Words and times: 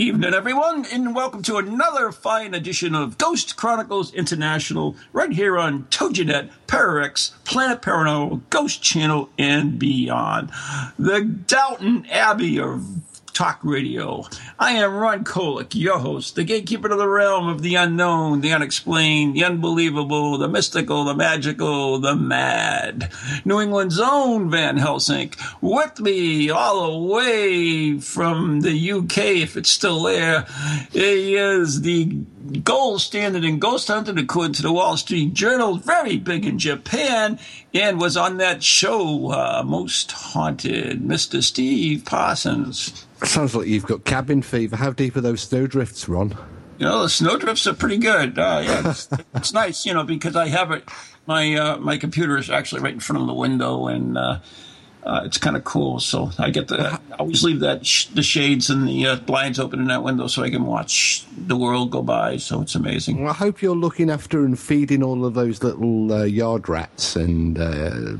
evening, 0.00 0.32
everyone, 0.32 0.86
and 0.90 1.14
welcome 1.14 1.42
to 1.42 1.58
another 1.58 2.10
fine 2.10 2.54
edition 2.54 2.94
of 2.94 3.18
Ghost 3.18 3.56
Chronicles 3.56 4.14
International, 4.14 4.96
right 5.12 5.30
here 5.30 5.58
on 5.58 5.84
TogiNet, 5.90 6.48
Pararex, 6.66 7.32
Planet 7.44 7.82
Paranormal, 7.82 8.40
Ghost 8.48 8.82
Channel, 8.82 9.28
and 9.36 9.78
beyond. 9.78 10.50
The 10.98 11.20
Downton 11.20 12.06
Abbey 12.06 12.58
of 12.58 13.09
Talk 13.40 13.60
Radio. 13.62 14.26
I 14.58 14.72
am 14.72 14.96
Ron 14.96 15.24
Kolek, 15.24 15.74
your 15.74 15.98
host, 15.98 16.34
the 16.34 16.44
gatekeeper 16.44 16.92
of 16.92 16.98
the 16.98 17.08
realm 17.08 17.48
of 17.48 17.62
the 17.62 17.74
unknown, 17.74 18.42
the 18.42 18.52
unexplained, 18.52 19.34
the 19.34 19.44
unbelievable, 19.44 20.36
the 20.36 20.46
mystical, 20.46 21.04
the 21.04 21.14
magical, 21.14 21.98
the 21.98 22.14
mad. 22.14 23.10
New 23.46 23.58
England's 23.58 23.98
own 23.98 24.50
Van 24.50 24.76
Helsing, 24.76 25.32
with 25.62 26.00
me 26.00 26.50
all 26.50 26.92
the 26.92 27.14
way 27.14 27.98
from 27.98 28.60
the 28.60 28.92
UK, 28.92 29.16
if 29.16 29.56
it's 29.56 29.70
still 29.70 30.02
there. 30.02 30.44
He 30.92 31.34
is 31.36 31.80
the 31.80 32.04
gold 32.62 33.00
standard 33.00 33.44
in 33.44 33.58
ghost 33.58 33.88
hunting, 33.88 34.18
according 34.18 34.52
to 34.52 34.62
the 34.62 34.70
Wall 34.70 34.98
Street 34.98 35.32
Journal, 35.32 35.76
very 35.76 36.18
big 36.18 36.44
in 36.44 36.58
Japan, 36.58 37.38
and 37.72 37.98
was 37.98 38.18
on 38.18 38.36
that 38.36 38.62
show, 38.62 39.30
uh, 39.30 39.62
Most 39.64 40.12
Haunted, 40.12 41.00
Mr. 41.00 41.42
Steve 41.42 42.04
Parsons. 42.04 43.06
Sounds 43.24 43.54
like 43.54 43.66
you've 43.66 43.86
got 43.86 44.04
cabin 44.04 44.42
fever. 44.42 44.76
How 44.76 44.92
deep 44.92 45.16
are 45.16 45.20
those 45.20 45.42
snowdrifts, 45.42 46.08
Ron? 46.08 46.36
You 46.78 46.86
know, 46.86 47.02
the 47.02 47.10
snowdrifts 47.10 47.66
are 47.66 47.74
pretty 47.74 47.98
good. 47.98 48.38
Uh, 48.38 48.62
yeah, 48.64 48.90
it's, 48.90 49.08
it's, 49.34 49.52
nice, 49.52 49.84
you 49.84 49.92
know, 49.92 50.04
because 50.04 50.36
I 50.36 50.48
have 50.48 50.70
it. 50.70 50.88
My 51.26 51.54
uh, 51.54 51.76
my 51.76 51.98
computer 51.98 52.38
is 52.38 52.48
actually 52.48 52.80
right 52.80 52.94
in 52.94 53.00
front 53.00 53.20
of 53.20 53.28
the 53.28 53.34
window, 53.34 53.86
and 53.88 54.16
uh, 54.16 54.40
uh 55.04 55.22
it's 55.26 55.36
kind 55.36 55.56
of 55.56 55.64
cool. 55.64 56.00
So 56.00 56.30
I 56.38 56.48
get 56.48 56.68
the. 56.68 56.98
I 57.12 57.16
always 57.18 57.44
leave 57.44 57.60
that 57.60 57.84
sh- 57.84 58.06
the 58.06 58.22
shades 58.22 58.70
and 58.70 58.88
the 58.88 59.06
uh, 59.06 59.16
blinds 59.16 59.58
open 59.58 59.80
in 59.80 59.88
that 59.88 60.02
window 60.02 60.26
so 60.26 60.42
I 60.42 60.48
can 60.48 60.64
watch 60.64 61.26
the 61.36 61.56
world 61.56 61.90
go 61.90 62.00
by. 62.00 62.38
So 62.38 62.62
it's 62.62 62.74
amazing. 62.74 63.22
Well, 63.22 63.30
I 63.30 63.36
hope 63.36 63.60
you're 63.60 63.76
looking 63.76 64.08
after 64.08 64.46
and 64.46 64.58
feeding 64.58 65.02
all 65.02 65.26
of 65.26 65.34
those 65.34 65.62
little 65.62 66.10
uh, 66.10 66.24
yard 66.24 66.70
rats 66.70 67.14
and 67.14 67.58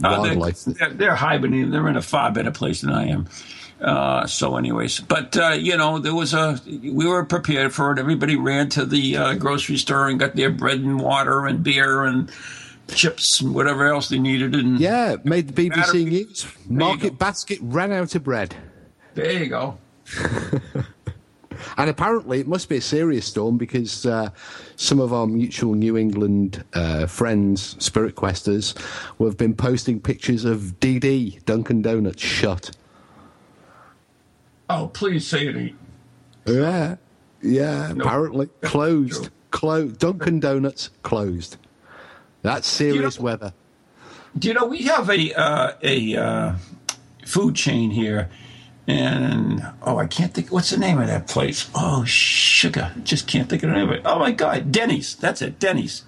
wildlife. 0.02 0.64
They're, 0.66 0.74
they're, 0.74 0.90
they're 0.90 1.14
hibernating. 1.14 1.70
They're 1.70 1.88
in 1.88 1.96
a 1.96 2.02
far 2.02 2.30
better 2.30 2.50
place 2.50 2.82
than 2.82 2.92
I 2.92 3.06
am. 3.06 3.26
Uh, 3.80 4.26
so, 4.26 4.56
anyways, 4.56 5.00
but 5.00 5.36
uh, 5.36 5.50
you 5.50 5.76
know, 5.76 5.98
there 5.98 6.14
was 6.14 6.34
a 6.34 6.60
we 6.66 7.06
were 7.06 7.24
prepared 7.24 7.72
for 7.72 7.92
it. 7.92 7.98
Everybody 7.98 8.36
ran 8.36 8.68
to 8.70 8.84
the 8.84 9.16
uh, 9.16 9.34
grocery 9.34 9.78
store 9.78 10.08
and 10.08 10.20
got 10.20 10.36
their 10.36 10.50
bread 10.50 10.80
and 10.80 11.00
water 11.00 11.46
and 11.46 11.62
beer 11.62 12.04
and 12.04 12.30
chips 12.88 13.40
and 13.40 13.54
whatever 13.54 13.86
else 13.86 14.08
they 14.08 14.18
needed. 14.18 14.54
And 14.54 14.78
yeah, 14.78 15.16
made 15.24 15.48
the 15.48 15.70
BBC 15.70 16.06
News. 16.06 16.46
Market 16.68 17.18
basket 17.18 17.58
ran 17.62 17.92
out 17.92 18.14
of 18.14 18.24
bread. 18.24 18.54
There 19.14 19.32
you 19.32 19.46
go. 19.46 19.78
and 21.76 21.88
apparently, 21.90 22.40
it 22.40 22.46
must 22.48 22.68
be 22.68 22.76
a 22.76 22.82
serious 22.82 23.26
storm 23.26 23.56
because 23.56 24.04
uh, 24.04 24.30
some 24.76 25.00
of 25.00 25.12
our 25.12 25.26
mutual 25.26 25.74
New 25.74 25.96
England 25.96 26.64
uh, 26.74 27.06
friends, 27.06 27.82
Spirit 27.82 28.14
Questers, 28.14 28.78
have 29.18 29.36
been 29.36 29.54
posting 29.54 30.00
pictures 30.00 30.44
of 30.44 30.78
DD 30.80 31.44
Dunkin' 31.44 31.82
Donuts 31.82 32.22
shut. 32.22 32.72
Oh, 34.70 34.86
please 34.86 35.26
say 35.26 35.48
it 35.48 35.56
ain't. 35.56 35.78
Yeah, 36.46 36.96
yeah. 37.42 37.92
No. 37.92 38.04
Apparently 38.04 38.46
closed. 38.62 39.30
Closed. 39.50 39.98
Dunkin' 39.98 40.38
Donuts 40.38 40.90
closed. 41.02 41.56
That's 42.42 42.68
serious 42.68 43.16
you 43.16 43.20
know, 43.20 43.24
weather. 43.24 43.52
Do 44.38 44.46
you 44.46 44.54
know 44.54 44.66
we 44.66 44.82
have 44.82 45.10
a 45.10 45.34
uh, 45.34 45.72
a 45.82 46.16
uh, 46.16 46.54
food 47.26 47.56
chain 47.56 47.90
here, 47.90 48.30
and 48.86 49.66
oh, 49.82 49.98
I 49.98 50.06
can't 50.06 50.32
think. 50.32 50.52
What's 50.52 50.70
the 50.70 50.78
name 50.78 51.00
of 51.00 51.08
that 51.08 51.26
place? 51.26 51.68
Oh, 51.74 52.04
sugar. 52.04 52.92
Just 53.02 53.26
can't 53.26 53.48
think 53.48 53.64
of 53.64 53.70
the 53.70 53.74
name 53.74 53.88
of 53.88 53.96
it. 53.96 54.02
Oh 54.04 54.20
my 54.20 54.30
God, 54.30 54.70
Denny's. 54.70 55.16
That's 55.16 55.42
it, 55.42 55.58
Denny's. 55.58 56.04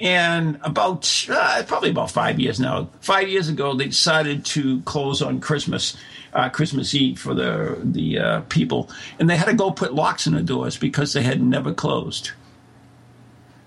And 0.00 0.58
about 0.62 1.26
uh, 1.30 1.62
probably 1.66 1.90
about 1.90 2.10
five 2.10 2.40
years 2.40 2.58
now. 2.58 2.88
Five 3.00 3.28
years 3.28 3.48
ago, 3.48 3.74
they 3.74 3.86
decided 3.86 4.46
to 4.46 4.80
close 4.82 5.20
on 5.20 5.40
Christmas 5.40 5.96
uh, 6.32 6.48
Christmas 6.48 6.94
Eve 6.94 7.18
for 7.18 7.34
the 7.34 7.78
the 7.82 8.18
uh, 8.18 8.40
people, 8.48 8.88
and 9.18 9.28
they 9.28 9.36
had 9.36 9.46
to 9.46 9.54
go 9.54 9.70
put 9.70 9.92
locks 9.92 10.26
in 10.26 10.32
the 10.34 10.42
doors 10.42 10.78
because 10.78 11.12
they 11.12 11.22
had 11.22 11.42
never 11.42 11.74
closed. 11.74 12.30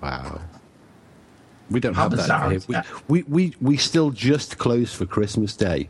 Wow. 0.02 0.42
We 1.70 1.80
don't 1.80 1.94
How 1.94 2.10
have 2.10 2.18
that 2.18 2.52
here. 2.52 2.84
We, 3.08 3.24
we, 3.24 3.24
we, 3.24 3.56
we 3.62 3.78
still 3.78 4.12
just 4.12 4.58
close 4.58 4.94
for 4.94 5.06
Christmas 5.06 5.56
Day, 5.56 5.90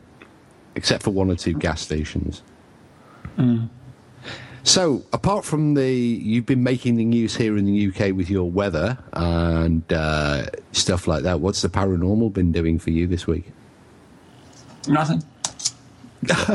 except 0.76 1.04
for 1.04 1.10
one 1.10 1.32
or 1.32 1.36
two 1.36 1.54
gas 1.54 1.82
stations. 1.82 2.44
Mm. 3.38 3.70
So, 4.64 5.04
apart 5.12 5.44
from 5.44 5.74
the, 5.74 5.92
you've 5.94 6.46
been 6.46 6.64
making 6.64 6.96
the 6.96 7.04
news 7.04 7.36
here 7.36 7.58
in 7.58 7.66
the 7.66 7.88
UK 7.88 8.16
with 8.16 8.30
your 8.30 8.50
weather 8.50 8.98
and 9.12 9.84
uh, 9.92 10.46
stuff 10.72 11.06
like 11.06 11.24
that. 11.24 11.42
What's 11.42 11.62
the 11.62 11.68
paranormal 11.68 12.32
been 12.32 12.54
doing 12.54 12.80
for 12.80 12.90
you 12.90 13.06
this 13.06 13.28
week? 13.28 13.52
Nothing. 14.88 15.22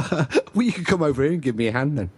well, 0.55 0.63
you 0.63 0.73
can 0.73 0.85
come 0.85 1.03
over 1.03 1.23
here 1.23 1.33
and 1.33 1.43
give 1.43 1.57
me 1.57 1.67
a 1.67 1.73
hand 1.73 1.99
then. 1.99 2.11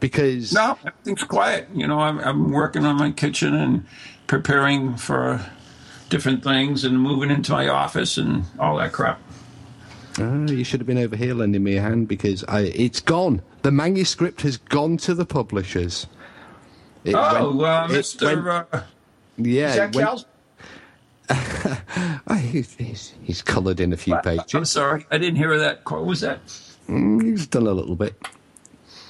Because. 0.00 0.52
No, 0.52 0.76
everything's 0.84 1.22
quiet. 1.22 1.68
You 1.74 1.86
know, 1.86 2.00
I'm, 2.00 2.18
I'm 2.18 2.50
working 2.50 2.84
on 2.84 2.96
my 2.96 3.12
kitchen 3.12 3.54
and 3.54 3.86
preparing 4.26 4.96
for 4.96 5.46
different 6.08 6.42
things 6.42 6.84
and 6.84 7.00
moving 7.00 7.30
into 7.30 7.52
my 7.52 7.68
office 7.68 8.18
and 8.18 8.44
all 8.58 8.78
that 8.78 8.92
crap. 8.92 9.20
Oh, 10.18 10.50
you 10.50 10.64
should 10.64 10.80
have 10.80 10.88
been 10.88 10.98
over 10.98 11.14
here 11.14 11.34
lending 11.34 11.62
me 11.62 11.76
a 11.76 11.82
hand 11.82 12.08
because 12.08 12.44
I, 12.48 12.62
it's 12.62 12.98
gone. 12.98 13.42
The 13.62 13.70
manuscript 13.70 14.42
has 14.42 14.56
gone 14.56 14.96
to 14.98 15.14
the 15.14 15.26
publishers. 15.26 16.06
It 17.04 17.14
oh, 17.14 17.56
went, 17.56 17.62
uh, 17.62 17.88
Mr. 17.88 18.44
Went, 18.44 18.68
uh, 18.72 18.82
yeah. 19.36 19.90
Went, 19.92 20.24
oh, 22.26 22.34
he's, 22.34 23.14
he's 23.22 23.42
coloured 23.42 23.80
in 23.80 23.92
a 23.92 23.96
few 23.96 24.16
pages. 24.18 24.54
I'm 24.54 24.64
sorry, 24.64 25.06
I 25.10 25.18
didn't 25.18 25.36
hear 25.36 25.56
that. 25.58 25.88
What 25.88 26.04
was 26.04 26.20
that? 26.22 26.44
Mm, 26.88 27.22
he's 27.22 27.46
done 27.46 27.66
a 27.66 27.72
little 27.72 27.94
bit. 27.94 28.20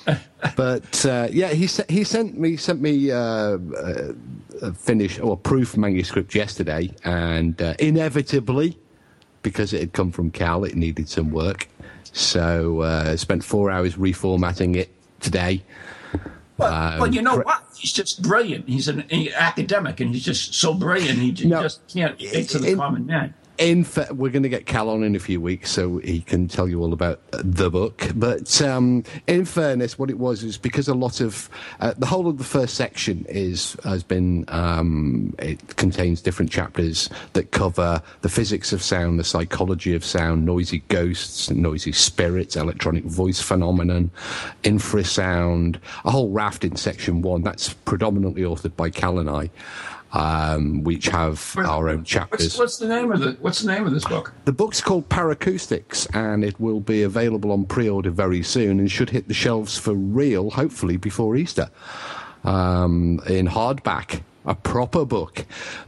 but 0.56 1.06
uh, 1.06 1.28
yeah, 1.30 1.48
he 1.48 1.68
he 1.88 2.04
sent 2.04 2.38
me 2.38 2.56
sent 2.56 2.80
me 2.80 3.10
uh, 3.10 3.58
a 4.62 4.72
finished 4.74 5.20
or 5.20 5.36
proof 5.36 5.76
manuscript 5.76 6.34
yesterday, 6.34 6.90
and 7.04 7.60
uh, 7.62 7.74
inevitably, 7.78 8.78
because 9.42 9.72
it 9.72 9.80
had 9.80 9.92
come 9.92 10.10
from 10.10 10.30
Cal, 10.30 10.64
it 10.64 10.74
needed 10.74 11.08
some 11.08 11.30
work. 11.30 11.68
So 12.12 12.80
uh, 12.80 13.16
spent 13.16 13.44
four 13.44 13.70
hours 13.70 13.96
reformatting 13.96 14.76
it 14.76 14.90
today. 15.20 15.62
But, 16.56 16.72
um, 16.72 16.98
but 16.98 17.14
you 17.14 17.22
know 17.22 17.38
what? 17.38 17.64
He's 17.76 17.92
just 17.92 18.22
brilliant. 18.22 18.68
He's 18.68 18.88
an, 18.88 19.04
academic, 19.34 20.00
and 20.00 20.14
he's 20.14 20.24
just 20.24 20.54
so 20.54 20.74
brilliant. 20.74 21.18
He 21.18 21.46
no, 21.46 21.62
just 21.62 21.86
can't 21.88 22.18
get 22.18 22.48
to 22.50 22.58
the 22.58 22.74
common 22.74 23.06
man 23.06 23.34
in 23.60 23.84
fa- 23.84 24.08
we're 24.10 24.30
going 24.30 24.42
to 24.42 24.48
get 24.48 24.64
Cal 24.64 24.88
on 24.88 25.04
in 25.04 25.14
a 25.14 25.18
few 25.18 25.38
weeks, 25.40 25.70
so 25.70 25.98
he 25.98 26.22
can 26.22 26.48
tell 26.48 26.66
you 26.66 26.80
all 26.80 26.94
about 26.94 27.20
the 27.30 27.70
book. 27.70 28.10
But 28.14 28.60
um, 28.62 29.04
in 29.26 29.44
fairness, 29.44 29.98
what 29.98 30.08
it 30.08 30.18
was 30.18 30.42
is 30.42 30.56
because 30.56 30.88
a 30.88 30.94
lot 30.94 31.20
of 31.20 31.50
uh, 31.78 31.92
the 31.96 32.06
whole 32.06 32.26
of 32.26 32.38
the 32.38 32.44
first 32.44 32.74
section 32.74 33.26
is 33.28 33.76
has 33.84 34.02
been 34.02 34.46
um, 34.48 35.34
it 35.38 35.76
contains 35.76 36.22
different 36.22 36.50
chapters 36.50 37.10
that 37.34 37.50
cover 37.52 38.02
the 38.22 38.30
physics 38.30 38.72
of 38.72 38.82
sound, 38.82 39.18
the 39.18 39.24
psychology 39.24 39.94
of 39.94 40.04
sound, 40.04 40.46
noisy 40.46 40.78
ghosts, 40.88 41.50
noisy 41.50 41.92
spirits, 41.92 42.56
electronic 42.56 43.04
voice 43.04 43.42
phenomenon, 43.42 44.10
infrasound, 44.64 45.78
a 46.06 46.10
whole 46.10 46.30
raft 46.30 46.64
in 46.64 46.76
section 46.76 47.20
one. 47.20 47.42
That's 47.42 47.74
predominantly 47.74 48.42
authored 48.42 48.74
by 48.74 48.88
Cal 48.88 49.18
and 49.18 49.28
I 49.28 49.50
um, 50.12 50.82
which 50.82 51.06
have 51.06 51.54
our 51.58 51.88
own 51.88 52.04
chapters. 52.04 52.58
What's, 52.58 52.58
what's, 52.58 52.78
the 52.78 52.88
name 52.88 53.12
of 53.12 53.20
the 53.20 53.36
What's 53.40 53.60
the 53.60 53.72
name 53.72 53.86
of 53.86 53.92
this 53.92 54.04
book? 54.04 54.32
The 54.44 54.52
book's 54.52 54.80
called 54.80 55.08
Paracoustics, 55.08 56.06
and 56.14 56.44
it 56.44 56.58
will 56.58 56.80
be 56.80 57.02
available 57.02 57.52
on 57.52 57.64
pre-order 57.66 58.10
very 58.10 58.42
soon, 58.42 58.80
and 58.80 58.90
should 58.90 59.10
hit 59.10 59.28
the 59.28 59.34
shelves 59.34 59.78
for 59.78 59.94
real, 59.94 60.50
hopefully 60.50 60.96
before 60.96 61.36
Easter, 61.36 61.70
um, 62.44 63.20
in 63.26 63.46
hardback. 63.46 64.22
a 64.46 64.54
proper 64.54 65.04
book. 65.04 65.44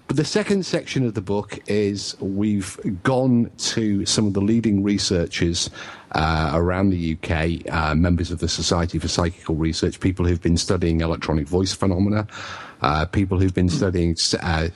But 0.09 0.17
the 0.19 0.27
second 0.27 0.67
section 0.67 1.07
of 1.07 1.15
the 1.15 1.23
book 1.23 1.59
is 1.69 2.15
we've 2.21 2.79
gone 3.03 3.51
to 3.57 4.05
some 4.05 4.27
of 4.27 4.35
the 4.35 4.43
leading 4.43 4.83
researchers 4.83 5.71
uh, 6.15 6.51
around 6.53 6.91
the 6.91 7.17
UK, 7.17 7.73
uh, 7.73 7.95
members 7.95 8.31
of 8.31 8.41
the 8.41 8.49
Society 8.49 8.99
for 8.99 9.09
Psychical 9.09 9.55
Research, 9.55 9.99
people 10.01 10.27
who've 10.27 10.43
been 10.43 10.59
studying 10.59 11.01
electronic 11.01 11.49
voice 11.49 11.73
phenomena, 11.73 12.27
uh, 12.83 13.07
people 13.07 13.39
who've 13.39 13.55
been 13.55 13.69
studying 13.69 14.17
uh, 14.43 14.69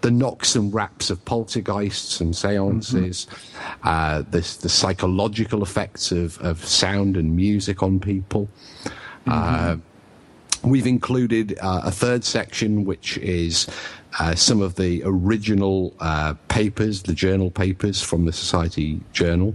the 0.00 0.10
knocks 0.10 0.54
and 0.56 0.74
raps 0.74 1.10
of 1.10 1.24
poltergeists 1.24 2.20
and 2.20 2.36
seances, 2.36 3.26
mm-hmm. 3.84 4.30
the, 4.30 4.58
the, 4.60 4.68
psychological 4.68 5.62
effects 5.62 6.12
of, 6.12 6.38
of 6.40 6.64
sound 6.64 7.16
and 7.16 7.34
music 7.36 7.82
on 7.82 8.00
people. 8.00 8.48
Mm-hmm. 9.26 9.80
We've 10.64 10.86
included 10.86 11.58
uh, 11.60 11.82
a 11.84 11.90
third 11.90 12.24
section, 12.24 12.84
which 12.84 13.18
is 13.18 13.66
uh, 14.20 14.34
some 14.34 14.60
of 14.60 14.76
the 14.76 15.02
original 15.04 15.94
uh, 16.00 16.34
papers, 16.48 17.02
the 17.02 17.14
journal 17.14 17.50
papers 17.50 18.02
from 18.02 18.26
the 18.26 18.32
Society 18.32 19.00
Journal, 19.12 19.54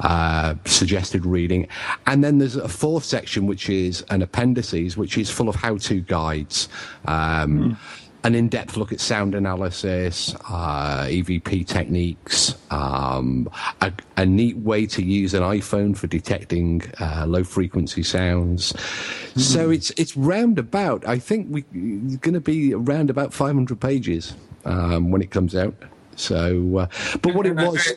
uh, 0.00 0.54
suggested 0.64 1.26
reading. 1.26 1.68
And 2.06 2.24
then 2.24 2.38
there's 2.38 2.56
a 2.56 2.68
fourth 2.68 3.04
section, 3.04 3.46
which 3.46 3.68
is 3.68 4.02
an 4.10 4.22
appendices, 4.22 4.96
which 4.96 5.18
is 5.18 5.30
full 5.30 5.48
of 5.48 5.54
how 5.54 5.76
to 5.76 6.00
guides. 6.00 6.68
Um, 7.06 7.76
mm 7.76 7.76
an 8.22 8.34
in-depth 8.34 8.76
look 8.76 8.92
at 8.92 9.00
sound 9.00 9.34
analysis, 9.34 10.34
uh, 10.48 11.04
EVP 11.04 11.66
techniques, 11.66 12.54
um, 12.70 13.48
a, 13.80 13.92
a, 14.16 14.26
neat 14.26 14.56
way 14.58 14.86
to 14.86 15.02
use 15.02 15.32
an 15.32 15.42
iPhone 15.42 15.96
for 15.96 16.06
detecting 16.06 16.82
uh, 17.00 17.24
low-frequency 17.26 18.02
sounds. 18.02 18.72
Mm. 18.72 19.40
So 19.40 19.70
it's 19.70 19.90
it's 19.92 20.16
roundabout. 20.16 21.06
I 21.06 21.18
think 21.18 21.46
we 21.50 21.64
it's 21.72 22.16
going 22.16 22.34
to 22.34 22.40
be 22.40 22.74
around 22.74 23.08
about 23.08 23.32
500 23.32 23.80
pages 23.80 24.34
um, 24.64 25.10
when 25.10 25.22
it 25.22 25.30
comes 25.30 25.54
out. 25.54 25.74
So, 26.16 26.78
uh, 26.78 26.86
but 27.22 27.34
what 27.34 27.46
it 27.46 27.56
was. 27.56 27.94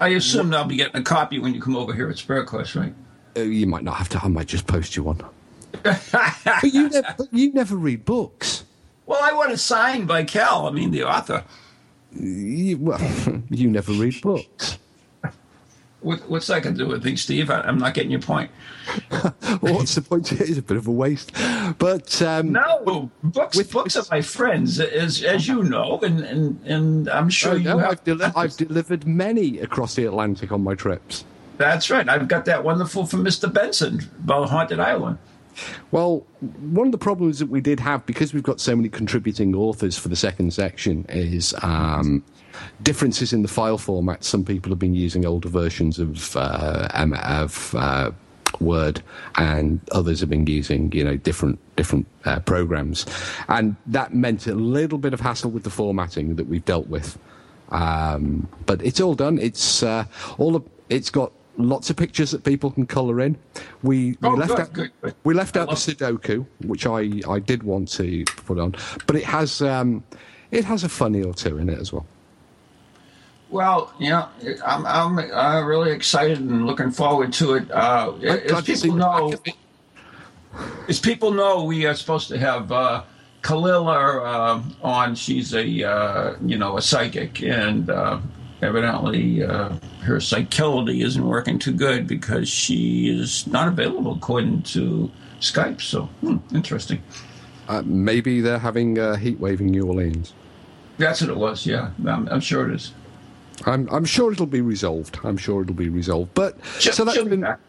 I 0.00 0.08
assume 0.08 0.50
what, 0.50 0.58
I'll 0.58 0.64
be 0.64 0.76
getting 0.76 0.96
a 0.96 1.04
copy 1.04 1.38
when 1.38 1.54
you 1.54 1.60
come 1.60 1.76
over 1.76 1.92
here 1.92 2.08
at 2.08 2.18
Spirit 2.18 2.46
Quest, 2.46 2.74
right? 2.74 2.94
Uh, 3.36 3.42
you 3.42 3.66
might 3.66 3.84
not 3.84 3.96
have 3.96 4.08
to. 4.10 4.24
I 4.24 4.28
might 4.28 4.46
just 4.46 4.66
post 4.66 4.96
you 4.96 5.02
one. 5.02 5.20
but 5.82 6.64
you 6.64 6.88
never, 6.88 7.14
but 7.18 7.32
you 7.32 7.52
never 7.52 7.76
read 7.76 8.04
books. 8.04 8.64
Well, 9.06 9.20
I 9.22 9.32
want 9.32 9.52
it 9.52 9.58
signed 9.58 10.08
by 10.08 10.24
Cal. 10.24 10.66
I 10.66 10.70
mean, 10.70 10.90
the 10.90 11.04
author. 11.04 11.44
You, 12.12 12.78
well, 12.78 13.00
you 13.50 13.68
never 13.68 13.92
read 13.92 14.20
books. 14.22 14.78
What, 16.00 16.28
what's 16.28 16.48
that 16.48 16.62
going 16.62 16.76
to 16.76 16.84
do 16.84 16.90
with 16.90 17.02
things, 17.02 17.22
Steve? 17.22 17.48
I, 17.48 17.66
am 17.66 17.78
not 17.78 17.94
getting 17.94 18.10
your 18.10 18.20
point. 18.20 18.50
well, 19.10 19.32
what's 19.60 19.94
the 19.94 20.02
point? 20.02 20.30
It 20.32 20.42
is 20.42 20.58
a 20.58 20.62
bit 20.62 20.76
of 20.76 20.86
a 20.86 20.90
waste. 20.90 21.32
But 21.78 22.20
um, 22.20 22.52
no, 22.52 23.10
books. 23.22 23.56
With, 23.56 23.72
books 23.72 23.96
are 23.96 24.04
my 24.10 24.20
friends, 24.20 24.78
as 24.78 25.22
as 25.22 25.48
you 25.48 25.62
know, 25.62 25.98
and 26.02 26.20
and, 26.20 26.60
and 26.66 27.08
I'm 27.08 27.30
sure 27.30 27.56
you 27.56 27.68
have. 27.68 27.80
I've, 27.80 28.04
deli- 28.04 28.32
I've 28.36 28.54
delivered 28.54 29.06
many 29.06 29.60
across 29.60 29.94
the 29.94 30.04
Atlantic 30.04 30.52
on 30.52 30.62
my 30.62 30.74
trips. 30.74 31.24
That's 31.56 31.88
right. 31.88 32.06
I've 32.06 32.28
got 32.28 32.44
that 32.46 32.64
wonderful 32.64 33.06
from 33.06 33.24
Mr. 33.24 33.50
Benson 33.50 34.00
about 34.22 34.50
Haunted 34.50 34.80
Island. 34.80 35.16
Well, 35.90 36.26
one 36.60 36.86
of 36.86 36.92
the 36.92 36.98
problems 36.98 37.38
that 37.38 37.48
we 37.48 37.60
did 37.60 37.80
have 37.80 38.04
because 38.06 38.34
we've 38.34 38.42
got 38.42 38.60
so 38.60 38.74
many 38.76 38.88
contributing 38.88 39.54
authors 39.54 39.96
for 39.96 40.08
the 40.08 40.16
second 40.16 40.52
section 40.52 41.04
is 41.08 41.54
um, 41.62 42.24
differences 42.82 43.32
in 43.32 43.42
the 43.42 43.48
file 43.48 43.78
format. 43.78 44.24
Some 44.24 44.44
people 44.44 44.70
have 44.70 44.78
been 44.78 44.94
using 44.94 45.24
older 45.24 45.48
versions 45.48 45.98
of 45.98 46.36
uh, 46.36 46.88
of 46.94 47.74
uh, 47.74 48.10
Word, 48.60 49.02
and 49.36 49.80
others 49.92 50.20
have 50.20 50.30
been 50.30 50.46
using 50.46 50.92
you 50.92 51.04
know 51.04 51.16
different 51.16 51.58
different 51.76 52.06
uh, 52.24 52.40
programs, 52.40 53.06
and 53.48 53.76
that 53.86 54.14
meant 54.14 54.46
a 54.46 54.54
little 54.54 54.98
bit 54.98 55.12
of 55.14 55.20
hassle 55.20 55.50
with 55.50 55.64
the 55.64 55.70
formatting 55.70 56.36
that 56.36 56.46
we've 56.46 56.64
dealt 56.64 56.86
with. 56.86 57.18
Um, 57.70 58.48
but 58.66 58.82
it's 58.84 59.00
all 59.00 59.14
done. 59.14 59.38
It's 59.38 59.82
uh, 59.82 60.04
all. 60.38 60.56
Of, 60.56 60.68
it's 60.90 61.10
got 61.10 61.32
lots 61.56 61.90
of 61.90 61.96
pictures 61.96 62.30
that 62.32 62.44
people 62.44 62.70
can 62.70 62.86
colour 62.86 63.20
in. 63.20 63.36
We, 63.82 64.16
we 64.20 64.28
oh, 64.28 64.30
left 64.30 64.50
good, 64.50 64.60
out 64.60 64.72
good, 64.72 64.90
good. 65.00 65.14
we 65.24 65.34
left 65.34 65.56
out 65.56 65.68
the 65.68 65.74
Sudoku, 65.74 66.46
which 66.66 66.86
I, 66.86 67.20
I 67.28 67.38
did 67.38 67.62
want 67.62 67.88
to 67.92 68.24
put 68.24 68.58
on, 68.58 68.74
but 69.06 69.16
it 69.16 69.24
has 69.24 69.62
um, 69.62 70.04
it 70.50 70.64
has 70.64 70.84
a 70.84 70.88
funny 70.88 71.22
or 71.22 71.34
two 71.34 71.58
in 71.58 71.68
it 71.68 71.78
as 71.78 71.92
well. 71.92 72.06
Well, 73.50 73.92
yeah, 73.98 74.28
I'm 74.64 74.86
I'm 74.86 75.18
uh, 75.18 75.62
really 75.62 75.92
excited 75.92 76.38
and 76.38 76.66
looking 76.66 76.90
forward 76.90 77.32
to 77.34 77.54
it. 77.54 77.70
Uh, 77.70 78.14
as 78.16 78.62
people 78.62 78.96
know, 78.96 79.34
as 80.88 80.98
people 80.98 81.30
know, 81.30 81.64
we 81.64 81.86
are 81.86 81.94
supposed 81.94 82.28
to 82.28 82.38
have. 82.38 82.72
Uh, 82.72 83.02
Kalila 83.44 84.24
uh, 84.24 84.62
on. 84.82 85.14
She's 85.14 85.52
a 85.52 85.84
uh, 85.84 86.36
you 86.44 86.56
know 86.56 86.78
a 86.78 86.82
psychic, 86.82 87.42
and 87.42 87.90
uh, 87.90 88.18
evidently 88.62 89.42
uh, 89.42 89.74
her 90.02 90.20
psychology 90.20 91.02
isn't 91.02 91.26
working 91.26 91.58
too 91.58 91.72
good 91.72 92.06
because 92.06 92.48
she 92.48 93.08
is 93.08 93.46
not 93.46 93.68
available 93.68 94.12
according 94.12 94.62
to 94.62 95.10
Skype. 95.40 95.80
So, 95.80 96.02
hmm, 96.20 96.36
interesting. 96.54 97.02
Uh, 97.68 97.82
maybe 97.84 98.40
they're 98.40 98.58
having 98.58 98.98
a 98.98 99.16
heat 99.16 99.40
wave 99.40 99.60
in 99.60 99.68
New 99.68 99.86
Orleans. 99.86 100.32
That's 100.98 101.20
what 101.20 101.30
it 101.30 101.36
was. 101.36 101.66
Yeah, 101.66 101.90
I'm, 102.06 102.28
I'm 102.28 102.40
sure 102.40 102.68
it 102.68 102.74
is. 102.74 102.92
I'm, 103.66 103.88
I'm 103.90 104.04
sure 104.04 104.32
it'll 104.32 104.46
be 104.46 104.60
resolved. 104.60 105.18
I'm 105.24 105.36
sure 105.36 105.62
it'll 105.62 105.74
be 105.74 105.88
resolved. 105.88 106.34
But 106.34 106.56
she'll, 106.78 106.92
so 106.92 107.04
that's 107.04 107.22
been, 107.22 107.40
back. 107.40 107.60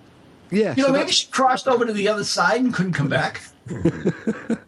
yeah. 0.51 0.73
You 0.75 0.83
so 0.83 0.91
know, 0.91 0.99
maybe 0.99 1.11
she 1.11 1.27
crossed 1.27 1.67
over 1.67 1.85
to 1.85 1.93
the 1.93 2.07
other 2.07 2.23
side 2.23 2.61
and 2.61 2.73
couldn't 2.73 2.93
come 2.93 3.09
back. 3.09 3.41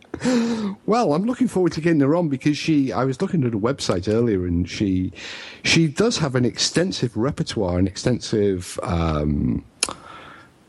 well, 0.86 1.14
I'm 1.14 1.26
looking 1.26 1.48
forward 1.48 1.72
to 1.74 1.82
getting 1.82 2.00
her 2.02 2.16
on 2.16 2.30
because 2.30 2.58
she. 2.58 2.92
I 2.92 3.04
was 3.04 3.22
looking 3.22 3.44
at 3.44 3.54
a 3.54 3.60
website 3.60 4.12
earlier, 4.12 4.46
and 4.46 4.70
she 4.70 5.12
she 5.64 5.88
does 5.88 6.18
have 6.18 6.36
an 6.36 6.46
extensive 6.46 7.16
repertoire, 7.16 7.80
an 7.80 7.88
extensive. 7.88 8.80
Um, 8.84 9.64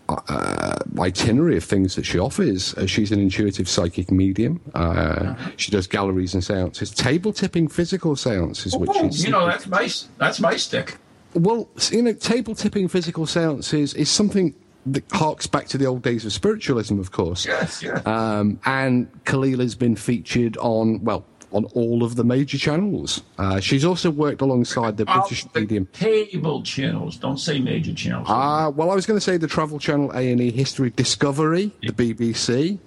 uh, 0.09 0.79
itinerary 1.00 1.56
of 1.56 1.65
things 1.65 1.95
that 1.95 2.06
she 2.06 2.19
offers. 2.19 2.75
Uh, 2.75 2.87
she's 2.87 3.12
an 3.12 3.21
intuitive 3.21 3.69
psychic 3.69 4.11
medium. 4.11 4.61
Uh, 4.75 4.79
uh-huh. 4.79 5.50
She 5.56 5.71
does 5.71 5.87
galleries 5.87 6.35
and 6.35 6.43
seances, 6.43 6.91
table 6.91 7.33
tipping 7.33 7.69
physical 7.69 8.17
seances, 8.17 8.75
which 8.77 8.97
is 8.97 9.25
you 9.25 9.31
know 9.31 9.47
that's 9.47 9.67
my 9.67 9.89
that's 10.17 10.41
my 10.41 10.56
stick. 10.56 10.97
Well, 11.35 11.69
you 11.91 12.03
know, 12.03 12.15
table 12.15 12.55
tipping 12.55 12.89
physical 12.89 13.27
seances 13.27 13.93
is 13.95 14.09
something 14.09 14.55
that 14.93 15.11
harks 15.12 15.47
back 15.47 15.66
to 15.68 15.78
the 15.78 15.87
old 15.87 16.02
days 16.02 16.25
of 16.25 16.33
spiritualism, 16.33 16.99
of 16.99 17.12
course. 17.12 17.47
Yes, 17.47 17.83
yes. 17.83 18.07
Um, 18.07 18.61
and 18.64 19.09
Kalila's 19.25 19.75
been 19.75 19.97
featured 19.97 20.57
on, 20.59 21.02
well, 21.04 21.25
on 21.52 21.64
all 21.66 22.02
of 22.02 22.16
the 22.16 22.25
major 22.25 22.59
channels. 22.59 23.23
Uh, 23.38 23.61
she's 23.61 23.85
also 23.85 24.11
worked 24.11 24.40
alongside 24.40 24.97
the 24.97 25.04
British 25.04 25.45
the 25.45 25.61
medium. 25.61 25.87
Cable 25.92 26.62
channels. 26.62 27.16
Don't 27.16 27.38
say 27.38 27.59
major 27.59 27.95
channels. 27.95 28.26
Ah, 28.28 28.66
uh, 28.66 28.71
well, 28.71 28.90
I 28.90 28.95
was 28.95 29.07
going 29.07 29.16
to 29.18 29.25
say 29.25 29.37
the 29.37 29.47
Travel 29.47 29.78
Channel, 29.78 30.11
A 30.12 30.30
and 30.30 30.40
E, 30.40 30.50
History, 30.50 30.90
Discovery, 30.90 31.73
the 31.83 31.92
BBC. 31.92 32.78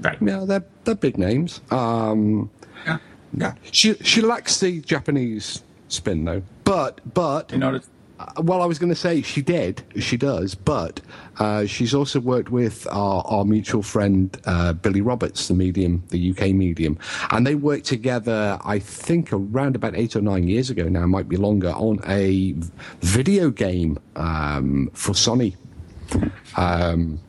Right. 0.00 0.18
Yeah, 0.20 0.44
they're 0.44 0.64
they're 0.84 0.94
big 0.96 1.16
names. 1.16 1.60
Um, 1.70 2.50
yeah. 2.84 2.98
Yeah. 3.34 3.54
She 3.70 3.94
she 3.94 4.20
lacks 4.20 4.58
the 4.58 4.80
Japanese 4.80 5.62
spin 5.88 6.24
though, 6.24 6.42
but 6.64 7.00
but 7.14 7.52
you 7.52 7.58
notice 7.58 7.86
uh, 7.86 7.91
well, 8.38 8.62
I 8.62 8.66
was 8.66 8.78
going 8.78 8.90
to 8.90 8.98
say 8.98 9.22
she 9.22 9.42
did, 9.42 9.82
she 9.98 10.16
does, 10.16 10.54
but 10.54 11.00
uh, 11.38 11.66
she's 11.66 11.94
also 11.94 12.20
worked 12.20 12.50
with 12.50 12.86
our, 12.88 13.22
our 13.26 13.44
mutual 13.44 13.82
friend 13.82 14.36
uh, 14.44 14.72
Billy 14.72 15.00
Roberts, 15.00 15.48
the 15.48 15.54
medium, 15.54 16.02
the 16.08 16.30
UK 16.30 16.50
medium, 16.50 16.98
and 17.30 17.46
they 17.46 17.54
worked 17.54 17.86
together. 17.86 18.58
I 18.64 18.78
think 18.78 19.32
around 19.32 19.76
about 19.76 19.96
eight 19.96 20.16
or 20.16 20.20
nine 20.20 20.48
years 20.48 20.70
ago 20.70 20.88
now, 20.88 21.06
might 21.06 21.28
be 21.28 21.36
longer, 21.36 21.70
on 21.70 22.00
a 22.06 22.54
video 23.00 23.50
game 23.50 23.98
um, 24.16 24.90
for 24.92 25.12
Sony. 25.12 25.56
Um, 26.56 27.20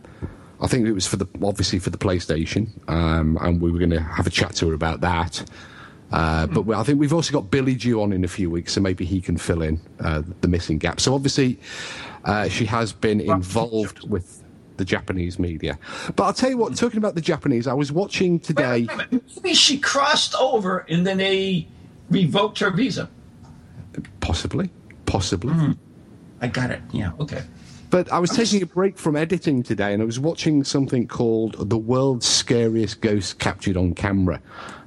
I 0.62 0.68
think 0.68 0.88
it 0.88 0.94
was 0.94 1.06
for 1.06 1.18
the 1.18 1.28
obviously 1.44 1.80
for 1.80 1.90
the 1.90 1.98
PlayStation, 1.98 2.70
um, 2.90 3.38
and 3.42 3.62
we 3.62 3.70
were 3.70 3.80
going 3.80 3.92
to 3.92 4.02
have 4.02 4.28
a 4.28 4.32
chat 4.32 4.56
to 4.56 4.70
her 4.70 4.74
about 4.74 5.02
that. 5.02 5.44
Uh, 6.14 6.46
but 6.46 6.70
I 6.76 6.84
think 6.84 7.00
we've 7.00 7.14
also 7.14 7.34
got 7.34 7.50
Billy 7.50 7.74
due 7.74 8.02
on 8.02 8.14
in 8.14 8.24
a 8.24 8.28
few 8.28 8.50
weeks, 8.50 8.74
so 8.74 8.82
maybe 8.82 9.04
he 9.04 9.20
can 9.20 9.36
fill 9.36 9.64
in 9.64 9.82
uh, 10.00 10.22
the 10.42 10.48
missing 10.48 10.78
gap. 10.78 11.02
So 11.02 11.16
obviously, 11.16 11.60
uh, 12.26 12.48
she 12.50 12.66
has 12.66 12.94
been 12.94 13.20
involved 13.20 14.08
with 14.08 14.44
the 14.78 14.86
Japanese 14.86 15.40
media. 15.40 15.78
But 16.16 16.24
I'll 16.26 16.34
tell 16.34 16.50
you 16.50 16.58
what, 16.58 16.76
talking 16.76 16.98
about 16.98 17.16
the 17.16 17.22
Japanese, 17.22 17.68
I 17.68 17.74
was 17.74 17.92
watching 17.92 18.40
today. 18.40 18.88
Wait, 18.88 19.12
wait, 19.12 19.24
Maybe 19.36 19.56
she 19.56 19.80
crossed 19.80 20.36
over 20.36 20.86
and 20.90 21.06
then 21.06 21.18
they 21.18 21.68
revoked 22.10 22.60
her 22.60 22.70
visa. 22.70 23.10
Possibly. 24.20 24.70
Possibly. 25.06 25.54
Mm. 25.54 25.78
I 26.42 26.48
got 26.48 26.72
it. 26.72 26.82
Yeah, 26.92 27.12
okay. 27.20 27.44
But 27.94 28.12
I 28.12 28.18
was 28.18 28.32
taking 28.32 28.64
a 28.64 28.66
break 28.66 28.98
from 28.98 29.16
editing 29.16 29.62
today 29.62 29.94
and 29.94 30.02
I 30.02 30.06
was 30.06 30.20
watching 30.20 30.64
something 30.64 31.08
called 31.08 31.70
The 31.70 31.78
World's 31.78 32.26
Scariest 32.26 33.02
Ghost 33.02 33.38
Captured 33.38 33.78
on 33.78 33.94
Camera. 33.94 34.42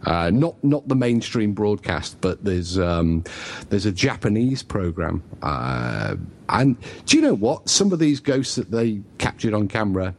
Uh, 0.04 0.30
not 0.30 0.56
not 0.64 0.88
the 0.88 0.96
mainstream 0.96 1.52
broadcast, 1.52 2.20
but 2.20 2.42
there's 2.42 2.80
um, 2.80 3.22
there's 3.68 3.86
a 3.86 3.92
Japanese 3.92 4.64
program. 4.64 5.22
Uh, 5.40 6.16
and 6.48 6.76
do 7.04 7.16
you 7.16 7.22
know 7.22 7.34
what? 7.34 7.68
Some 7.68 7.92
of 7.92 8.00
these 8.00 8.18
ghosts 8.18 8.56
that 8.56 8.72
they 8.72 9.00
captured 9.18 9.54
on 9.54 9.68
camera, 9.68 10.12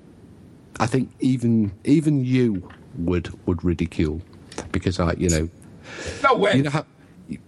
I 0.79 0.85
think 0.85 1.11
even 1.19 1.73
even 1.83 2.23
you 2.23 2.69
would 2.99 3.37
would 3.47 3.65
ridicule. 3.65 4.21
because 4.71 4.97
I, 4.97 5.11
you 5.17 5.27
know, 5.27 5.49
No 6.23 6.37
way. 6.37 6.55
you 6.55 6.63
know 6.63 6.69
how, 6.69 6.85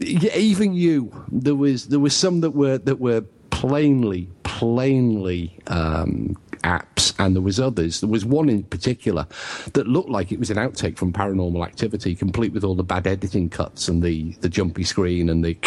even 0.02 0.74
you, 0.74 1.14
there 1.32 1.56
was 1.56 1.88
there 1.88 2.02
was 2.02 2.14
some 2.14 2.42
that 2.42 2.52
were 2.52 2.78
that 2.80 3.00
were 3.00 3.22
plainly 3.52 4.30
plainly 4.60 5.58
um, 5.68 6.36
apps, 6.64 7.14
and 7.18 7.34
there 7.34 7.42
was 7.42 7.62
others. 7.62 8.02
There 8.02 8.10
was 8.10 8.26
one 8.26 8.50
in 8.50 8.64
particular 8.64 9.26
that 9.72 9.88
looked 9.88 10.10
like 10.10 10.34
it 10.34 10.40
was 10.40 10.50
an 10.52 10.58
outtake 10.58 10.98
from 10.98 11.14
Paranormal 11.14 11.66
Activity, 11.66 12.14
complete 12.14 12.52
with 12.52 12.66
all 12.66 12.76
the 12.76 12.84
bad 12.84 13.08
editing 13.08 13.50
cuts 13.50 13.88
and 13.88 14.04
the 14.04 14.34
the 14.42 14.50
jumpy 14.50 14.84
screen 14.84 15.30
and 15.30 15.46
the 15.46 15.58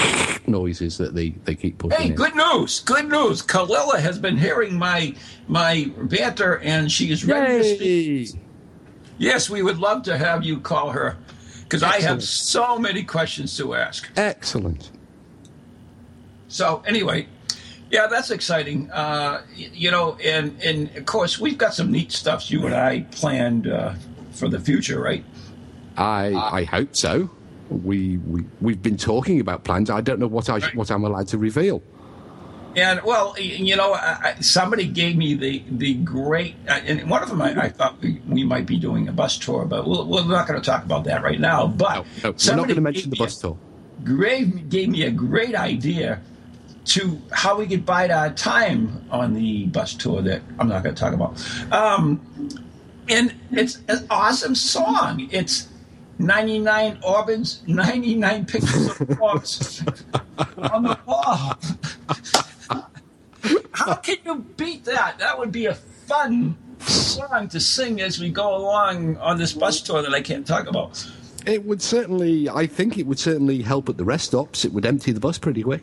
noises 0.46 0.98
that 0.98 1.14
they 1.14 1.30
they 1.46 1.54
keep 1.54 1.78
putting 1.78 1.98
Hey, 1.98 2.08
in. 2.08 2.14
good 2.14 2.34
news! 2.36 2.80
Good 2.80 3.08
news! 3.08 3.40
Kalila 3.42 3.98
has 3.98 4.18
been 4.18 4.36
hearing 4.36 4.76
my 4.78 5.14
my 5.48 5.90
banter, 6.02 6.58
and 6.58 6.92
she 6.92 7.10
is 7.10 7.24
ready 7.24 7.62
to 7.62 7.74
speak. 7.76 8.40
Yes, 9.16 9.48
we 9.48 9.62
would 9.62 9.78
love 9.78 10.02
to 10.02 10.18
have 10.18 10.44
you 10.44 10.60
call 10.60 10.90
her 10.90 11.16
because 11.62 11.82
I 11.82 12.02
have 12.02 12.22
so 12.22 12.78
many 12.78 13.02
questions 13.04 13.56
to 13.56 13.74
ask. 13.74 14.10
Excellent. 14.16 14.90
So 16.48 16.82
anyway, 16.86 17.28
yeah, 17.92 18.06
that's 18.06 18.30
exciting. 18.30 18.90
Uh, 18.90 19.42
you 19.54 19.90
know, 19.90 20.16
and 20.24 20.60
and 20.62 20.96
of 20.96 21.04
course 21.04 21.38
we've 21.38 21.58
got 21.58 21.74
some 21.74 21.92
neat 21.92 22.10
stuff 22.10 22.50
you 22.50 22.64
and 22.64 22.74
I 22.74 23.00
planned 23.12 23.68
uh, 23.68 23.94
for 24.32 24.48
the 24.48 24.58
future, 24.58 24.98
right? 24.98 25.24
I 25.98 26.34
I 26.34 26.64
hope 26.64 26.96
so. 26.96 27.30
We 27.68 28.16
we 28.16 28.44
we've 28.62 28.82
been 28.82 28.96
talking 28.96 29.40
about 29.40 29.64
plans. 29.64 29.90
I 29.90 30.00
don't 30.00 30.18
know 30.18 30.26
what 30.26 30.48
I 30.48 30.60
what 30.70 30.90
I'm 30.90 31.04
allowed 31.04 31.28
to 31.28 31.38
reveal. 31.38 31.82
And 32.74 33.02
well, 33.02 33.38
you 33.38 33.76
know, 33.76 33.92
I, 33.92 34.36
somebody 34.40 34.86
gave 34.86 35.14
me 35.14 35.34
the 35.34 35.62
the 35.70 35.92
great, 35.96 36.54
uh, 36.66 36.80
and 36.86 37.10
one 37.10 37.22
of 37.22 37.28
them 37.28 37.42
I, 37.42 37.64
I 37.64 37.68
thought 37.68 38.00
we, 38.00 38.22
we 38.26 38.42
might 38.42 38.64
be 38.64 38.78
doing 38.78 39.08
a 39.08 39.12
bus 39.12 39.36
tour, 39.36 39.66
but 39.66 39.86
we'll, 39.86 40.06
we're 40.06 40.24
not 40.24 40.48
going 40.48 40.58
to 40.58 40.64
talk 40.64 40.82
about 40.82 41.04
that 41.04 41.22
right 41.22 41.38
now. 41.38 41.66
But 41.66 42.06
No, 42.24 42.30
no, 42.30 42.36
we're 42.46 42.56
not 42.56 42.64
going 42.64 42.74
to 42.76 42.80
mention 42.80 43.10
the 43.10 43.16
bus 43.16 43.36
tour. 43.38 43.58
Great, 44.02 44.70
gave 44.70 44.88
me 44.88 45.02
a 45.02 45.10
great 45.10 45.54
idea 45.54 46.22
to 46.84 47.20
how 47.30 47.56
we 47.58 47.66
could 47.66 47.86
bide 47.86 48.10
our 48.10 48.30
time 48.30 49.04
on 49.10 49.34
the 49.34 49.66
bus 49.66 49.94
tour 49.94 50.20
that 50.22 50.42
I'm 50.58 50.68
not 50.68 50.82
going 50.82 50.94
to 50.94 51.00
talk 51.00 51.12
about. 51.12 51.72
Um, 51.72 52.20
and 53.08 53.34
it's 53.52 53.80
an 53.88 54.06
awesome 54.10 54.54
song. 54.54 55.28
It's 55.30 55.68
99 56.18 56.98
Orbans, 56.98 57.66
99 57.66 58.46
pictures 58.46 59.00
of 59.00 59.20
Orbs 59.20 59.84
on 60.56 60.82
the 60.84 60.98
wall. 61.06 61.58
How 63.72 63.94
can 63.94 64.16
you 64.24 64.36
beat 64.56 64.84
that? 64.84 65.18
That 65.18 65.38
would 65.38 65.50
be 65.50 65.66
a 65.66 65.74
fun 65.74 66.56
song 66.80 67.48
to 67.48 67.60
sing 67.60 68.00
as 68.00 68.20
we 68.20 68.30
go 68.30 68.56
along 68.56 69.16
on 69.16 69.38
this 69.38 69.52
bus 69.52 69.80
tour 69.80 70.02
that 70.02 70.14
I 70.14 70.20
can't 70.20 70.46
talk 70.46 70.68
about. 70.68 71.06
It 71.46 71.64
would 71.64 71.82
certainly, 71.82 72.48
I 72.48 72.66
think 72.66 72.98
it 72.98 73.06
would 73.06 73.18
certainly 73.18 73.62
help 73.62 73.88
at 73.88 73.96
the 73.96 74.04
rest 74.04 74.26
stops. 74.26 74.64
It 74.64 74.72
would 74.72 74.86
empty 74.86 75.10
the 75.10 75.20
bus 75.20 75.38
pretty 75.38 75.62
quick. 75.62 75.82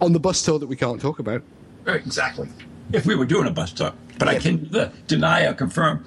On 0.00 0.12
the 0.12 0.20
bus 0.20 0.42
tour 0.42 0.58
that 0.58 0.66
we 0.66 0.76
can't 0.76 1.00
talk 1.00 1.18
about. 1.18 1.42
Exactly. 1.86 2.48
If 2.92 3.06
we 3.06 3.14
were 3.14 3.26
doing 3.26 3.46
a 3.46 3.50
bus 3.50 3.72
tour, 3.72 3.92
but 4.18 4.28
I 4.28 4.38
can 4.38 4.74
uh, 4.74 4.90
deny 5.06 5.44
or 5.44 5.54
confirm. 5.54 6.04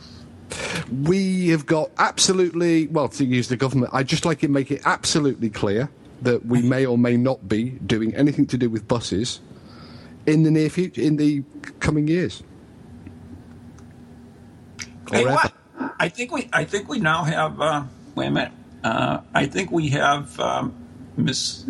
We 1.04 1.50
have 1.50 1.66
got 1.66 1.92
absolutely, 1.98 2.88
well, 2.88 3.08
to 3.10 3.26
use 3.26 3.48
the 3.48 3.58
government, 3.58 3.94
I'd 3.94 4.08
just 4.08 4.26
like 4.26 4.40
to 4.40 4.48
make 4.48 4.72
it 4.72 4.82
absolutely 4.86 5.50
clear 5.50 5.90
that 6.22 6.46
we 6.46 6.62
may 6.62 6.86
or 6.86 6.98
may 6.98 7.18
not 7.18 7.48
be 7.48 7.72
doing 7.86 8.14
anything 8.16 8.46
to 8.48 8.58
do 8.58 8.70
with 8.70 8.88
buses 8.88 9.40
in 10.26 10.44
the 10.44 10.52
near 10.52 10.70
future, 10.70 11.02
in 11.02 11.18
the 11.18 11.44
coming 11.80 12.08
years. 12.08 12.44
Hey, 15.10 15.26
what? 15.26 15.54
I 16.00 16.10
think 16.10 16.32
we. 16.32 16.50
I 16.54 16.64
think 16.64 16.88
we 16.88 17.00
now 17.00 17.24
have. 17.24 17.60
Uh, 17.60 17.84
wait 18.16 18.28
a 18.28 18.32
minute. 18.32 18.52
Uh, 18.84 19.20
I 19.34 19.46
think 19.46 19.72
we 19.72 19.90
have 19.90 20.40
um, 20.40 20.74
Miss 21.18 21.66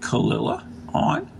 Kalila 0.00 0.64
on. 0.94 1.30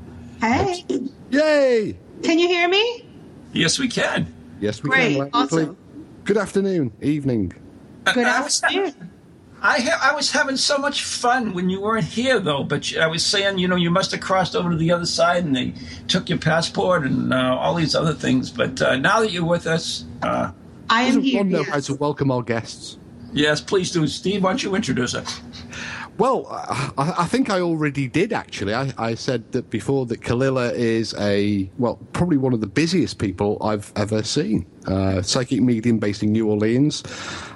Hey, 0.40 0.84
Yay! 1.30 1.96
can 2.22 2.38
you 2.38 2.48
hear 2.48 2.68
me? 2.68 3.04
Yes, 3.52 3.78
we 3.78 3.88
can. 3.88 4.32
Yes, 4.60 4.82
we 4.82 4.90
Great, 4.90 5.10
can. 5.10 5.18
loud 5.18 5.24
and 5.26 5.34
awesome. 5.34 5.76
Good 6.24 6.36
afternoon, 6.38 6.92
evening. 7.00 7.52
Good 8.04 8.26
I 8.26 8.40
was, 8.42 8.62
afternoon. 8.62 9.10
I, 9.60 9.80
ha- 9.80 10.10
I 10.10 10.14
was 10.14 10.30
having 10.32 10.56
so 10.56 10.78
much 10.78 11.04
fun 11.04 11.52
when 11.52 11.68
you 11.70 11.80
weren't 11.80 12.04
here, 12.04 12.40
though. 12.40 12.64
But 12.64 12.96
I 12.96 13.06
was 13.06 13.24
saying, 13.24 13.58
you 13.58 13.68
know, 13.68 13.76
you 13.76 13.90
must 13.90 14.10
have 14.12 14.20
crossed 14.20 14.56
over 14.56 14.70
to 14.70 14.76
the 14.76 14.90
other 14.90 15.06
side, 15.06 15.44
and 15.44 15.54
they 15.54 15.74
took 16.08 16.28
your 16.28 16.38
passport 16.38 17.04
and 17.04 17.32
uh, 17.32 17.56
all 17.60 17.74
these 17.74 17.94
other 17.94 18.14
things. 18.14 18.50
But 18.50 18.80
uh, 18.82 18.96
now 18.96 19.20
that 19.20 19.30
you're 19.30 19.44
with 19.44 19.66
us, 19.66 20.04
uh, 20.22 20.50
I 20.90 21.02
am 21.02 21.06
Doesn't 21.08 21.22
here. 21.22 21.38
one 21.40 21.48
know 21.50 21.62
how 21.64 21.74
Yes. 21.76 21.86
to 21.86 21.94
welcome 21.94 22.30
our 22.32 22.42
guests? 22.42 22.98
yes, 23.32 23.60
please 23.60 23.90
do. 23.92 24.06
Steve, 24.08 24.42
why 24.42 24.50
don't 24.50 24.62
you 24.62 24.74
introduce 24.74 25.12
her? 25.12 25.24
Well, 26.18 26.46
I, 26.50 27.14
I 27.18 27.26
think 27.26 27.50
I 27.50 27.60
already 27.60 28.06
did 28.06 28.32
actually. 28.32 28.74
I, 28.74 28.92
I 28.98 29.14
said 29.14 29.50
that 29.52 29.70
before 29.70 30.06
that 30.06 30.20
Kalila 30.20 30.72
is 30.74 31.14
a, 31.18 31.70
well, 31.78 31.96
probably 32.12 32.36
one 32.36 32.52
of 32.52 32.60
the 32.60 32.66
busiest 32.66 33.18
people 33.18 33.58
I've 33.62 33.92
ever 33.96 34.22
seen. 34.22 34.66
Uh, 34.86 35.22
psychic 35.22 35.60
medium 35.62 35.98
based 35.98 36.22
in 36.22 36.32
New 36.32 36.48
Orleans. 36.48 37.02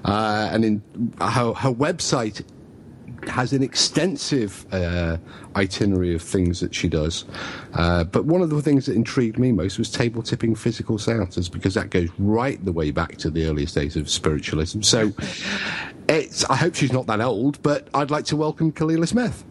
Uh, 0.05 0.49
and 0.51 0.65
in 0.65 0.83
her, 1.21 1.53
her 1.53 1.73
website 1.73 2.43
has 3.29 3.53
an 3.53 3.63
extensive 3.63 4.67
uh, 4.73 5.17
itinerary 5.57 6.15
of 6.15 6.23
things 6.23 6.61
that 6.61 6.75
she 6.75 6.89
does. 6.89 7.25
Uh, 7.75 8.05
but 8.05 8.25
one 8.25 8.41
of 8.41 8.51
the 8.51 8.63
things 8.63 8.87
that 8.87 8.95
intrigued 8.95 9.39
me 9.39 9.53
most 9.53 9.79
was 9.79 9.91
table 9.91 10.23
tipping 10.23 10.55
physical 10.55 10.99
seances 10.99 11.49
because 11.49 11.75
that 11.75 11.91
goes 11.91 12.09
right 12.19 12.65
the 12.65 12.73
way 12.73 12.91
back 12.91 13.17
to 13.17 13.31
the 13.31 13.47
earliest 13.47 13.75
days 13.75 13.97
of 13.97 14.09
spiritualism. 14.09 14.83
So 14.83 15.13
it's, 16.09 16.45
I 16.45 16.57
hope 16.57 16.75
she's 16.75 16.93
not 16.93 17.07
that 17.07 17.21
old, 17.21 17.63
but 17.63 17.89
I'd 17.95 18.11
like 18.11 18.25
to 18.27 18.37
welcome 18.37 18.73
Kalila 18.73 19.09
Smith. 19.09 19.45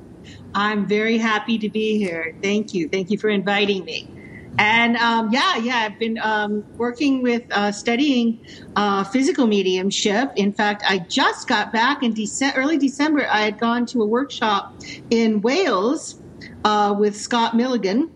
I'm 0.53 0.87
very 0.87 1.17
happy 1.17 1.57
to 1.59 1.69
be 1.69 1.97
here. 1.97 2.35
Thank 2.41 2.73
you. 2.73 2.87
Thank 2.89 3.09
you 3.11 3.17
for 3.17 3.29
inviting 3.29 3.83
me. 3.83 4.09
And 4.57 4.95
um, 4.97 5.31
yeah, 5.33 5.57
yeah, 5.57 5.77
I've 5.79 5.99
been 5.99 6.17
um, 6.19 6.63
working 6.77 7.21
with 7.21 7.43
uh, 7.51 7.73
studying 7.73 8.39
uh, 8.77 9.03
physical 9.03 9.47
mediumship. 9.47 10.31
In 10.37 10.53
fact, 10.53 10.83
I 10.87 10.99
just 10.99 11.47
got 11.49 11.73
back 11.73 12.03
in 12.03 12.13
Dece- 12.13 12.53
early 12.55 12.77
December. 12.77 13.27
I 13.29 13.41
had 13.41 13.59
gone 13.59 13.85
to 13.87 14.01
a 14.01 14.05
workshop 14.05 14.73
in 15.09 15.41
Wales 15.41 16.21
uh, 16.63 16.95
with 16.97 17.17
Scott 17.17 17.55
Milligan 17.57 18.09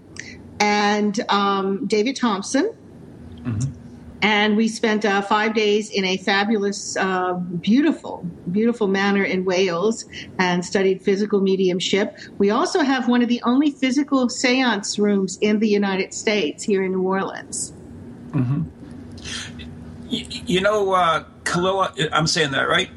and 0.62 1.20
um, 1.30 1.86
David 1.88 2.16
Thompson. 2.16 2.74
And 4.22 4.58
we 4.58 4.68
spent 4.68 5.06
uh, 5.06 5.22
five 5.22 5.54
days 5.54 5.90
in 5.90 6.04
a 6.04 6.18
fabulous, 6.18 6.98
uh, 6.98 7.34
beautiful, 7.34 8.26
beautiful 8.52 8.88
manor 8.88 9.24
in 9.24 9.46
Wales 9.46 10.06
and 10.38 10.66
studied 10.66 11.02
physical 11.02 11.40
mediumship. 11.40 12.18
We 12.38 12.50
also 12.50 12.82
have 12.82 13.08
one 13.08 13.22
of 13.22 13.30
the 13.30 13.42
only 13.44 13.72
physical 13.72 14.28
seance 14.28 15.00
rooms 15.00 15.38
in 15.42 15.60
the 15.60 15.70
United 15.70 16.14
States 16.14 16.64
here 16.64 16.84
in 16.84 16.92
New 16.92 17.04
Orleans. 17.04 17.74
Y- 20.12 20.28
you 20.46 20.60
know, 20.60 20.92
uh, 20.94 21.24
Kalila, 21.44 22.10
I'm 22.12 22.28
saying 22.28 22.52
that 22.52 22.68
right? 22.68 22.90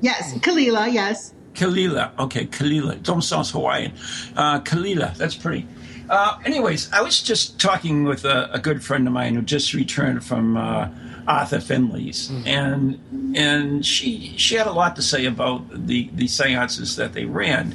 Yes, 0.00 0.34
Kalila, 0.38 0.92
yes. 0.92 1.32
Kalila. 1.54 2.18
Okay, 2.18 2.46
Kalila. 2.46 3.00
Don't 3.02 3.22
sound 3.22 3.46
Hawaiian. 3.46 3.92
Uh, 4.36 4.60
Kalila. 4.60 5.16
That's 5.16 5.36
pretty. 5.36 5.66
Uh, 6.08 6.38
anyways, 6.44 6.92
I 6.92 7.00
was 7.02 7.22
just 7.22 7.58
talking 7.58 8.04
with 8.04 8.24
a, 8.24 8.50
a 8.52 8.58
good 8.58 8.82
friend 8.84 9.06
of 9.06 9.12
mine 9.12 9.34
who 9.34 9.42
just 9.42 9.72
returned 9.74 10.24
from 10.24 10.56
uh, 10.56 10.88
Arthur 11.26 11.58
Findlay's, 11.58 12.30
and 12.46 13.00
and 13.36 13.84
she 13.84 14.34
she 14.36 14.54
had 14.56 14.66
a 14.66 14.72
lot 14.72 14.96
to 14.96 15.02
say 15.02 15.24
about 15.24 15.86
the 15.86 16.10
the 16.14 16.28
seances 16.28 16.96
that 16.96 17.12
they 17.14 17.24
ran, 17.24 17.74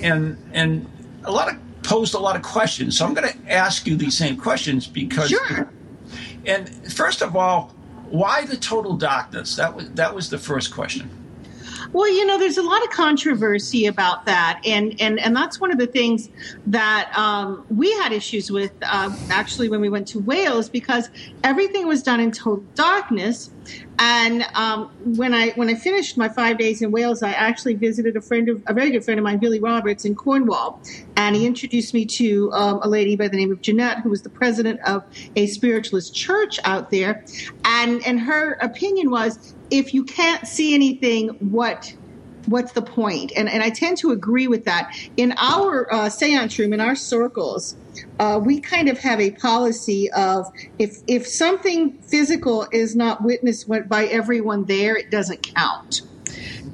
and 0.00 0.36
and 0.52 0.86
a 1.24 1.30
lot 1.30 1.52
of 1.52 1.58
posed 1.82 2.14
a 2.14 2.18
lot 2.18 2.34
of 2.36 2.42
questions. 2.42 2.96
So 2.98 3.04
I'm 3.04 3.14
going 3.14 3.28
to 3.28 3.52
ask 3.52 3.86
you 3.86 3.96
these 3.96 4.16
same 4.16 4.36
questions 4.36 4.86
because 4.86 5.28
Sure. 5.30 5.70
and 6.46 6.68
first 6.92 7.22
of 7.22 7.36
all, 7.36 7.74
why 8.08 8.44
the 8.46 8.56
total 8.56 8.96
darkness? 8.96 9.56
That 9.56 9.74
was 9.76 9.90
that 9.92 10.14
was 10.14 10.30
the 10.30 10.38
first 10.38 10.72
question. 10.72 11.10
Well, 11.96 12.12
you 12.12 12.26
know, 12.26 12.38
there's 12.38 12.58
a 12.58 12.62
lot 12.62 12.82
of 12.84 12.90
controversy 12.90 13.86
about 13.86 14.26
that, 14.26 14.60
and 14.66 15.00
and 15.00 15.18
and 15.18 15.34
that's 15.34 15.58
one 15.58 15.72
of 15.72 15.78
the 15.78 15.86
things 15.86 16.28
that 16.66 17.10
um, 17.16 17.64
we 17.70 17.90
had 17.92 18.12
issues 18.12 18.50
with 18.50 18.72
uh, 18.82 19.16
actually 19.30 19.70
when 19.70 19.80
we 19.80 19.88
went 19.88 20.06
to 20.08 20.18
Wales 20.20 20.68
because 20.68 21.08
everything 21.42 21.86
was 21.86 22.02
done 22.02 22.20
in 22.20 22.32
total 22.32 22.62
darkness. 22.74 23.50
And 23.98 24.44
um, 24.54 24.90
when 25.16 25.32
I 25.32 25.52
when 25.52 25.70
I 25.70 25.74
finished 25.74 26.18
my 26.18 26.28
five 26.28 26.58
days 26.58 26.82
in 26.82 26.92
Wales, 26.92 27.22
I 27.22 27.30
actually 27.30 27.76
visited 27.76 28.14
a 28.14 28.20
friend 28.20 28.50
of 28.50 28.62
a 28.66 28.74
very 28.74 28.90
good 28.90 29.02
friend 29.02 29.18
of 29.18 29.24
mine, 29.24 29.38
Billy 29.38 29.58
Roberts, 29.58 30.04
in 30.04 30.14
Cornwall, 30.14 30.78
and 31.16 31.34
he 31.34 31.46
introduced 31.46 31.94
me 31.94 32.04
to 32.04 32.52
um, 32.52 32.80
a 32.82 32.88
lady 32.88 33.16
by 33.16 33.28
the 33.28 33.38
name 33.38 33.50
of 33.50 33.62
Jeanette, 33.62 34.00
who 34.00 34.10
was 34.10 34.20
the 34.20 34.28
president 34.28 34.80
of 34.86 35.02
a 35.34 35.46
spiritualist 35.46 36.14
church 36.14 36.60
out 36.64 36.90
there, 36.90 37.24
and 37.64 38.06
and 38.06 38.20
her 38.20 38.58
opinion 38.60 39.10
was 39.10 39.54
if 39.70 39.94
you 39.94 40.04
can't 40.04 40.46
see 40.46 40.74
anything, 40.74 41.28
what 41.40 41.94
what's 42.46 42.72
the 42.72 42.82
point? 42.82 43.32
And 43.36 43.48
and 43.48 43.62
I 43.62 43.70
tend 43.70 43.98
to 43.98 44.10
agree 44.10 44.46
with 44.48 44.64
that. 44.64 44.90
In 45.16 45.34
our 45.36 45.92
uh, 45.92 46.08
seance 46.08 46.58
room, 46.58 46.72
in 46.72 46.80
our 46.80 46.94
circles, 46.94 47.76
uh, 48.18 48.40
we 48.42 48.60
kind 48.60 48.88
of 48.88 48.98
have 48.98 49.20
a 49.20 49.32
policy 49.32 50.10
of 50.12 50.46
if 50.78 50.98
if 51.06 51.26
something 51.26 51.98
physical 52.02 52.66
is 52.72 52.96
not 52.96 53.22
witnessed 53.22 53.68
by 53.88 54.06
everyone 54.06 54.64
there, 54.64 54.96
it 54.96 55.10
doesn't 55.10 55.42
count. 55.54 56.02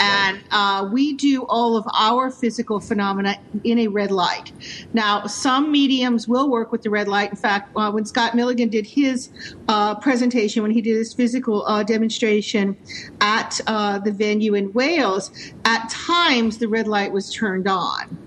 And 0.00 0.40
uh, 0.50 0.88
we 0.92 1.14
do 1.14 1.44
all 1.46 1.76
of 1.76 1.87
our 1.94 2.30
physical 2.30 2.80
phenomena 2.80 3.37
in 3.64 3.78
a 3.78 3.88
red 3.88 4.11
light. 4.11 4.52
Now, 4.92 5.26
some 5.26 5.70
mediums 5.70 6.28
will 6.28 6.50
work 6.50 6.72
with 6.72 6.82
the 6.82 6.90
red 6.90 7.08
light. 7.08 7.30
In 7.30 7.37
fact, 7.37 7.70
uh, 7.76 7.90
when 7.90 8.04
Scott 8.04 8.34
Milligan 8.34 8.68
did 8.68 8.87
his 8.87 9.30
uh, 9.68 9.94
presentation, 9.96 10.62
when 10.62 10.72
he 10.72 10.80
did 10.80 10.96
his 10.96 11.12
physical 11.12 11.66
uh, 11.66 11.82
demonstration 11.82 12.76
at 13.20 13.61
uh, 13.66 13.99
the 13.99 14.12
venue 14.12 14.54
in 14.54 14.72
Wales, 14.72 15.30
at 15.64 15.88
times 15.90 16.58
the 16.58 16.68
red 16.68 16.88
light 16.88 17.12
was 17.12 17.32
turned 17.32 17.68
on. 17.68 18.18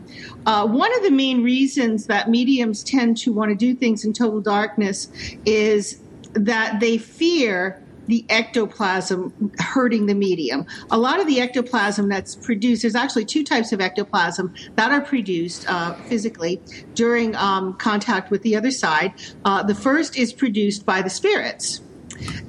Uh, 0.46 0.68
one 0.68 0.96
of 0.96 1.04
the 1.04 1.12
main 1.12 1.44
reasons 1.44 2.06
that 2.06 2.30
mediums 2.30 2.84
tend 2.84 3.18
to 3.18 3.34
want 3.34 3.50
to 3.50 3.56
do 3.56 3.74
things 3.74 4.06
in 4.06 4.14
total 4.14 4.40
darkness 4.40 5.10
is 5.46 6.00
that 6.34 6.80
they 6.80 6.98
fear 6.98 7.82
the 8.08 8.26
ectoplasm 8.30 9.52
hurting 9.60 10.06
the 10.06 10.16
medium. 10.16 10.66
A 10.92 10.98
lot 10.98 11.20
of 11.20 11.28
the 11.28 11.40
ectoplasm 11.40 12.10
that's 12.10 12.36
produced, 12.36 12.84
there's 12.84 12.96
actually 12.96 13.26
two 13.26 13.44
types 13.44 13.72
of 13.72 13.82
ectoplasm 13.82 14.54
that 14.76 14.92
are 14.92 15.02
produced 15.02 15.66
uh, 15.70 15.94
physically 16.08 16.62
during 16.94 17.36
um, 17.36 17.74
contact 17.74 18.32
with 18.32 18.42
the 18.42 18.56
other 18.56 18.72
side. 18.72 19.14
Uh, 19.44 19.64
the 19.64 19.76
first 19.76 20.18
is 20.18 20.34
produced 20.34 20.86
by 20.86 21.02
the 21.02 21.10
spirits 21.10 21.82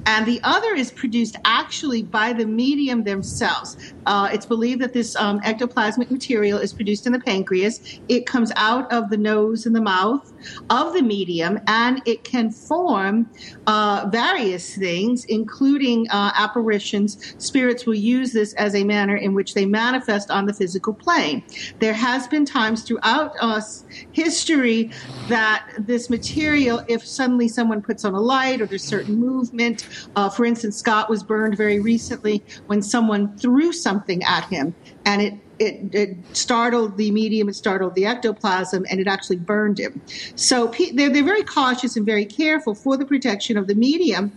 and 0.07 0.27
the 0.27 0.41
other 0.45 0.75
is 0.75 0.91
produced 0.91 1.37
actually 1.45 2.03
by 2.03 2.33
the 2.33 2.47
medium 2.47 3.03
themselves. 3.05 3.95
Uh, 4.07 4.29
it's 4.33 4.47
believed 4.47 4.81
that 4.81 4.93
this 4.93 5.17
um, 5.17 5.41
ectoplasmic 5.41 6.11
material 6.11 6.59
is 6.59 6.73
produced 6.73 7.07
in 7.07 7.13
the 7.13 7.21
pancreas. 7.21 8.01
It 8.09 8.27
comes 8.27 8.53
out 8.57 8.91
of 8.93 9.11
the 9.11 9.17
nose 9.17 9.67
and 9.67 9.75
the 9.75 9.81
mouth 9.81 10.33
of 10.71 10.93
the 10.93 11.03
medium, 11.03 11.59
and 11.67 12.03
it 12.07 12.25
can 12.25 12.51
form 12.51 13.29
uh, 13.67 14.09
various 14.11 14.77
things, 14.77 15.25
including 15.27 16.09
uh, 16.11 16.33
apparitions. 16.35 17.35
Spirits 17.39 17.87
will 17.87 17.95
use 17.95 18.33
this 18.33 18.53
as 18.55 18.75
a 18.75 18.85
manner 18.85 19.17
in 19.17 19.35
which 19.35 19.55
they 19.55 19.67
manifest 19.67 20.31
on 20.31 20.47
the 20.47 20.53
physical 20.53 20.93
plane. 20.93 21.43
There 21.79 21.95
has 21.95 22.27
been 22.29 22.45
times 22.45 22.83
throughout 22.83 23.33
us 23.41 23.85
history 24.13 24.91
that 25.29 25.69
this 25.79 26.11
material, 26.11 26.85
if 26.89 27.07
suddenly 27.07 27.49
someone 27.49 27.83
puts 27.83 28.05
on 28.05 28.15
a 28.15 28.21
light 28.21 28.61
or 28.61 28.67
there's 28.67 28.85
certain 28.85 29.17
movement, 29.17 29.89
uh, 30.17 30.29
for 30.29 30.45
instance, 30.45 30.77
Scott 30.77 31.09
was 31.09 31.23
burned 31.23 31.57
very 31.57 31.81
recently 31.81 32.43
when 32.67 32.83
someone 32.83 33.37
threw 33.39 33.73
something 33.73 34.23
at 34.25 34.45
him 34.45 34.75
and 35.05 35.23
it 35.23 35.35
it, 35.59 35.95
it, 35.95 36.17
startled 36.33 36.97
the 36.97 37.11
medium, 37.11 37.49
it 37.49 37.55
startled 37.55 37.95
the 37.95 38.07
ectoplasm, 38.07 38.87
and 38.91 39.01
it 39.01 39.07
actually 39.07 39.37
burned 39.37 39.79
him. 39.79 40.01
So 40.35 40.73
they're, 40.93 41.11
they're 41.11 41.25
very 41.25 41.43
cautious 41.45 41.97
and 41.97 42.05
very 42.05 42.25
careful 42.25 42.75
for 42.75 42.97
the 42.97 43.07
protection 43.07 43.57
of 43.57 43.67
the 43.67 43.75
medium. 43.75 44.33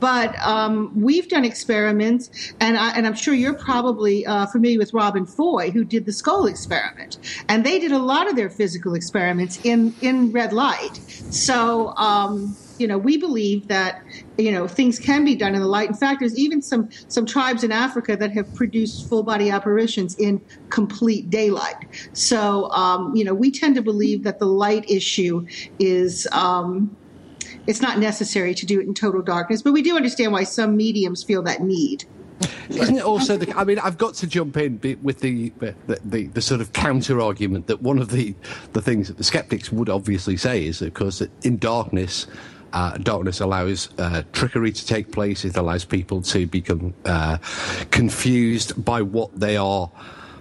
But 0.00 0.38
um, 0.40 0.92
we've 1.00 1.28
done 1.28 1.44
experiments, 1.44 2.52
and, 2.60 2.76
I, 2.76 2.90
I'm 2.90 3.14
sure 3.14 3.32
you're 3.32 3.54
probably 3.54 4.26
uh, 4.26 4.46
familiar 4.46 4.78
with 4.78 4.92
Robin 4.92 5.24
Foy, 5.24 5.70
who 5.70 5.84
did 5.84 6.04
the 6.04 6.12
Scole 6.12 6.46
experiment. 6.46 7.18
And 7.48 7.64
they 7.64 7.78
did 7.78 7.92
a 7.92 7.98
lot 7.98 8.28
of 8.28 8.36
their 8.36 8.50
physical 8.50 8.94
experiments 8.94 9.60
in, 9.64 9.94
in 10.02 10.32
red 10.32 10.52
light. 10.52 10.96
So, 11.30 11.94
um, 11.96 12.56
you 12.78 12.86
know, 12.86 12.98
we 12.98 13.16
believe 13.16 13.68
that 13.68 14.02
you 14.38 14.52
know 14.52 14.66
things 14.66 14.98
can 14.98 15.24
be 15.24 15.34
done 15.34 15.54
in 15.54 15.60
the 15.60 15.66
light. 15.66 15.88
In 15.88 15.94
fact, 15.94 16.20
there's 16.20 16.38
even 16.38 16.62
some 16.62 16.88
some 17.08 17.26
tribes 17.26 17.64
in 17.64 17.72
Africa 17.72 18.16
that 18.16 18.32
have 18.32 18.52
produced 18.54 19.08
full 19.08 19.22
body 19.22 19.50
apparitions 19.50 20.14
in 20.16 20.40
complete 20.70 21.30
daylight. 21.30 21.76
So, 22.12 22.70
um, 22.70 23.14
you 23.14 23.24
know, 23.24 23.34
we 23.34 23.50
tend 23.50 23.74
to 23.76 23.82
believe 23.82 24.24
that 24.24 24.38
the 24.38 24.46
light 24.46 24.88
issue 24.90 25.46
is. 25.78 26.26
Um, 26.32 26.96
it's 27.66 27.80
not 27.80 27.98
necessary 27.98 28.54
to 28.54 28.66
do 28.66 28.78
it 28.78 28.86
in 28.86 28.92
total 28.92 29.22
darkness, 29.22 29.62
but 29.62 29.72
we 29.72 29.80
do 29.80 29.96
understand 29.96 30.32
why 30.32 30.44
some 30.44 30.76
mediums 30.76 31.22
feel 31.22 31.42
that 31.44 31.62
need. 31.62 32.04
Isn't 32.68 32.96
it 32.96 33.04
also 33.04 33.36
the? 33.36 33.56
I 33.56 33.64
mean, 33.64 33.78
I've 33.78 33.98
got 33.98 34.14
to 34.14 34.26
jump 34.26 34.56
in 34.56 34.80
with 35.02 35.20
the 35.20 35.50
the, 35.58 35.74
the, 36.04 36.26
the 36.26 36.42
sort 36.42 36.60
of 36.60 36.72
counter 36.72 37.20
argument 37.20 37.66
that 37.68 37.82
one 37.82 37.98
of 37.98 38.10
the 38.10 38.34
the 38.72 38.82
things 38.82 39.08
that 39.08 39.18
the 39.18 39.24
skeptics 39.24 39.70
would 39.70 39.88
obviously 39.88 40.36
say 40.36 40.66
is, 40.66 40.82
of 40.82 40.94
course, 40.94 41.20
that 41.20 41.30
in 41.44 41.58
darkness. 41.58 42.26
Uh, 42.74 42.98
darkness 42.98 43.38
allows 43.38 43.88
uh, 43.98 44.24
trickery 44.32 44.72
to 44.72 44.84
take 44.84 45.12
place. 45.12 45.44
It 45.44 45.56
allows 45.56 45.84
people 45.84 46.20
to 46.22 46.44
become 46.46 46.92
uh, 47.04 47.38
confused 47.92 48.84
by 48.84 49.00
what 49.00 49.30
they 49.38 49.56
are 49.56 49.88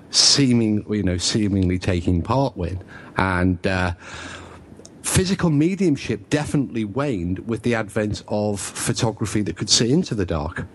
seeming, 0.09 0.83
you 0.89 1.03
know, 1.03 1.17
seemingly 1.17 1.77
taking 1.77 2.23
part 2.23 2.57
with, 2.57 2.83
and 3.17 3.65
uh, 3.67 3.93
physical 5.03 5.51
mediumship 5.51 6.27
definitely 6.31 6.85
waned 6.85 7.47
with 7.47 7.61
the 7.61 7.75
advent 7.75 8.23
of 8.27 8.59
photography 8.59 9.43
that 9.43 9.55
could 9.55 9.69
see 9.69 9.91
into 9.91 10.15
the 10.15 10.25
dark. 10.25 10.65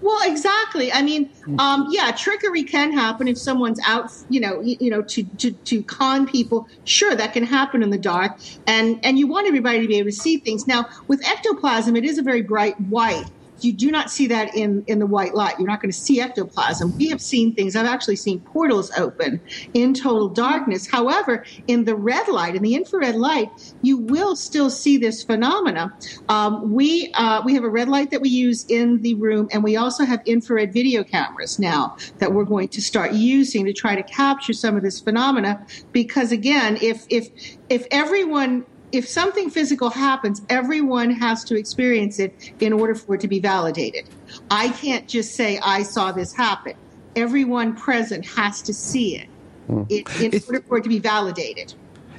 Well, 0.00 0.18
exactly. 0.30 0.92
I 0.92 1.02
mean, 1.02 1.30
um, 1.58 1.88
yeah, 1.90 2.12
trickery 2.12 2.62
can 2.62 2.92
happen 2.92 3.26
if 3.26 3.36
someone's 3.36 3.80
out, 3.86 4.10
you 4.28 4.40
know, 4.40 4.60
you, 4.60 4.76
you, 4.80 4.90
know, 4.90 5.02
to, 5.02 5.24
to 5.24 5.50
to 5.50 5.82
con 5.82 6.26
people. 6.26 6.68
Sure, 6.84 7.14
that 7.14 7.32
can 7.32 7.44
happen 7.44 7.82
in 7.82 7.90
the 7.90 7.98
dark, 7.98 8.38
and 8.66 9.00
and 9.04 9.18
you 9.18 9.26
want 9.26 9.46
everybody 9.46 9.80
to 9.80 9.88
be 9.88 9.98
able 9.98 10.10
to 10.10 10.16
see 10.16 10.36
things. 10.38 10.66
Now, 10.66 10.88
with 11.08 11.26
ectoplasm, 11.26 11.96
it 11.96 12.04
is 12.04 12.18
a 12.18 12.22
very 12.22 12.42
bright 12.42 12.80
white, 12.82 13.24
you 13.60 13.72
do 13.72 13.90
not 13.90 14.10
see 14.10 14.26
that 14.28 14.54
in, 14.54 14.84
in 14.86 14.98
the 14.98 15.06
white 15.06 15.34
light. 15.34 15.58
You're 15.58 15.68
not 15.68 15.80
going 15.80 15.90
to 15.90 15.98
see 15.98 16.20
ectoplasm. 16.20 16.96
We 16.96 17.08
have 17.08 17.20
seen 17.20 17.54
things. 17.54 17.76
I've 17.76 17.86
actually 17.86 18.16
seen 18.16 18.40
portals 18.40 18.90
open 18.96 19.40
in 19.74 19.94
total 19.94 20.28
darkness. 20.28 20.86
However, 20.86 21.44
in 21.66 21.84
the 21.84 21.94
red 21.94 22.28
light, 22.28 22.54
in 22.54 22.62
the 22.62 22.74
infrared 22.74 23.16
light, 23.16 23.50
you 23.82 23.98
will 23.98 24.36
still 24.36 24.70
see 24.70 24.96
this 24.96 25.22
phenomena. 25.22 25.92
Um, 26.28 26.72
we 26.72 27.12
uh, 27.14 27.42
we 27.44 27.54
have 27.54 27.64
a 27.64 27.70
red 27.70 27.88
light 27.88 28.10
that 28.10 28.20
we 28.20 28.28
use 28.28 28.64
in 28.68 29.00
the 29.02 29.14
room, 29.14 29.48
and 29.52 29.64
we 29.64 29.76
also 29.76 30.04
have 30.04 30.20
infrared 30.26 30.72
video 30.72 31.04
cameras 31.04 31.58
now 31.58 31.96
that 32.18 32.32
we're 32.32 32.44
going 32.44 32.68
to 32.68 32.80
start 32.80 33.12
using 33.12 33.64
to 33.64 33.72
try 33.72 33.94
to 33.94 34.02
capture 34.02 34.52
some 34.52 34.76
of 34.76 34.82
this 34.82 35.00
phenomena. 35.00 35.64
Because 35.92 36.32
again, 36.32 36.78
if 36.80 37.04
if 37.08 37.28
if 37.68 37.86
everyone 37.90 38.64
if 38.92 39.08
something 39.08 39.50
physical 39.50 39.90
happens, 39.90 40.42
everyone 40.48 41.10
has 41.10 41.44
to 41.44 41.56
experience 41.56 42.18
it 42.18 42.52
in 42.60 42.72
order 42.72 42.94
for 42.94 43.16
it 43.16 43.20
to 43.22 43.28
be 43.28 43.40
validated. 43.40 44.08
I 44.50 44.70
can't 44.70 45.06
just 45.06 45.34
say 45.34 45.58
I 45.62 45.82
saw 45.82 46.12
this 46.12 46.32
happen. 46.32 46.74
Everyone 47.16 47.74
present 47.74 48.24
has 48.26 48.62
to 48.62 48.74
see 48.74 49.16
it 49.16 49.28
in, 49.68 50.04
in 50.22 50.42
order 50.46 50.62
for 50.62 50.78
it 50.78 50.82
to 50.84 50.88
be 50.88 50.98
validated. 50.98 51.74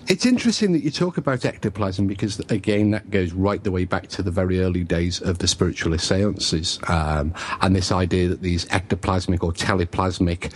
It's 0.07 0.25
interesting 0.25 0.71
that 0.71 0.83
you 0.83 0.89
talk 0.89 1.17
about 1.17 1.45
ectoplasm 1.45 2.07
because, 2.07 2.39
again, 2.49 2.89
that 2.91 3.11
goes 3.11 3.31
right 3.31 3.63
the 3.63 3.69
way 3.69 3.85
back 3.85 4.07
to 4.07 4.23
the 4.23 4.31
very 4.31 4.59
early 4.59 4.83
days 4.83 5.21
of 5.21 5.37
the 5.37 5.47
spiritualist 5.47 6.07
seances 6.07 6.79
um, 6.87 7.31
and 7.61 7.75
this 7.75 7.91
idea 7.91 8.27
that 8.29 8.41
these 8.41 8.65
ectoplasmic 8.65 9.43
or 9.43 9.51
teleplasmic 9.53 10.51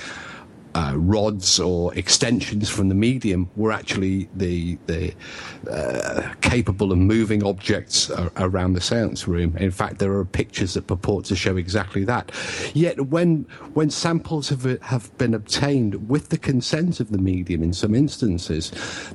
uh, 0.76 0.94
rods 0.96 1.60
or 1.60 1.94
extensions 1.96 2.70
from 2.70 2.90
the 2.90 2.96
medium 2.96 3.50
were 3.56 3.72
actually 3.72 4.30
the 4.36 4.78
the 4.88 5.14
uh, 5.70 6.34
capable 6.42 6.92
of 6.92 6.98
moving 6.98 7.44
objects 7.44 8.10
around 8.38 8.74
the 8.74 8.82
seance 8.82 9.28
room. 9.28 9.56
In 9.58 9.72
fact, 9.72 10.00
there 10.00 10.14
are 10.14 10.26
pictures 10.26 10.74
that 10.74 10.88
purport 10.88 11.26
to 11.26 11.36
show 11.36 11.58
exactly 11.58 12.04
that. 12.06 12.32
Yet, 12.74 13.08
when 13.08 13.46
when 13.74 13.90
samples 13.90 14.50
have 14.50 14.64
have 14.82 15.16
been 15.18 15.34
obtained 15.34 16.10
with 16.10 16.30
the 16.30 16.38
consent 16.38 17.00
of 17.00 17.12
the 17.12 17.18
medium, 17.18 17.64
in 17.64 17.74
some 17.74 17.94
instances, 17.96 18.72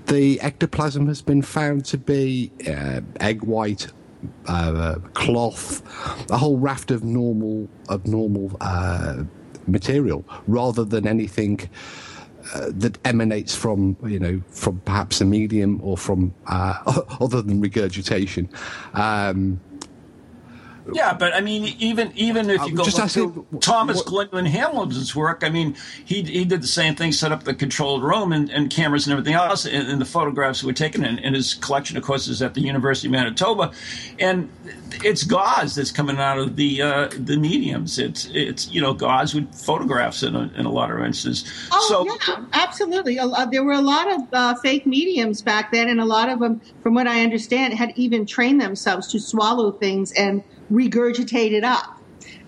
the 0.06 0.40
ectoplasm 0.40 1.06
has 1.06 1.22
been 1.22 1.42
found 1.42 1.84
to 1.86 1.98
be 1.98 2.52
uh, 2.68 3.00
egg 3.20 3.42
white 3.42 3.88
uh, 4.46 4.96
cloth, 5.14 5.82
a 6.30 6.36
whole 6.36 6.58
raft 6.58 6.90
of 6.90 7.04
normal 7.04 7.68
of 7.88 8.06
normal 8.06 8.56
uh, 8.60 9.22
material 9.68 10.24
rather 10.46 10.84
than 10.84 11.06
anything 11.06 11.68
uh, 12.54 12.70
that 12.70 12.98
emanates 13.04 13.54
from 13.54 13.96
you 14.06 14.18
know 14.18 14.40
from 14.48 14.80
perhaps 14.80 15.20
a 15.20 15.24
medium 15.24 15.80
or 15.82 15.96
from 15.96 16.34
uh, 16.46 17.02
other 17.20 17.42
than 17.42 17.60
regurgitation. 17.60 18.48
Um, 18.94 19.60
yeah, 20.92 21.12
but 21.12 21.34
I 21.34 21.40
mean, 21.40 21.74
even 21.78 22.12
even 22.14 22.50
if 22.50 22.64
you 22.66 22.74
go 22.74 22.84
just 22.84 23.14
to 23.14 23.46
Thomas 23.60 24.02
Glenn 24.02 24.46
Hamilton's 24.46 25.14
work, 25.14 25.42
I 25.44 25.50
mean, 25.50 25.76
he 26.04 26.22
he 26.22 26.44
did 26.44 26.62
the 26.62 26.68
same 26.68 26.94
thing, 26.94 27.12
set 27.12 27.32
up 27.32 27.44
the 27.44 27.54
controlled 27.54 28.02
room 28.02 28.32
and, 28.32 28.50
and 28.50 28.70
cameras 28.70 29.06
and 29.06 29.12
everything 29.12 29.34
else, 29.34 29.66
and, 29.66 29.88
and 29.88 30.00
the 30.00 30.06
photographs 30.06 30.62
were 30.62 30.72
taken. 30.72 31.04
And, 31.04 31.22
and, 31.24 31.34
his 31.34 31.54
collection, 31.54 31.96
of 31.96 32.02
course, 32.02 32.26
is 32.28 32.42
at 32.42 32.54
the 32.54 32.60
University 32.60 33.08
of 33.08 33.12
Manitoba, 33.12 33.72
and 34.18 34.50
it's 35.04 35.24
gauze 35.24 35.74
that's 35.74 35.92
coming 35.92 36.18
out 36.18 36.38
of 36.38 36.56
the 36.56 36.82
uh, 36.82 37.08
the 37.12 37.36
mediums. 37.36 37.98
It's 37.98 38.26
it's 38.32 38.70
you 38.70 38.80
know 38.80 38.94
gauze 38.94 39.34
with 39.34 39.54
photographs 39.54 40.22
in 40.22 40.34
a, 40.34 40.50
in 40.56 40.64
a 40.64 40.70
lot 40.72 40.90
of 40.90 40.98
instances. 41.00 41.68
Oh 41.72 41.86
so, 41.88 42.06
yeah, 42.06 42.44
absolutely. 42.52 43.18
There 43.50 43.64
were 43.64 43.72
a 43.72 43.80
lot 43.80 44.10
of 44.12 44.22
uh, 44.32 44.54
fake 44.56 44.86
mediums 44.86 45.42
back 45.42 45.70
then, 45.70 45.88
and 45.88 46.00
a 46.00 46.06
lot 46.06 46.28
of 46.28 46.40
them, 46.40 46.60
from 46.82 46.94
what 46.94 47.06
I 47.06 47.22
understand, 47.22 47.74
had 47.74 47.92
even 47.96 48.26
trained 48.26 48.60
themselves 48.60 49.08
to 49.08 49.20
swallow 49.20 49.70
things 49.72 50.12
and 50.12 50.42
regurgitate 50.70 51.52
it 51.52 51.64
up 51.64 51.98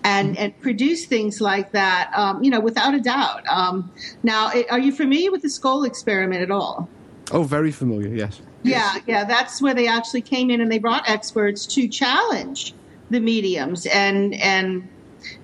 and 0.05 0.37
and 0.39 0.59
produce 0.61 1.05
things 1.07 1.41
like 1.41 1.73
that. 1.73 2.11
Um, 2.15 2.43
you 2.43 2.51
know, 2.51 2.61
without 2.61 2.95
a 2.95 3.01
doubt. 3.01 3.47
Um, 3.49 3.91
now, 4.23 4.51
are 4.71 4.79
you 4.79 4.93
familiar 4.93 5.31
with 5.31 5.43
the 5.43 5.51
Scole 5.51 5.85
experiment 5.85 6.43
at 6.43 6.51
all? 6.51 6.89
Oh, 7.33 7.43
very 7.43 7.71
familiar. 7.71 8.09
Yes. 8.09 8.41
Yeah, 8.63 8.97
yeah. 9.07 9.25
That's 9.25 9.63
where 9.63 9.75
they 9.75 9.87
actually 9.87 10.23
came 10.23 10.51
in 10.51 10.61
and 10.61 10.71
they 10.71 10.79
brought 10.79 11.09
experts 11.09 11.67
to 11.67 11.89
challenge 11.89 12.75
the 13.11 13.21
mediums 13.21 13.87
and 13.87 14.35
and 14.35 14.89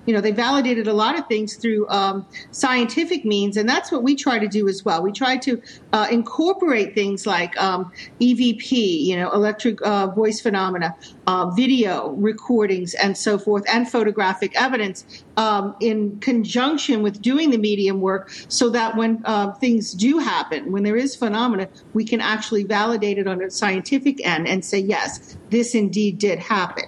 you 0.05 0.13
know, 0.13 0.21
they 0.21 0.31
validated 0.31 0.87
a 0.87 0.93
lot 0.93 1.17
of 1.17 1.27
things 1.27 1.55
through 1.55 1.87
um, 1.89 2.25
scientific 2.51 3.25
means, 3.25 3.57
and 3.57 3.67
that's 3.67 3.91
what 3.91 4.03
we 4.03 4.15
try 4.15 4.39
to 4.39 4.47
do 4.47 4.67
as 4.67 4.83
well. 4.85 5.01
We 5.01 5.11
try 5.11 5.37
to 5.37 5.61
uh, 5.93 6.07
incorporate 6.11 6.95
things 6.95 7.25
like 7.25 7.55
um, 7.61 7.91
EVP, 8.19 8.71
you 8.71 9.15
know, 9.15 9.31
electric 9.31 9.81
uh, 9.81 10.07
voice 10.07 10.39
phenomena, 10.39 10.95
uh, 11.27 11.49
video 11.51 12.09
recordings, 12.11 12.93
and 12.95 13.17
so 13.17 13.37
forth, 13.37 13.63
and 13.67 13.89
photographic 13.89 14.59
evidence 14.59 15.23
um, 15.37 15.75
in 15.79 16.19
conjunction 16.19 17.03
with 17.03 17.21
doing 17.21 17.51
the 17.51 17.57
medium 17.57 18.01
work, 18.01 18.29
so 18.47 18.69
that 18.69 18.95
when 18.95 19.21
uh, 19.25 19.51
things 19.53 19.93
do 19.93 20.17
happen, 20.17 20.71
when 20.71 20.83
there 20.83 20.97
is 20.97 21.15
phenomena, 21.15 21.67
we 21.93 22.03
can 22.03 22.21
actually 22.21 22.63
validate 22.63 23.17
it 23.17 23.27
on 23.27 23.41
a 23.41 23.51
scientific 23.51 24.25
end 24.25 24.47
and 24.47 24.63
say, 24.63 24.79
yes, 24.79 25.37
this 25.49 25.75
indeed 25.75 26.17
did 26.17 26.39
happen. 26.39 26.85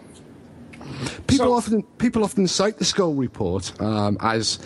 People 1.27 1.47
so, 1.47 1.53
often 1.53 1.83
people 1.97 2.23
often 2.23 2.47
cite 2.47 2.77
the 2.77 2.85
Scole 2.85 3.15
report 3.15 3.79
um, 3.81 4.17
as 4.21 4.59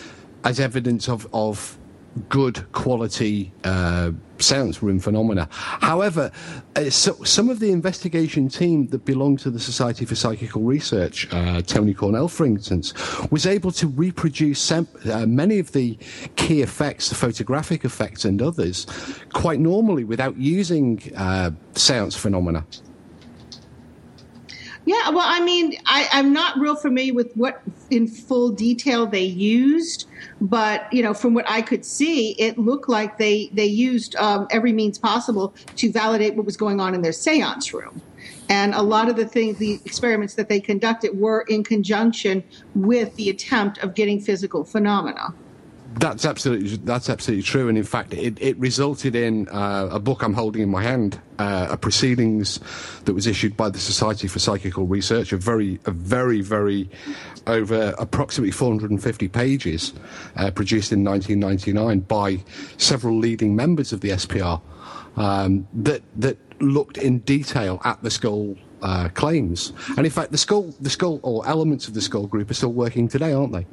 as 0.43 0.59
evidence 0.59 1.09
of 1.09 1.27
of 1.33 1.77
good 2.29 2.71
quality 2.73 3.51
uh, 3.63 4.11
seance 4.37 4.83
room 4.83 4.99
phenomena. 4.99 5.47
However, 5.51 6.31
uh, 6.75 6.89
so, 6.89 7.13
some 7.23 7.49
of 7.49 7.59
the 7.59 7.71
investigation 7.71 8.49
team 8.49 8.87
that 8.87 9.05
belonged 9.05 9.39
to 9.39 9.49
the 9.49 9.59
Society 9.59 10.05
for 10.05 10.15
Psychical 10.15 10.61
Research, 10.61 11.27
uh, 11.31 11.61
Tony 11.61 11.93
Cornell, 11.93 12.27
for 12.27 12.45
instance, 12.45 12.93
was 13.31 13.45
able 13.45 13.71
to 13.71 13.87
reproduce 13.87 14.59
sem- 14.59 14.87
uh, 15.11 15.25
many 15.25 15.59
of 15.59 15.71
the 15.71 15.97
key 16.35 16.61
effects, 16.61 17.09
the 17.09 17.15
photographic 17.15 17.85
effects 17.85 18.25
and 18.25 18.41
others, 18.41 18.85
quite 19.33 19.59
normally 19.59 20.03
without 20.03 20.37
using 20.37 21.01
uh, 21.15 21.51
seance 21.73 22.15
phenomena. 22.15 22.65
Yeah, 24.85 25.09
well, 25.11 25.25
I 25.25 25.39
mean, 25.39 25.77
I, 25.85 26.09
I'm 26.11 26.33
not 26.33 26.57
real 26.57 26.75
familiar 26.75 27.13
with 27.13 27.31
what 27.35 27.61
in 27.89 28.07
full 28.07 28.51
detail 28.51 29.05
they 29.05 29.23
used, 29.23 30.07
but 30.41 30.91
you 30.91 31.01
know, 31.01 31.13
from 31.13 31.33
what 31.33 31.49
I 31.49 31.61
could 31.61 31.85
see, 31.85 32.31
it 32.33 32.57
looked 32.57 32.89
like 32.89 33.17
they 33.17 33.49
they 33.53 33.65
used 33.65 34.15
um, 34.17 34.47
every 34.51 34.73
means 34.73 34.99
possible 34.99 35.55
to 35.77 35.91
validate 35.91 36.35
what 36.35 36.45
was 36.45 36.57
going 36.57 36.81
on 36.81 36.93
in 36.93 37.01
their 37.01 37.13
séance 37.13 37.71
room. 37.73 38.01
And 38.49 38.73
a 38.73 38.81
lot 38.81 39.09
of 39.09 39.15
the 39.15 39.25
things, 39.25 39.57
the 39.57 39.79
experiments 39.85 40.35
that 40.35 40.49
they 40.49 40.59
conducted 40.59 41.17
were 41.17 41.41
in 41.47 41.63
conjunction 41.63 42.43
with 42.75 43.15
the 43.15 43.29
attempt 43.29 43.77
of 43.79 43.95
getting 43.95 44.19
physical 44.19 44.65
phenomena. 44.65 45.33
That's 45.95 46.25
absolutely 46.25 46.77
that's 46.77 47.09
absolutely 47.09 47.43
true, 47.43 47.69
and 47.69 47.77
in 47.77 47.83
fact, 47.83 48.13
it, 48.13 48.37
it 48.41 48.57
resulted 48.57 49.15
in 49.15 49.47
uh, 49.49 49.89
a 49.91 49.99
book 49.99 50.23
I'm 50.23 50.33
holding 50.33 50.61
in 50.61 50.69
my 50.69 50.81
hand, 50.81 51.19
uh, 51.37 51.67
a 51.69 51.77
proceedings 51.77 52.59
that 53.05 53.13
was 53.13 53.27
issued 53.27 53.55
by 53.55 53.69
the 53.69 53.79
Society 53.79 54.27
for 54.27 54.39
Psychical 54.39 54.87
Research, 54.87 55.33
a 55.33 55.37
very 55.37 55.79
a 55.85 55.91
very 55.91 56.41
very 56.41 56.89
over 57.45 57.93
approximately 57.99 58.51
450 58.51 59.27
pages, 59.27 59.93
uh, 60.37 60.49
produced 60.51 60.91
in 60.91 61.03
1999 61.03 61.99
by 62.01 62.43
several 62.77 63.17
leading 63.17 63.55
members 63.55 63.93
of 63.93 64.01
the 64.01 64.09
SPR, 64.09 64.61
um, 65.17 65.67
that 65.73 66.01
that 66.15 66.37
looked 66.61 66.97
in 66.97 67.19
detail 67.19 67.81
at 67.83 68.01
the 68.01 68.09
Scole 68.09 68.57
uh, 68.83 69.09
claims, 69.09 69.73
and 69.97 70.05
in 70.05 70.11
fact, 70.11 70.31
the 70.31 70.37
Scole 70.37 70.75
the 70.79 70.89
Scole 70.89 71.19
or 71.23 71.47
elements 71.47 71.87
of 71.87 71.93
the 71.93 72.01
Scole 72.01 72.27
group 72.27 72.51
are 72.51 72.53
still 72.53 72.73
working 72.73 73.07
today, 73.07 73.33
aren't 73.33 73.53
they? 73.53 73.65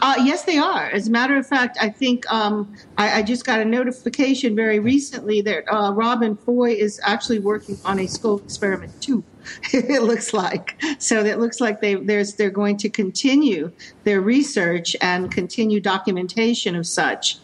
Uh, 0.00 0.14
yes, 0.22 0.44
they 0.44 0.56
are. 0.56 0.86
As 0.86 1.08
a 1.08 1.10
matter 1.10 1.36
of 1.36 1.46
fact, 1.46 1.76
I 1.80 1.90
think 1.90 2.30
um, 2.32 2.74
I, 2.96 3.18
I, 3.18 3.22
just 3.22 3.44
got 3.44 3.60
a 3.60 3.64
notification 3.64 4.56
very 4.56 4.78
recently 4.78 5.42
that 5.42 5.64
uh, 5.70 5.92
Robin 5.92 6.36
Foy 6.36 6.70
is 6.70 7.00
actually 7.04 7.40
working 7.40 7.76
on 7.84 7.98
a 7.98 8.06
Scole 8.06 8.42
experiment 8.42 9.00
too. 9.02 9.22
it 9.72 10.02
looks 10.02 10.32
like 10.32 10.82
so. 10.98 11.24
It 11.24 11.38
looks 11.38 11.60
like 11.60 11.80
they 11.80 11.94
they're 11.94 12.50
going 12.50 12.76
to 12.78 12.88
continue 12.88 13.70
their 14.04 14.20
research 14.20 14.96
and 15.00 15.30
continue 15.30 15.80
documentation 15.80 16.74
of 16.74 16.86
such. 16.86 17.38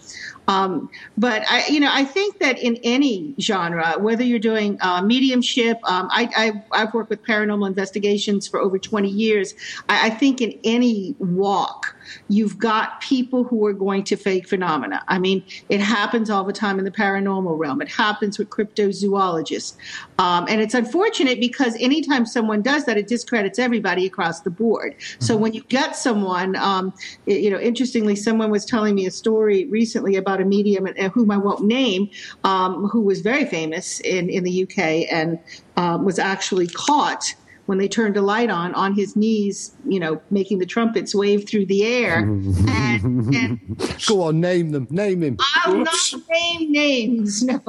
Um, 0.48 0.90
but 1.16 1.44
I, 1.48 1.66
you 1.68 1.78
know, 1.78 1.90
I 1.90 2.04
think 2.04 2.38
that 2.40 2.58
in 2.58 2.76
any 2.82 3.34
genre, 3.40 3.94
whether 3.98 4.24
you're 4.24 4.38
doing 4.38 4.76
uh, 4.80 5.00
mediumship, 5.02 5.78
um, 5.84 6.08
I, 6.10 6.60
have 6.72 6.92
worked 6.94 7.10
with 7.10 7.22
paranormal 7.22 7.66
investigations 7.66 8.48
for 8.48 8.60
over 8.60 8.78
20 8.78 9.08
years. 9.08 9.54
I, 9.88 10.06
I, 10.06 10.10
think 10.10 10.40
in 10.40 10.58
any 10.64 11.14
walk, 11.18 11.94
you've 12.28 12.58
got 12.58 13.00
people 13.00 13.44
who 13.44 13.64
are 13.66 13.72
going 13.72 14.04
to 14.04 14.16
fake 14.16 14.48
phenomena. 14.48 15.02
I 15.08 15.18
mean, 15.18 15.44
it 15.68 15.80
happens 15.80 16.30
all 16.30 16.44
the 16.44 16.52
time 16.52 16.78
in 16.78 16.84
the 16.84 16.90
paranormal 16.90 17.58
realm. 17.58 17.82
It 17.82 17.90
happens 17.90 18.38
with 18.38 18.50
cryptozoologists, 18.50 19.74
um, 20.18 20.46
and 20.48 20.60
it's 20.60 20.74
unfortunate 20.74 21.40
because 21.40 21.76
anytime 21.80 22.26
someone 22.26 22.62
does 22.62 22.84
that, 22.86 22.96
it 22.96 23.08
discredits 23.08 23.58
everybody 23.58 24.06
across 24.06 24.40
the 24.40 24.50
board. 24.50 24.94
So 25.18 25.36
when 25.36 25.52
you 25.52 25.62
get 25.64 25.96
someone, 25.96 26.56
um, 26.56 26.92
you 27.26 27.50
know, 27.50 27.58
interestingly, 27.58 28.16
someone 28.16 28.50
was 28.50 28.64
telling 28.64 28.94
me 28.94 29.06
a 29.06 29.10
story 29.10 29.66
recently 29.66 30.16
about 30.16 30.40
a 30.40 30.44
medium 30.44 30.86
uh, 30.86 31.08
whom 31.10 31.30
I 31.30 31.36
won't 31.36 31.64
name, 31.64 32.10
um, 32.44 32.88
who 32.88 33.00
was 33.00 33.20
very 33.20 33.44
famous 33.46 34.00
in, 34.00 34.28
in 34.30 34.44
the 34.44 34.62
UK 34.64 35.12
and 35.12 35.38
um, 35.76 36.04
was 36.04 36.18
actually 36.18 36.66
caught 36.66 37.34
when 37.66 37.78
they 37.78 37.88
turned 37.88 38.16
a 38.16 38.22
light 38.22 38.50
on 38.50 38.74
on 38.74 38.94
his 38.94 39.16
knees, 39.16 39.72
you 39.86 40.00
know, 40.00 40.20
making 40.30 40.58
the 40.58 40.66
trumpets 40.66 41.14
wave 41.14 41.48
through 41.48 41.66
the 41.66 41.84
air. 41.84 42.18
and, 42.18 43.34
and 43.34 44.04
Go 44.06 44.22
on, 44.22 44.40
name 44.40 44.70
them. 44.70 44.86
Name 44.90 45.22
him. 45.22 45.36
I'll 45.64 45.80
Oops. 45.80 46.12
not 46.12 46.22
name 46.28 46.72
names, 46.72 47.42
no. 47.44 47.60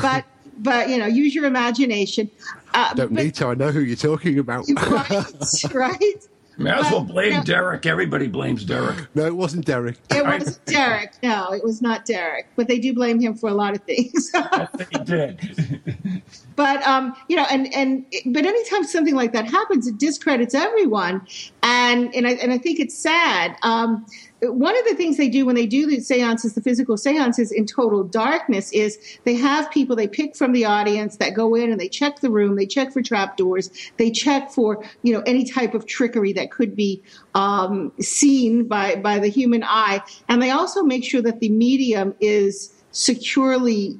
but 0.00 0.24
but 0.58 0.88
you 0.88 0.98
know, 0.98 1.06
use 1.06 1.34
your 1.34 1.44
imagination. 1.44 2.30
Uh, 2.74 2.94
Don't 2.94 3.14
but, 3.14 3.24
need 3.24 3.34
to. 3.36 3.46
I 3.46 3.54
know 3.54 3.70
who 3.70 3.80
you're 3.80 3.96
talking 3.96 4.38
about. 4.38 4.66
right, 4.88 5.74
right. 5.74 6.28
May 6.58 6.72
as 6.72 6.90
well 6.90 7.04
blame 7.04 7.42
Derek. 7.44 7.86
Everybody 7.86 8.26
blames 8.26 8.64
Derek. 8.64 9.06
No, 9.14 9.26
it 9.26 9.36
wasn't 9.36 9.64
Derek. 9.64 9.96
It 10.10 10.24
wasn't 10.24 10.64
Derek. 10.66 11.12
No, 11.22 11.52
it 11.52 11.62
was 11.62 11.80
not 11.80 12.04
Derek. 12.04 12.48
But 12.56 12.66
they 12.66 12.80
do 12.80 12.92
blame 12.92 13.20
him 13.20 13.34
for 13.34 13.48
a 13.48 13.54
lot 13.54 13.76
of 13.76 13.82
things. 13.82 14.32
they 14.76 15.04
did. 15.04 16.22
but 16.56 16.84
um, 16.84 17.14
you 17.28 17.36
know, 17.36 17.46
and 17.48 17.72
and 17.72 18.04
but 18.26 18.44
anytime 18.44 18.82
something 18.82 19.14
like 19.14 19.32
that 19.34 19.48
happens, 19.48 19.86
it 19.86 19.98
discredits 19.98 20.52
everyone, 20.52 21.24
and 21.62 22.12
and 22.12 22.26
I 22.26 22.32
and 22.32 22.52
I 22.52 22.58
think 22.58 22.80
it's 22.80 22.98
sad. 22.98 23.56
Um, 23.62 24.04
one 24.42 24.78
of 24.78 24.84
the 24.84 24.94
things 24.94 25.16
they 25.16 25.28
do 25.28 25.44
when 25.44 25.56
they 25.56 25.66
do 25.66 25.86
the 25.86 26.00
seances, 26.00 26.54
the 26.54 26.60
physical 26.60 26.96
seances 26.96 27.50
in 27.50 27.66
total 27.66 28.04
darkness, 28.04 28.72
is 28.72 28.98
they 29.24 29.34
have 29.34 29.70
people 29.70 29.96
they 29.96 30.06
pick 30.06 30.36
from 30.36 30.52
the 30.52 30.64
audience 30.64 31.16
that 31.16 31.34
go 31.34 31.54
in 31.54 31.70
and 31.70 31.80
they 31.80 31.88
check 31.88 32.20
the 32.20 32.30
room, 32.30 32.56
they 32.56 32.66
check 32.66 32.92
for 32.92 33.02
trapdoors, 33.02 33.70
they 33.96 34.10
check 34.10 34.50
for 34.50 34.84
you 35.02 35.12
know 35.12 35.22
any 35.26 35.44
type 35.44 35.74
of 35.74 35.86
trickery 35.86 36.32
that 36.32 36.50
could 36.50 36.76
be 36.76 37.02
um, 37.34 37.92
seen 38.00 38.66
by 38.68 38.96
by 38.96 39.18
the 39.18 39.28
human 39.28 39.64
eye, 39.64 40.00
and 40.28 40.40
they 40.40 40.50
also 40.50 40.82
make 40.82 41.04
sure 41.04 41.22
that 41.22 41.40
the 41.40 41.50
medium 41.50 42.14
is 42.20 42.72
securely 42.92 43.98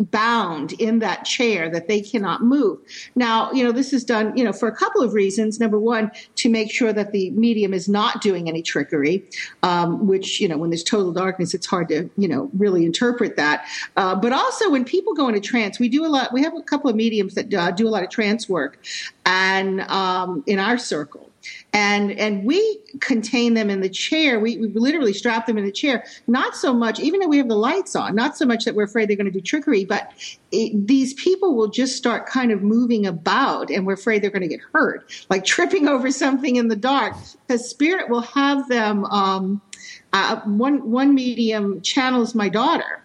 bound 0.00 0.72
in 0.72 0.98
that 1.00 1.24
chair 1.24 1.70
that 1.70 1.88
they 1.88 2.00
cannot 2.00 2.42
move. 2.42 2.78
Now, 3.14 3.52
you 3.52 3.64
know, 3.64 3.72
this 3.72 3.92
is 3.92 4.04
done, 4.04 4.36
you 4.36 4.44
know, 4.44 4.52
for 4.52 4.68
a 4.68 4.74
couple 4.74 5.02
of 5.02 5.12
reasons. 5.14 5.60
Number 5.60 5.78
one, 5.78 6.10
to 6.36 6.48
make 6.48 6.72
sure 6.72 6.92
that 6.92 7.12
the 7.12 7.30
medium 7.30 7.74
is 7.74 7.88
not 7.88 8.20
doing 8.20 8.48
any 8.48 8.62
trickery, 8.62 9.24
um, 9.62 10.06
which, 10.06 10.40
you 10.40 10.48
know, 10.48 10.58
when 10.58 10.70
there's 10.70 10.84
total 10.84 11.12
darkness, 11.12 11.54
it's 11.54 11.66
hard 11.66 11.88
to, 11.88 12.10
you 12.16 12.28
know, 12.28 12.50
really 12.54 12.84
interpret 12.84 13.36
that. 13.36 13.66
Uh, 13.96 14.14
but 14.14 14.32
also 14.32 14.70
when 14.70 14.84
people 14.84 15.14
go 15.14 15.28
into 15.28 15.40
trance, 15.40 15.78
we 15.78 15.88
do 15.88 16.04
a 16.04 16.08
lot, 16.08 16.32
we 16.32 16.42
have 16.42 16.56
a 16.56 16.62
couple 16.62 16.90
of 16.90 16.96
mediums 16.96 17.34
that 17.34 17.52
uh, 17.52 17.70
do 17.70 17.86
a 17.86 17.90
lot 17.90 18.02
of 18.02 18.10
trance 18.10 18.48
work 18.48 18.78
and 19.24 19.80
um, 19.82 20.42
in 20.46 20.58
our 20.58 20.78
circle 20.78 21.29
and 21.72 22.12
and 22.12 22.44
we 22.44 22.80
contain 23.00 23.54
them 23.54 23.70
in 23.70 23.80
the 23.80 23.88
chair. 23.88 24.40
We, 24.40 24.58
we 24.58 24.68
literally 24.68 25.12
strap 25.12 25.46
them 25.46 25.56
in 25.58 25.64
the 25.64 25.72
chair. 25.72 26.04
Not 26.26 26.56
so 26.56 26.72
much, 26.72 26.98
even 27.00 27.20
though 27.20 27.28
we 27.28 27.38
have 27.38 27.48
the 27.48 27.56
lights 27.56 27.94
on. 27.94 28.14
Not 28.14 28.36
so 28.36 28.44
much 28.44 28.64
that 28.64 28.74
we're 28.74 28.84
afraid 28.84 29.08
they're 29.08 29.16
going 29.16 29.30
to 29.30 29.32
do 29.32 29.40
trickery, 29.40 29.84
but 29.84 30.12
it, 30.50 30.86
these 30.86 31.14
people 31.14 31.54
will 31.54 31.68
just 31.68 31.96
start 31.96 32.26
kind 32.26 32.50
of 32.50 32.62
moving 32.62 33.06
about, 33.06 33.70
and 33.70 33.86
we're 33.86 33.94
afraid 33.94 34.22
they're 34.22 34.30
going 34.30 34.42
to 34.42 34.48
get 34.48 34.60
hurt, 34.72 35.26
like 35.30 35.44
tripping 35.44 35.88
over 35.94 36.10
something 36.10 36.56
in 36.56 36.68
the 36.68 36.76
dark. 36.76 37.14
Because 37.46 37.68
spirit 37.68 38.08
will 38.08 38.22
have 38.22 38.68
them. 38.68 39.04
Um, 39.06 39.62
uh, 40.12 40.40
one 40.40 40.90
one 40.90 41.14
medium 41.14 41.80
channels 41.82 42.34
my 42.34 42.48
daughter 42.48 43.02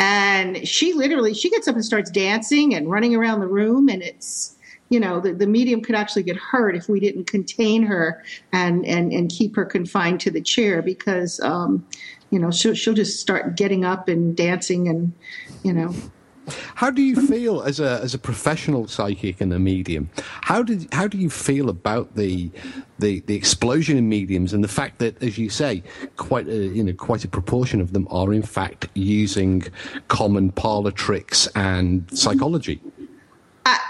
and 0.00 0.66
she 0.66 0.92
literally 0.92 1.34
she 1.34 1.50
gets 1.50 1.68
up 1.68 1.74
and 1.74 1.84
starts 1.84 2.10
dancing 2.10 2.74
and 2.74 2.90
running 2.90 3.14
around 3.14 3.40
the 3.40 3.46
room 3.46 3.88
and 3.88 4.02
it's 4.02 4.56
you 4.90 4.98
know, 5.00 5.20
the, 5.20 5.32
the 5.32 5.46
medium 5.46 5.82
could 5.82 5.94
actually 5.94 6.22
get 6.22 6.36
hurt 6.36 6.74
if 6.74 6.88
we 6.88 7.00
didn't 7.00 7.24
contain 7.24 7.82
her 7.82 8.22
and, 8.52 8.86
and, 8.86 9.12
and 9.12 9.30
keep 9.30 9.54
her 9.56 9.64
confined 9.64 10.20
to 10.20 10.30
the 10.30 10.40
chair 10.40 10.82
because, 10.82 11.40
um, 11.40 11.86
you 12.30 12.38
know, 12.38 12.50
she'll, 12.50 12.74
she'll 12.74 12.94
just 12.94 13.20
start 13.20 13.56
getting 13.56 13.84
up 13.84 14.08
and 14.08 14.36
dancing 14.36 14.88
and, 14.88 15.12
you 15.62 15.72
know. 15.72 15.94
How 16.74 16.90
do 16.90 17.02
you 17.02 17.14
feel 17.26 17.60
as 17.60 17.78
a 17.78 18.00
as 18.02 18.14
a 18.14 18.18
professional 18.18 18.88
psychic 18.88 19.42
and 19.42 19.52
a 19.52 19.58
medium? 19.58 20.08
How 20.40 20.62
did 20.62 20.88
how 20.92 21.06
do 21.06 21.18
you 21.18 21.28
feel 21.28 21.68
about 21.68 22.14
the 22.14 22.50
the, 22.98 23.20
the 23.20 23.36
explosion 23.36 23.98
in 23.98 24.08
mediums 24.08 24.54
and 24.54 24.64
the 24.64 24.68
fact 24.68 24.98
that, 24.98 25.22
as 25.22 25.36
you 25.36 25.50
say, 25.50 25.82
quite 26.16 26.48
a, 26.48 26.68
you 26.68 26.82
know 26.82 26.94
quite 26.94 27.24
a 27.24 27.28
proportion 27.28 27.82
of 27.82 27.92
them 27.92 28.08
are 28.10 28.32
in 28.32 28.42
fact 28.42 28.88
using 28.94 29.64
common 30.08 30.50
parlor 30.50 30.90
tricks 30.90 31.48
and 31.54 32.08
psychology? 32.16 32.80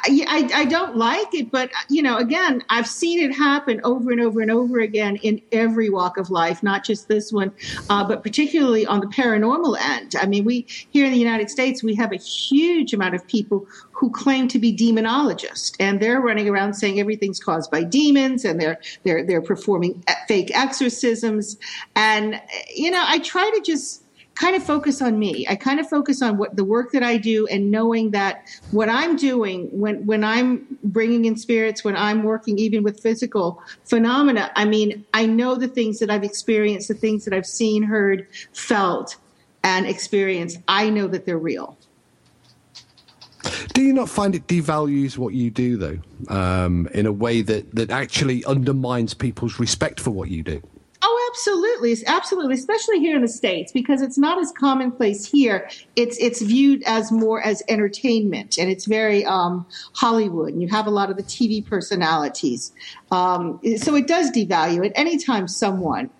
I, 0.05 0.51
I, 0.55 0.65
don't 0.65 0.97
like 0.97 1.35
it, 1.35 1.51
but 1.51 1.71
you 1.89 2.03
know, 2.03 2.17
again, 2.17 2.63
I've 2.71 2.87
seen 2.87 3.19
it 3.19 3.35
happen 3.35 3.81
over 3.85 4.11
and 4.11 4.21
over 4.21 4.41
and 4.41 4.51
over 4.51 4.81
again 4.81 5.17
in 5.17 5.41
every 5.53 5.91
walk 5.91 6.17
of 6.17 6.31
life, 6.31 6.63
not 6.63 6.85
just 6.85 7.09
this 7.09 7.33
one, 7.33 7.53
uh, 7.91 8.07
but 8.07 8.23
particularly 8.23 8.87
on 8.87 9.01
the 9.01 9.07
paranormal 9.07 9.79
end. 9.81 10.15
I 10.17 10.27
mean, 10.27 10.45
we 10.45 10.67
here 10.69 11.05
in 11.05 11.13
the 11.13 11.19
United 11.19 11.51
States, 11.51 11.83
we 11.83 11.95
have 11.97 12.13
a 12.13 12.17
huge 12.17 12.95
amount 12.95 13.15
of 13.15 13.27
people 13.27 13.67
who 13.93 14.11
claim 14.11 14.49
to 14.49 14.59
be 14.59 14.75
demonologists, 14.75 15.77
and 15.81 16.01
they're 16.01 16.21
running 16.21 16.49
around 16.49 16.75
saying 16.75 17.01
everything's 17.01 17.41
caused 17.41 17.71
by 17.71 17.83
demons, 17.83 18.45
and 18.45 18.61
they're 18.61 18.81
they're 19.05 19.25
they're 19.25 19.43
performing 19.43 20.03
fake 20.27 20.51
exorcisms, 20.55 21.59
and 21.95 22.41
you 22.75 22.91
know, 22.91 23.05
I 23.07 23.19
try 23.19 23.51
to 23.55 23.61
just 23.61 24.03
kind 24.39 24.55
of 24.55 24.63
focus 24.63 25.03
on 25.03 25.19
me. 25.19 25.47
I 25.49 25.57
kind 25.57 25.81
of 25.81 25.89
focus 25.89 26.23
on 26.23 26.39
what 26.39 26.55
the 26.57 26.65
work 26.65 26.93
that 26.93 27.03
I 27.03 27.17
do 27.17 27.47
and 27.49 27.71
knowing 27.71 28.13
that 28.13 28.45
what 28.71 28.89
I'm 28.89 29.17
doing 29.17 29.69
when 29.73 30.07
when 30.07 30.23
I'm 30.23 30.79
bringing 30.85 31.25
in 31.25 31.37
spirits, 31.37 31.83
when 31.83 31.97
I'm 31.97 32.23
working 32.23 32.59
even 32.59 32.83
with 32.83 33.01
physical 33.01 33.61
phenomena, 33.85 34.51
I 34.55 34.65
mean, 34.65 35.05
I 35.13 35.27
know 35.27 35.57
the 35.57 35.69
things 35.69 35.99
that 35.99 36.11
I've 36.11 36.25
experienced, 36.25 36.89
the 36.89 36.95
things 36.95 37.25
that 37.25 37.35
I've 37.35 37.47
seen, 37.47 37.83
heard, 37.83 38.29
felt, 38.53 39.17
and 39.65 39.87
experienced. 39.87 40.59
I 40.69 40.89
know 40.89 41.09
that 41.09 41.27
they're 41.27 41.39
real. 41.39 41.77
Do 43.73 43.83
you 43.83 43.93
not 43.93 44.09
find 44.09 44.35
it 44.35 44.47
devalues 44.47 45.17
what 45.17 45.35
you 45.35 45.51
do, 45.51 45.77
though, 45.77 45.99
um, 46.29 46.89
in 46.93 47.07
a 47.07 47.13
way 47.13 47.43
that, 47.43 47.75
that 47.75 47.91
actually 47.91 48.45
undermines 48.45 49.15
people's 49.15 49.61
respect 49.61 50.01
for 50.01 50.11
what 50.11 50.29
you 50.31 50.43
do? 50.43 50.63
Absolutely, 51.39 51.95
absolutely, 52.09 52.55
especially 52.55 52.99
here 52.99 53.15
in 53.15 53.23
the 53.23 53.29
states 53.29 53.71
because 53.71 54.03
it's 54.03 54.19
not 54.19 54.41
as 54.41 54.51
commonplace 54.51 55.25
here. 55.25 55.71
It's 55.95 56.19
it's 56.19 56.43
viewed 56.43 56.83
as 56.85 57.13
more 57.13 57.41
as 57.41 57.63
entertainment, 57.69 58.59
and 58.59 58.69
it's 58.69 58.87
very 58.87 59.25
um, 59.25 59.65
Hollywood. 59.95 60.53
And 60.53 60.61
you 60.61 60.67
have 60.67 60.89
a 60.89 60.91
lot 60.91 61.11
of 61.11 61.17
the 61.17 61.23
TV 61.23 61.65
personalities, 61.65 62.73
um, 63.13 63.61
so 63.77 63.95
it 63.95 64.09
does 64.09 64.33
devalue 64.33 64.85
it. 64.85 64.93
Anytime 64.97 65.47
someone 65.47 66.11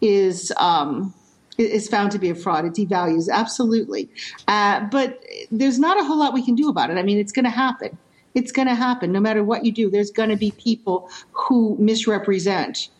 is 0.00 0.52
um, 0.58 1.12
is 1.56 1.88
found 1.88 2.12
to 2.12 2.20
be 2.20 2.30
a 2.30 2.36
fraud, 2.36 2.64
it 2.64 2.74
devalues 2.74 3.28
absolutely. 3.28 4.08
Uh, 4.46 4.86
but 4.92 5.20
there's 5.50 5.80
not 5.80 6.00
a 6.00 6.04
whole 6.04 6.18
lot 6.18 6.32
we 6.32 6.44
can 6.44 6.54
do 6.54 6.68
about 6.68 6.90
it. 6.90 6.98
I 6.98 7.02
mean, 7.02 7.18
it's 7.18 7.32
going 7.32 7.46
to 7.46 7.50
happen. 7.50 7.98
It's 8.34 8.52
going 8.52 8.68
to 8.68 8.76
happen 8.76 9.10
no 9.10 9.18
matter 9.18 9.42
what 9.42 9.64
you 9.64 9.72
do. 9.72 9.90
There's 9.90 10.12
going 10.12 10.28
to 10.28 10.36
be 10.36 10.52
people 10.52 11.10
who 11.32 11.76
misrepresent 11.80 12.90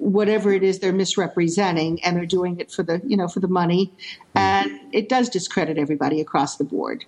whatever 0.00 0.50
it 0.52 0.62
is 0.62 0.78
they're 0.78 0.92
misrepresenting 0.92 2.02
and 2.02 2.16
they're 2.16 2.26
doing 2.26 2.58
it 2.58 2.70
for 2.70 2.82
the 2.82 3.00
you 3.04 3.16
know 3.16 3.28
for 3.28 3.40
the 3.40 3.48
money. 3.48 3.92
And 4.34 4.80
it 4.92 5.08
does 5.08 5.28
discredit 5.28 5.78
everybody 5.78 6.20
across 6.20 6.56
the 6.56 6.64
board. 6.64 7.04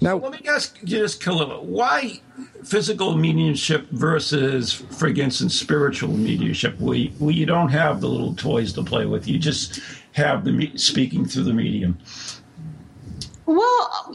Now 0.00 0.16
let 0.16 0.32
me 0.32 0.48
ask 0.48 0.78
you 0.80 1.00
this 1.00 1.16
Kalila, 1.16 1.62
why 1.62 2.20
physical 2.64 3.16
mediumship 3.16 3.88
versus 3.90 4.72
for 4.72 5.08
instance 5.08 5.58
spiritual 5.58 6.10
mediumship 6.16 6.78
where 6.80 6.96
you, 6.96 7.10
where 7.18 7.34
you 7.34 7.44
don't 7.44 7.68
have 7.68 8.00
the 8.00 8.08
little 8.08 8.34
toys 8.34 8.72
to 8.74 8.82
play 8.82 9.04
with 9.04 9.28
you 9.28 9.38
just 9.38 9.80
have 10.12 10.44
the 10.44 10.72
speaking 10.76 11.26
through 11.26 11.44
the 11.44 11.52
medium? 11.52 11.98
Well 13.44 14.14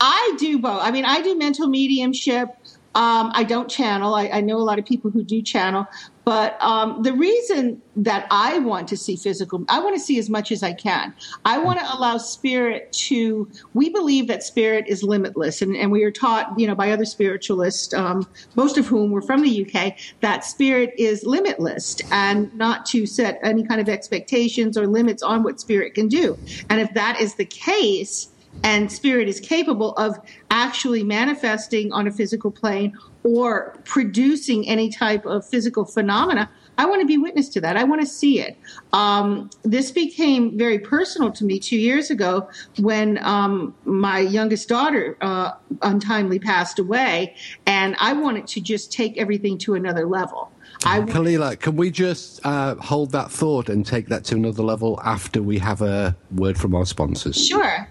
i 0.00 0.36
do 0.38 0.58
both. 0.58 0.80
I 0.82 0.90
mean 0.90 1.04
i 1.04 1.22
do 1.22 1.38
mental 1.38 1.68
mediumship. 1.68 2.48
Um, 2.96 3.32
I 3.34 3.42
don't 3.42 3.68
channel. 3.68 4.14
I, 4.14 4.28
I, 4.28 4.40
know 4.40 4.56
a 4.56 4.62
lot 4.62 4.78
of 4.78 4.86
people 4.86 5.10
who 5.10 5.24
do 5.24 5.42
channel, 5.42 5.84
but 6.24 6.60
um, 6.62 7.02
the 7.02 7.12
reason 7.12 7.80
that 7.96 8.26
I 8.30 8.58
want 8.58 8.88
to 8.88 8.96
see 8.96 9.16
physical, 9.16 9.64
I 9.68 9.78
want 9.80 9.94
to 9.94 10.00
see 10.00 10.18
as 10.18 10.30
much 10.30 10.50
as 10.50 10.62
I 10.62 10.72
can. 10.72 11.14
I 11.44 11.58
want 11.58 11.78
to 11.80 11.94
allow 11.94 12.16
spirit 12.18 12.92
to. 12.92 13.48
We 13.74 13.90
believe 13.90 14.26
that 14.28 14.42
spirit 14.42 14.86
is 14.88 15.02
limitless, 15.02 15.60
and, 15.60 15.76
and 15.76 15.92
we 15.92 16.02
are 16.04 16.10
taught, 16.10 16.58
you 16.58 16.66
know, 16.66 16.74
by 16.74 16.90
other 16.92 17.04
spiritualists, 17.04 17.92
um, 17.92 18.26
most 18.54 18.78
of 18.78 18.86
whom 18.86 19.10
were 19.10 19.22
from 19.22 19.42
the 19.42 19.66
UK, 19.66 19.96
that 20.20 20.44
spirit 20.44 20.94
is 20.96 21.24
limitless, 21.24 22.00
and 22.10 22.54
not 22.54 22.86
to 22.86 23.06
set 23.06 23.38
any 23.42 23.64
kind 23.64 23.80
of 23.80 23.88
expectations 23.88 24.78
or 24.78 24.86
limits 24.86 25.22
on 25.22 25.42
what 25.42 25.60
spirit 25.60 25.94
can 25.94 26.08
do. 26.08 26.38
And 26.70 26.80
if 26.80 26.92
that 26.94 27.20
is 27.20 27.34
the 27.34 27.44
case, 27.44 28.28
and 28.62 28.90
spirit 28.90 29.28
is 29.28 29.40
capable 29.40 29.92
of 29.94 30.16
actually 30.50 31.02
manifesting 31.02 31.92
on 31.92 32.06
a 32.06 32.10
physical 32.10 32.50
plane 32.50 32.96
or 33.24 33.74
producing 33.84 34.68
any 34.68 34.90
type 34.90 35.24
of 35.26 35.46
physical 35.48 35.84
phenomena, 35.84 36.48
I 36.76 36.86
want 36.86 37.00
to 37.00 37.06
be 37.06 37.16
witness 37.16 37.48
to 37.50 37.60
that. 37.62 37.76
I 37.76 37.84
want 37.84 38.00
to 38.00 38.06
see 38.06 38.40
it. 38.40 38.56
Um, 38.92 39.50
this 39.62 39.90
became 39.90 40.58
very 40.58 40.78
personal 40.78 41.32
to 41.32 41.44
me 41.44 41.58
two 41.58 41.78
years 41.78 42.10
ago 42.10 42.48
when 42.78 43.18
um, 43.24 43.74
my 43.84 44.18
youngest 44.18 44.68
daughter 44.68 45.16
uh, 45.20 45.52
untimely 45.82 46.38
passed 46.38 46.78
away, 46.78 47.34
and 47.66 47.96
I 47.98 48.12
wanted 48.12 48.46
to 48.48 48.60
just 48.60 48.92
take 48.92 49.16
everything 49.16 49.56
to 49.58 49.74
another 49.74 50.06
level. 50.06 50.50
I 50.84 51.00
Kalila, 51.00 51.58
can 51.58 51.76
we 51.76 51.90
just 51.90 52.44
uh, 52.44 52.74
hold 52.74 53.12
that 53.12 53.30
thought 53.30 53.68
and 53.68 53.86
take 53.86 54.08
that 54.08 54.24
to 54.24 54.34
another 54.34 54.62
level 54.62 55.00
after 55.02 55.42
we 55.42 55.58
have 55.58 55.80
a 55.80 56.16
word 56.34 56.58
from 56.58 56.74
our 56.74 56.84
sponsors? 56.84 57.36
Sure. 57.46 57.88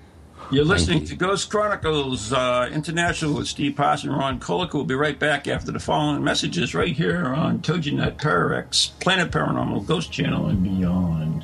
You're 0.54 0.66
listening 0.66 1.02
you. 1.02 1.08
to 1.08 1.16
Ghost 1.16 1.50
Chronicles 1.50 2.32
uh, 2.32 2.70
International 2.72 3.34
with 3.34 3.48
Steve 3.48 3.76
Potts 3.76 4.04
and 4.04 4.16
Ron 4.16 4.40
Kolek. 4.40 4.74
We'll 4.74 4.84
be 4.84 4.94
right 4.94 5.18
back 5.18 5.48
after 5.48 5.72
the 5.72 5.80
following 5.80 6.24
messages 6.24 6.76
right 6.76 6.96
here 6.96 7.26
on 7.26 7.60
TogiNet 7.60 8.18
Pararex, 8.18 8.92
Planet 9.00 9.32
Paranormal, 9.32 9.88
Ghost 9.88 10.12
Channel, 10.12 10.46
and 10.48 10.64
beyond. 10.64 11.44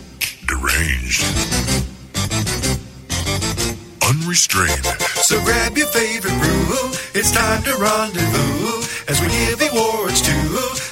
deranged, 0.61 1.23
unrestrained. 4.07 4.85
So 5.23 5.43
grab 5.43 5.77
your 5.77 5.87
favorite 5.87 6.37
brew. 6.39 6.91
It's 7.13 7.31
time 7.31 7.63
to 7.63 7.75
rendezvous 7.75 8.85
as 9.07 9.19
we 9.21 9.27
give 9.27 9.61
awards 9.71 10.21
to 10.21 10.33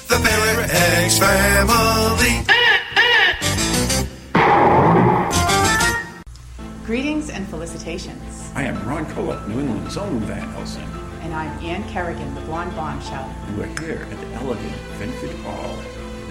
the 0.10 0.20
Para 0.24 0.68
X 0.70 1.20
family. 1.20 2.46
Greetings 6.86 7.30
and 7.30 7.48
felicitations. 7.48 8.52
I 8.56 8.64
am 8.64 8.88
Ron 8.88 9.06
Kolek, 9.08 9.48
New 9.48 9.60
England's 9.60 9.98
own 9.98 10.20
Van 10.22 10.50
Helsing. 10.50 10.90
And 11.22 11.34
I'm 11.36 11.52
Ann 11.64 11.88
Kerrigan, 11.90 12.34
the 12.34 12.42
Blonde 12.42 12.76
Bombshell. 12.76 13.32
And 13.48 13.58
we're 13.58 13.68
here 13.82 14.08
at 14.10 14.20
the 14.20 14.28
elegant 14.34 14.76
Vintage 14.98 15.38
Hall, 15.42 15.76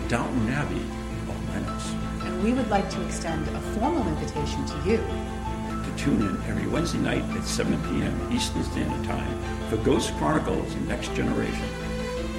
the 0.01 0.09
Downton 0.09 0.48
Abbey 0.48 0.83
of 1.29 1.48
Lennox. 1.51 1.97
We 2.42 2.53
would 2.53 2.68
like 2.70 2.88
to 2.90 3.05
extend 3.05 3.48
a 3.48 3.61
formal 3.74 4.07
invitation 4.07 4.64
to 4.64 4.77
you 4.88 4.98
to 4.98 5.92
tune 5.96 6.22
in 6.22 6.40
every 6.48 6.68
Wednesday 6.68 6.98
night 6.98 7.24
at 7.37 7.42
7 7.42 7.77
p.m. 7.83 8.33
Eastern 8.33 8.62
Standard 8.62 9.05
Time 9.05 9.68
for 9.68 9.77
Ghost 9.79 10.14
Chronicles 10.18 10.72
Next 10.87 11.12
Generation. 11.16 11.68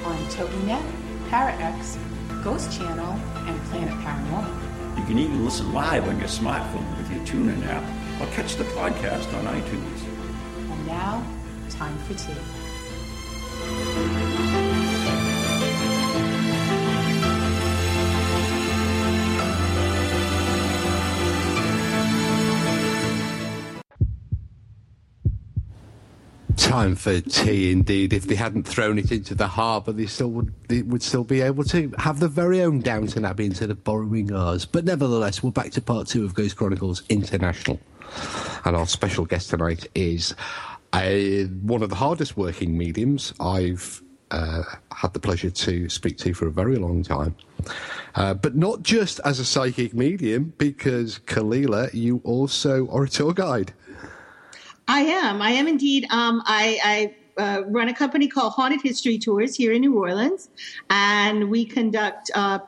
On 0.04 0.16
TogiNet, 0.30 0.82
ParaX, 1.28 1.98
Ghost 2.42 2.72
Channel, 2.78 3.12
and 3.46 3.62
Planet 3.64 3.92
Paranormal. 3.98 4.98
You 4.98 5.04
can 5.04 5.18
even 5.18 5.44
listen 5.44 5.70
live 5.74 6.08
on 6.08 6.18
your 6.18 6.28
smartphone 6.28 6.96
with 6.96 7.10
your 7.12 7.20
TuneIn 7.26 7.66
app 7.66 7.84
or 8.22 8.26
catch 8.32 8.56
the 8.56 8.64
podcast 8.64 9.30
on 9.34 9.44
iTunes. 9.44 10.02
And 10.70 10.86
now, 10.86 11.22
time 11.68 11.98
for 11.98 12.14
tea. 12.14 12.32
Time 26.70 26.94
for 26.94 27.20
tea, 27.20 27.72
indeed. 27.72 28.12
If 28.12 28.28
they 28.28 28.36
hadn't 28.36 28.62
thrown 28.62 28.96
it 28.96 29.10
into 29.10 29.34
the 29.34 29.48
harbour, 29.48 29.90
they 29.90 30.06
still 30.06 30.28
would 30.28 30.54
they 30.68 30.82
would 30.82 31.02
still 31.02 31.24
be 31.24 31.40
able 31.40 31.64
to 31.64 31.92
have 31.98 32.20
their 32.20 32.28
very 32.28 32.62
own 32.62 32.80
Downton 32.80 33.24
Abbey 33.24 33.46
instead 33.46 33.70
of 33.70 33.82
borrowing 33.82 34.32
ours. 34.32 34.66
But 34.66 34.84
nevertheless, 34.84 35.42
we're 35.42 35.50
back 35.50 35.72
to 35.72 35.80
part 35.80 36.06
two 36.06 36.24
of 36.24 36.34
Ghost 36.34 36.56
Chronicles 36.56 37.02
International, 37.08 37.80
and 38.64 38.76
our 38.76 38.86
special 38.86 39.24
guest 39.24 39.50
tonight 39.50 39.88
is 39.96 40.36
a, 40.94 41.46
one 41.46 41.82
of 41.82 41.88
the 41.88 41.96
hardest 41.96 42.36
working 42.36 42.78
mediums 42.78 43.34
I've 43.40 44.00
uh, 44.30 44.62
had 44.94 45.12
the 45.12 45.18
pleasure 45.20 45.50
to 45.50 45.88
speak 45.88 46.18
to 46.18 46.34
for 46.34 46.46
a 46.46 46.52
very 46.52 46.76
long 46.76 47.02
time. 47.02 47.34
Uh, 48.14 48.34
but 48.34 48.54
not 48.54 48.84
just 48.84 49.18
as 49.24 49.40
a 49.40 49.44
psychic 49.44 49.92
medium, 49.92 50.52
because 50.56 51.18
Kalila, 51.26 51.92
you 51.92 52.20
also 52.22 52.88
are 52.90 53.02
a 53.02 53.08
tour 53.08 53.32
guide. 53.32 53.72
I 54.90 55.02
am. 55.02 55.40
I 55.40 55.50
am 55.50 55.68
indeed. 55.68 56.04
Um, 56.10 56.42
I, 56.46 57.14
I 57.38 57.40
uh, 57.40 57.62
run 57.66 57.88
a 57.88 57.94
company 57.94 58.26
called 58.26 58.54
Haunted 58.54 58.82
History 58.82 59.20
Tours 59.20 59.54
here 59.54 59.70
in 59.70 59.82
New 59.82 59.96
Orleans, 59.96 60.50
and 60.90 61.48
we 61.48 61.64
conduct 61.64 62.32
uh, 62.34 62.58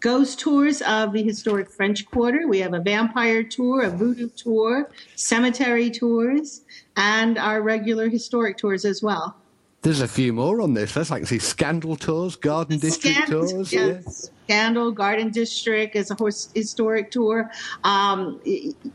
ghost 0.00 0.40
tours 0.40 0.82
of 0.82 1.12
the 1.12 1.22
historic 1.22 1.70
French 1.70 2.04
Quarter. 2.06 2.48
We 2.48 2.58
have 2.58 2.74
a 2.74 2.80
vampire 2.80 3.44
tour, 3.44 3.82
a 3.82 3.90
voodoo 3.90 4.28
tour, 4.30 4.90
cemetery 5.14 5.88
tours, 5.88 6.62
and 6.96 7.38
our 7.38 7.62
regular 7.62 8.08
historic 8.08 8.56
tours 8.56 8.84
as 8.84 9.00
well. 9.00 9.36
There's 9.82 10.00
a 10.00 10.08
few 10.08 10.32
more 10.32 10.60
on 10.62 10.74
this 10.74 10.96
list. 10.96 11.12
I 11.12 11.18
can 11.18 11.26
see 11.26 11.38
Scandal 11.38 11.94
tours, 11.94 12.34
Garden 12.34 12.80
District 12.80 13.18
Scandal, 13.18 13.48
tours. 13.48 13.72
Yes. 13.72 14.31
Scandal, 14.44 14.90
Garden 14.90 15.30
District 15.30 15.94
is 15.94 16.10
a 16.10 16.14
horse, 16.14 16.50
historic 16.54 17.10
tour. 17.10 17.50
Um, 17.84 18.40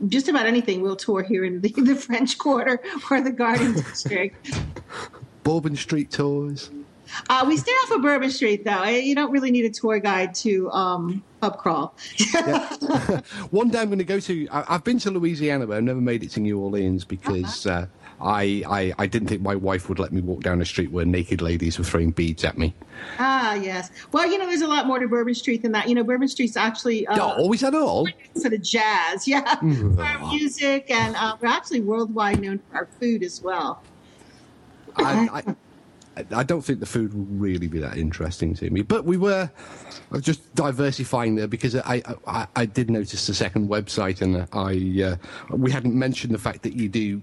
just 0.08 0.28
about 0.28 0.46
anything 0.46 0.82
we'll 0.82 0.96
tour 0.96 1.22
here 1.22 1.44
in 1.44 1.60
the, 1.60 1.72
the 1.76 1.94
French 1.94 2.38
Quarter 2.38 2.80
or 3.10 3.20
the 3.20 3.32
Garden 3.32 3.72
District. 3.90 4.60
Bourbon 5.42 5.76
Street 5.76 6.10
tours. 6.10 6.70
Uh, 7.30 7.44
we 7.46 7.56
stay 7.56 7.72
off 7.72 7.92
of 7.92 8.02
Bourbon 8.02 8.30
Street, 8.30 8.64
though. 8.64 8.84
You 8.84 9.14
don't 9.14 9.30
really 9.30 9.50
need 9.50 9.64
a 9.64 9.70
tour 9.70 9.98
guide 9.98 10.34
to 10.36 10.70
um, 10.72 11.22
pub 11.40 11.56
crawl. 11.56 11.94
One 13.50 13.70
day 13.70 13.80
I'm 13.80 13.88
going 13.88 13.98
to 13.98 14.04
go 14.04 14.20
to. 14.20 14.48
I, 14.50 14.74
have 14.74 14.84
been 14.84 14.98
to 15.00 15.10
Louisiana, 15.10 15.66
but 15.66 15.78
I've 15.78 15.84
never 15.84 16.00
made 16.00 16.22
it 16.22 16.30
to 16.32 16.40
New 16.40 16.58
Orleans 16.60 17.04
because 17.04 17.66
uh-huh. 17.66 17.80
uh, 17.80 17.86
I, 18.20 18.64
I, 18.68 18.94
I 18.98 19.06
didn't 19.06 19.28
think 19.28 19.42
my 19.42 19.54
wife 19.54 19.88
would 19.88 19.98
let 19.98 20.12
me 20.12 20.20
walk 20.20 20.42
down 20.42 20.60
a 20.60 20.64
street 20.64 20.90
where 20.90 21.04
naked 21.04 21.40
ladies 21.40 21.78
were 21.78 21.84
throwing 21.84 22.10
beads 22.10 22.44
at 22.44 22.58
me. 22.58 22.74
Ah, 23.18 23.54
yes. 23.54 23.90
Well, 24.10 24.28
you 24.28 24.38
know, 24.38 24.46
there's 24.46 24.62
a 24.62 24.66
lot 24.66 24.86
more 24.86 24.98
to 24.98 25.06
Bourbon 25.06 25.34
Street 25.34 25.62
than 25.62 25.72
that. 25.72 25.88
You 25.88 25.94
know, 25.94 26.02
Bourbon 26.02 26.26
Street's 26.26 26.56
actually 26.56 27.06
uh, 27.06 27.16
no, 27.16 27.30
always 27.32 27.62
at 27.62 27.74
all 27.74 28.08
for 28.42 28.48
the 28.48 28.58
jazz, 28.58 29.28
yeah, 29.28 29.54
for 29.56 30.02
our 30.02 30.32
music, 30.32 30.90
and 30.90 31.14
uh, 31.16 31.36
we're 31.40 31.48
actually 31.48 31.80
worldwide 31.80 32.40
known 32.40 32.58
for 32.70 32.78
our 32.78 32.88
food 32.98 33.22
as 33.22 33.40
well. 33.40 33.82
I, 34.96 35.28
I, 35.46 35.56
I 36.30 36.42
don't 36.42 36.62
think 36.62 36.80
the 36.80 36.86
food 36.86 37.14
will 37.14 37.24
really 37.24 37.68
be 37.68 37.78
that 37.78 37.96
interesting 37.96 38.54
to 38.56 38.70
me. 38.70 38.82
But 38.82 39.04
we 39.04 39.16
were 39.16 39.50
just 40.20 40.54
diversifying 40.54 41.36
there 41.36 41.48
because 41.48 41.74
I 41.76 42.02
I, 42.26 42.46
I 42.56 42.66
did 42.66 42.90
notice 42.90 43.26
the 43.26 43.34
second 43.34 43.68
website 43.68 44.20
and 44.20 44.48
I 44.52 45.12
uh, 45.12 45.56
we 45.56 45.70
hadn't 45.70 45.94
mentioned 45.94 46.34
the 46.34 46.38
fact 46.38 46.62
that 46.62 46.74
you 46.74 46.88
do. 46.88 47.22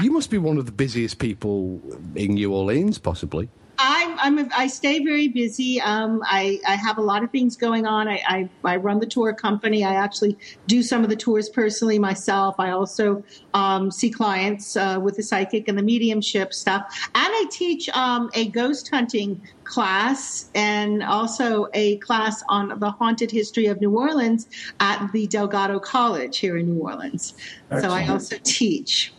You 0.00 0.10
must 0.10 0.30
be 0.30 0.38
one 0.38 0.58
of 0.58 0.66
the 0.66 0.72
busiest 0.72 1.18
people 1.18 1.80
in 2.14 2.34
New 2.34 2.52
Orleans, 2.52 2.98
possibly. 2.98 3.48
I'm, 3.82 4.18
I'm 4.18 4.38
a, 4.38 4.48
I 4.54 4.66
stay 4.66 5.02
very 5.02 5.28
busy. 5.28 5.80
Um, 5.80 6.22
I, 6.26 6.60
I 6.68 6.76
have 6.76 6.98
a 6.98 7.00
lot 7.00 7.24
of 7.24 7.30
things 7.30 7.56
going 7.56 7.86
on. 7.86 8.08
I, 8.08 8.22
I, 8.26 8.48
I, 8.62 8.76
run 8.76 9.00
the 9.00 9.06
tour 9.06 9.32
company. 9.32 9.84
I 9.84 9.94
actually 9.94 10.36
do 10.66 10.82
some 10.82 11.02
of 11.02 11.08
the 11.08 11.16
tours 11.16 11.48
personally 11.48 11.98
myself. 11.98 12.56
I 12.58 12.70
also 12.72 13.24
um, 13.54 13.90
see 13.90 14.10
clients 14.10 14.76
uh, 14.76 14.98
with 15.02 15.16
the 15.16 15.22
psychic 15.22 15.66
and 15.68 15.78
the 15.78 15.82
mediumship 15.82 16.52
stuff. 16.52 17.08
And 17.14 17.26
I 17.26 17.46
teach 17.50 17.88
um, 17.90 18.30
a 18.34 18.48
ghost 18.48 18.90
hunting 18.90 19.40
class 19.64 20.50
and 20.54 21.02
also 21.02 21.68
a 21.72 21.96
class 21.98 22.42
on 22.48 22.78
the 22.80 22.90
haunted 22.90 23.30
history 23.30 23.66
of 23.66 23.80
New 23.80 23.96
Orleans 23.96 24.48
at 24.80 25.10
the 25.12 25.26
Delgado 25.26 25.78
College 25.78 26.38
here 26.38 26.58
in 26.58 26.66
New 26.66 26.82
Orleans. 26.82 27.34
Excellent. 27.70 27.84
So 27.84 27.90
I 27.90 28.06
also 28.08 28.36
teach. 28.42 29.12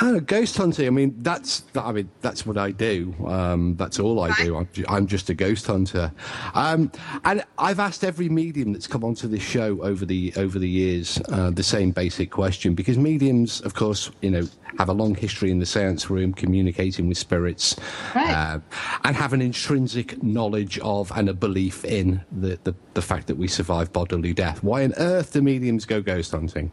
Oh, 0.00 0.20
ghost 0.20 0.56
hunting. 0.56 0.86
I 0.86 0.90
mean, 0.90 1.14
that's 1.18 1.64
I 1.74 1.92
mean 1.92 2.10
that's 2.20 2.46
what 2.46 2.56
I 2.56 2.70
do. 2.70 3.14
Um, 3.26 3.76
that's 3.76 3.98
all 3.98 4.20
I 4.20 4.32
do. 4.42 4.56
I'm, 4.56 4.68
I'm 4.88 5.06
just 5.06 5.28
a 5.30 5.34
ghost 5.34 5.66
hunter. 5.66 6.12
Um, 6.54 6.92
and 7.24 7.44
I've 7.58 7.80
asked 7.80 8.04
every 8.04 8.28
medium 8.28 8.72
that's 8.72 8.86
come 8.86 9.04
onto 9.04 9.26
this 9.26 9.42
show 9.42 9.82
over 9.82 10.04
the 10.04 10.32
over 10.36 10.58
the 10.58 10.68
years 10.68 11.20
uh, 11.30 11.50
the 11.50 11.62
same 11.62 11.90
basic 11.90 12.30
question 12.30 12.74
because 12.74 12.98
mediums, 12.98 13.60
of 13.62 13.74
course, 13.74 14.10
you 14.22 14.30
know, 14.30 14.46
have 14.78 14.88
a 14.88 14.92
long 14.92 15.14
history 15.14 15.50
in 15.50 15.58
the 15.58 15.66
seance 15.66 16.08
room, 16.08 16.32
communicating 16.32 17.08
with 17.08 17.18
spirits, 17.18 17.74
right. 18.14 18.30
uh, 18.30 18.60
and 19.04 19.16
have 19.16 19.32
an 19.32 19.42
intrinsic 19.42 20.22
knowledge 20.22 20.78
of 20.80 21.10
and 21.16 21.28
a 21.28 21.34
belief 21.34 21.84
in 21.84 22.20
the, 22.30 22.58
the 22.64 22.74
the 22.94 23.02
fact 23.02 23.26
that 23.26 23.36
we 23.36 23.48
survive 23.48 23.92
bodily 23.92 24.32
death. 24.32 24.62
Why 24.62 24.84
on 24.84 24.94
earth 24.98 25.32
do 25.32 25.42
mediums 25.42 25.84
go 25.84 26.00
ghost 26.00 26.32
hunting? 26.32 26.72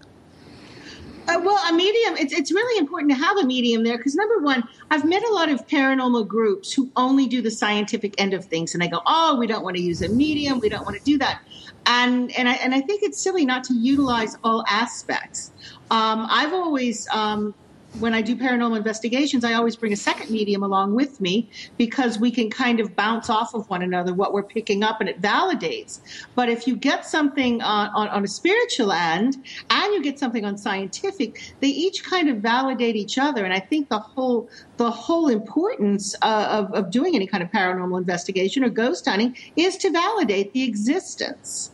Uh, 1.28 1.42
well, 1.44 1.58
a 1.68 1.74
medium, 1.74 2.16
it's, 2.18 2.34
it's 2.34 2.52
really 2.52 2.78
important 2.78 3.12
to 3.12 3.18
have 3.18 3.38
a 3.38 3.44
medium 3.44 3.84
there 3.84 3.98
because, 3.98 4.14
number 4.14 4.40
one, 4.40 4.64
I've 4.92 5.04
met 5.06 5.24
a 5.24 5.34
lot 5.34 5.50
of 5.50 5.66
paranormal 5.66 6.28
groups 6.28 6.72
who 6.72 6.92
only 6.96 7.26
do 7.26 7.42
the 7.42 7.50
scientific 7.50 8.14
end 8.20 8.36
of 8.36 8.46
things 8.46 8.76
and 8.76 8.82
they 8.82 8.88
go, 8.88 9.02
oh, 9.08 9.36
we 9.36 9.48
don't 9.48 9.64
want 9.64 9.76
to 9.76 9.82
use 9.82 10.04
a 10.04 10.10
medium, 10.10 10.60
we 10.60 10.70
don't 10.70 10.86
want 10.86 10.98
to 10.98 11.04
do 11.04 11.18
that. 11.18 11.42
And, 11.88 12.36
and, 12.38 12.48
I, 12.48 12.54
and 12.56 12.76
I 12.76 12.82
think 12.82 13.02
it's 13.02 13.20
silly 13.20 13.44
not 13.44 13.64
to 13.66 13.74
utilize 13.74 14.38
all 14.44 14.64
aspects. 14.68 15.52
Um, 15.90 16.28
I've 16.30 16.54
always 16.54 17.08
um, 17.10 17.56
when 18.00 18.14
I 18.14 18.22
do 18.22 18.36
paranormal 18.36 18.78
investigations, 18.78 19.44
I 19.44 19.54
always 19.54 19.76
bring 19.76 19.94
a 19.94 19.98
second 19.98 20.30
medium 20.30 20.64
along 20.64 20.96
with 20.96 21.22
me 21.22 21.50
because 21.78 22.20
we 22.20 22.32
can 22.32 22.50
kind 22.50 22.80
of 22.80 22.96
bounce 22.96 23.30
off 23.30 23.54
of 23.54 23.70
one 23.70 23.82
another 23.82 24.14
what 24.14 24.34
we're 24.34 24.44
picking 24.44 24.84
up 24.84 25.00
and 25.00 25.10
it 25.10 25.22
validates. 25.22 26.00
But 26.36 26.50
if 26.50 26.68
you 26.68 26.76
get 26.76 27.06
something 27.06 27.62
on, 27.62 27.90
on, 27.96 28.08
on 28.10 28.24
a 28.24 28.28
spiritual 28.28 28.92
end 28.92 29.38
and 29.70 29.94
you 29.94 30.04
get 30.04 30.20
something 30.20 30.46
on 30.46 30.58
scientific, 30.58 31.54
they 31.62 31.68
each 31.68 32.04
kind 32.04 32.30
of 32.30 32.38
validate 32.38 32.96
each 32.96 33.18
other. 33.18 33.46
And 33.46 33.54
I 33.54 33.60
think 33.60 33.90
the 33.90 34.00
whole 34.00 34.50
the 34.78 34.92
whole 34.92 35.30
importance 35.30 36.16
uh, 36.22 36.48
of, 36.50 36.74
of 36.74 36.92
doing 36.92 37.16
any 37.16 37.28
kind 37.28 37.42
of 37.42 37.50
paranormal 37.50 37.98
investigation 37.98 38.64
or 38.64 38.70
ghost 38.70 39.06
hunting 39.08 39.36
is 39.56 39.78
to 39.78 39.90
validate 39.90 40.52
the 40.52 40.64
existence. 40.64 41.72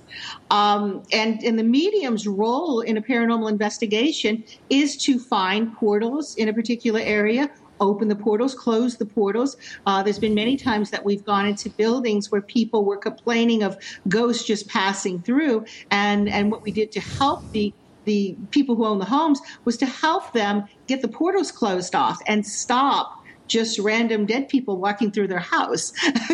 Um, 0.50 1.04
and, 1.12 1.42
and 1.44 1.58
the 1.58 1.64
medium's 1.64 2.28
role 2.28 2.82
in 2.82 2.98
a 2.98 3.02
paranormal 3.02 3.50
investigation 3.50 4.44
is 4.70 4.98
to 5.04 5.20
find 5.20 5.74
portals 5.74 6.36
in 6.38 6.48
a 6.48 6.54
particular 6.54 7.00
area 7.00 7.50
open 7.82 8.08
the 8.08 8.16
portals, 8.16 8.56
close 8.56 8.98
the 8.98 9.06
portals. 9.06 9.58
Uh, 9.86 10.02
there's 10.04 10.20
been 10.20 10.36
many 10.36 10.56
times 10.56 10.92
that 10.92 11.04
we've 11.04 11.26
gone 11.26 11.46
into 11.48 11.70
buildings 11.72 12.28
where 12.30 12.42
people 12.42 12.86
were 12.86 12.98
complaining 12.98 13.64
of 13.64 13.76
ghosts 14.08 14.46
just 14.46 14.70
passing 14.70 15.22
through, 15.24 15.66
and 15.90 16.30
and 16.30 16.52
what 16.52 16.62
we 16.64 16.72
did 16.72 16.92
to 16.92 17.02
help 17.02 17.52
the 17.52 17.74
the 18.06 18.38
people 18.52 18.76
who 18.76 18.86
own 18.86 19.00
the 19.00 19.06
homes 19.06 19.40
was 19.66 19.78
to 19.78 19.86
help 19.86 20.34
them 20.34 20.64
get 20.88 21.02
the 21.02 21.08
portals 21.08 21.52
closed 21.52 21.94
off 21.94 22.18
and 22.28 22.46
stop 22.46 23.12
just 23.52 23.78
random 23.80 24.26
dead 24.26 24.48
people 24.48 24.78
walking 24.78 25.12
through 25.12 25.28
their 25.28 25.40
house 25.40 25.92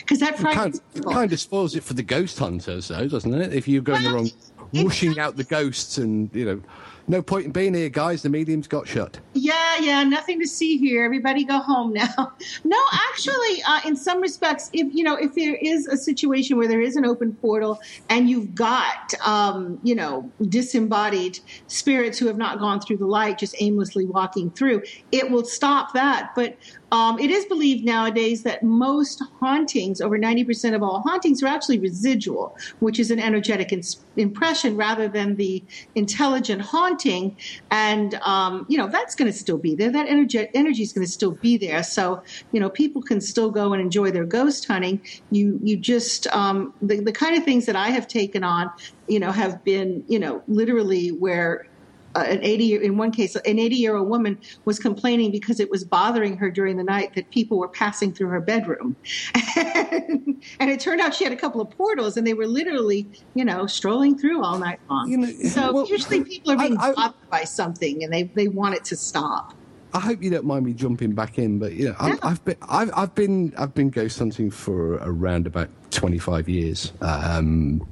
because 0.00 0.18
that 0.20 0.36
kind, 0.36 0.80
kind 1.10 1.32
of 1.32 1.40
spoils 1.40 1.76
it 1.76 1.84
for 1.84 1.94
the 1.94 2.02
ghost 2.02 2.38
hunters, 2.38 2.88
though, 2.88 3.06
doesn't 3.06 3.34
it? 3.34 3.52
If 3.52 3.68
you 3.68 3.82
go 3.82 3.94
in 3.94 4.02
the 4.02 4.12
wrong, 4.12 4.30
whooshing 4.72 5.18
out 5.18 5.36
the 5.36 5.44
ghosts 5.44 5.98
and 5.98 6.34
you 6.34 6.44
know 6.44 6.62
no 7.08 7.22
point 7.22 7.46
in 7.46 7.52
being 7.52 7.74
here, 7.74 7.88
guys. 7.88 8.22
The 8.22 8.28
medium's 8.28 8.68
got 8.68 8.86
shut. 8.86 9.18
Yeah, 9.34 9.76
yeah, 9.80 10.04
nothing 10.04 10.40
to 10.40 10.46
see 10.46 10.78
here. 10.78 11.04
Everybody 11.04 11.44
go 11.44 11.58
home 11.58 11.92
now. 11.92 12.32
no, 12.64 12.78
actually, 12.92 13.62
uh, 13.66 13.80
in 13.84 13.96
some 13.96 14.20
respects, 14.20 14.70
if 14.72 14.92
you 14.94 15.04
know, 15.04 15.16
if 15.16 15.34
there 15.34 15.56
is 15.56 15.86
a 15.86 15.96
situation 15.96 16.56
where 16.56 16.68
there 16.68 16.80
is 16.80 16.96
an 16.96 17.04
open 17.04 17.34
portal 17.34 17.80
and 18.08 18.28
you've 18.28 18.54
got, 18.54 19.14
um, 19.26 19.78
you 19.82 19.94
know, 19.94 20.30
disembodied 20.48 21.38
spirits 21.66 22.18
who 22.18 22.26
have 22.26 22.38
not 22.38 22.58
gone 22.58 22.80
through 22.80 22.98
the 22.98 23.06
light, 23.06 23.38
just 23.38 23.54
aimlessly 23.60 24.04
walking 24.04 24.50
through, 24.50 24.82
it 25.10 25.30
will 25.30 25.44
stop 25.44 25.92
that. 25.94 26.32
But 26.34 26.56
um, 26.92 27.18
it 27.18 27.30
is 27.30 27.46
believed 27.46 27.86
nowadays 27.86 28.42
that 28.42 28.62
most 28.62 29.22
hauntings, 29.40 30.02
over 30.02 30.18
90% 30.18 30.74
of 30.74 30.82
all 30.82 31.00
hauntings, 31.00 31.42
are 31.42 31.46
actually 31.46 31.78
residual, 31.78 32.54
which 32.80 33.00
is 33.00 33.10
an 33.10 33.18
energetic 33.18 33.72
impression 34.18 34.76
rather 34.76 35.08
than 35.08 35.36
the 35.36 35.64
intelligent 35.94 36.60
haunting. 36.60 37.34
And, 37.70 38.16
um, 38.16 38.66
you 38.68 38.76
know, 38.76 38.88
that's 38.88 39.14
going 39.14 39.32
to 39.32 39.36
still 39.36 39.56
be 39.56 39.74
there. 39.74 39.90
That 39.90 40.06
energy, 40.06 40.46
energy 40.54 40.82
is 40.82 40.92
going 40.92 41.06
to 41.06 41.10
still 41.10 41.30
be 41.30 41.56
there. 41.56 41.82
So, 41.82 42.22
you 42.52 42.60
know, 42.60 42.68
people 42.68 43.00
can 43.00 43.22
still 43.22 43.50
go 43.50 43.72
and 43.72 43.80
enjoy 43.80 44.10
their 44.10 44.26
ghost 44.26 44.68
hunting. 44.68 45.00
You, 45.30 45.58
you 45.62 45.78
just, 45.78 46.26
um, 46.26 46.74
the, 46.82 47.00
the 47.00 47.12
kind 47.12 47.38
of 47.38 47.42
things 47.42 47.64
that 47.64 47.76
I 47.76 47.88
have 47.88 48.06
taken 48.06 48.44
on, 48.44 48.70
you 49.08 49.18
know, 49.18 49.32
have 49.32 49.64
been, 49.64 50.04
you 50.08 50.18
know, 50.18 50.42
literally 50.46 51.08
where 51.08 51.66
uh, 52.14 52.24
an 52.26 52.40
80 52.42 52.64
year, 52.64 52.82
in 52.82 52.96
one 52.96 53.10
case 53.10 53.34
an 53.36 53.58
80 53.58 53.76
year 53.76 53.96
old 53.96 54.08
woman 54.08 54.38
was 54.64 54.78
complaining 54.78 55.30
because 55.30 55.60
it 55.60 55.70
was 55.70 55.84
bothering 55.84 56.36
her 56.36 56.50
during 56.50 56.76
the 56.76 56.84
night 56.84 57.14
that 57.14 57.30
people 57.30 57.58
were 57.58 57.68
passing 57.68 58.12
through 58.12 58.28
her 58.28 58.40
bedroom 58.40 58.96
and, 59.56 60.70
it 60.70 60.80
turned 60.80 61.00
out 61.00 61.14
she 61.14 61.24
had 61.24 61.32
a 61.32 61.36
couple 61.36 61.60
of 61.60 61.70
portals 61.70 62.16
and 62.16 62.26
they 62.26 62.34
were 62.34 62.46
literally 62.46 63.06
you 63.34 63.44
know 63.44 63.66
strolling 63.66 64.16
through 64.16 64.42
all 64.42 64.58
night 64.58 64.80
long 64.88 65.10
you 65.10 65.16
know, 65.16 65.32
so 65.48 65.72
well, 65.72 65.86
usually 65.86 66.24
people 66.24 66.52
are 66.52 66.56
being 66.56 66.78
I, 66.78 66.88
I, 66.88 66.92
bothered 66.94 67.30
by 67.30 67.44
something 67.44 68.02
and 68.02 68.12
they, 68.12 68.24
they 68.24 68.48
want 68.48 68.74
it 68.74 68.84
to 68.86 68.96
stop 68.96 69.54
I 69.94 70.00
hope 70.00 70.22
you 70.22 70.30
don't 70.30 70.46
mind 70.46 70.64
me 70.64 70.72
jumping 70.72 71.12
back 71.12 71.38
in, 71.38 71.58
but 71.58 71.74
you 71.74 71.90
know, 71.90 71.96
yeah. 72.02 72.16
I, 72.22 72.28
have 72.30 72.44
been 72.44 72.56
I've, 72.62 72.90
I've, 72.96 73.14
been 73.14 73.52
I've 73.58 73.74
been 73.74 73.90
ghost 73.90 74.18
hunting 74.18 74.50
for 74.50 74.94
around 75.02 75.46
about 75.46 75.68
twenty 75.90 76.18
five 76.18 76.48
years. 76.48 76.92
Um, 77.02 77.86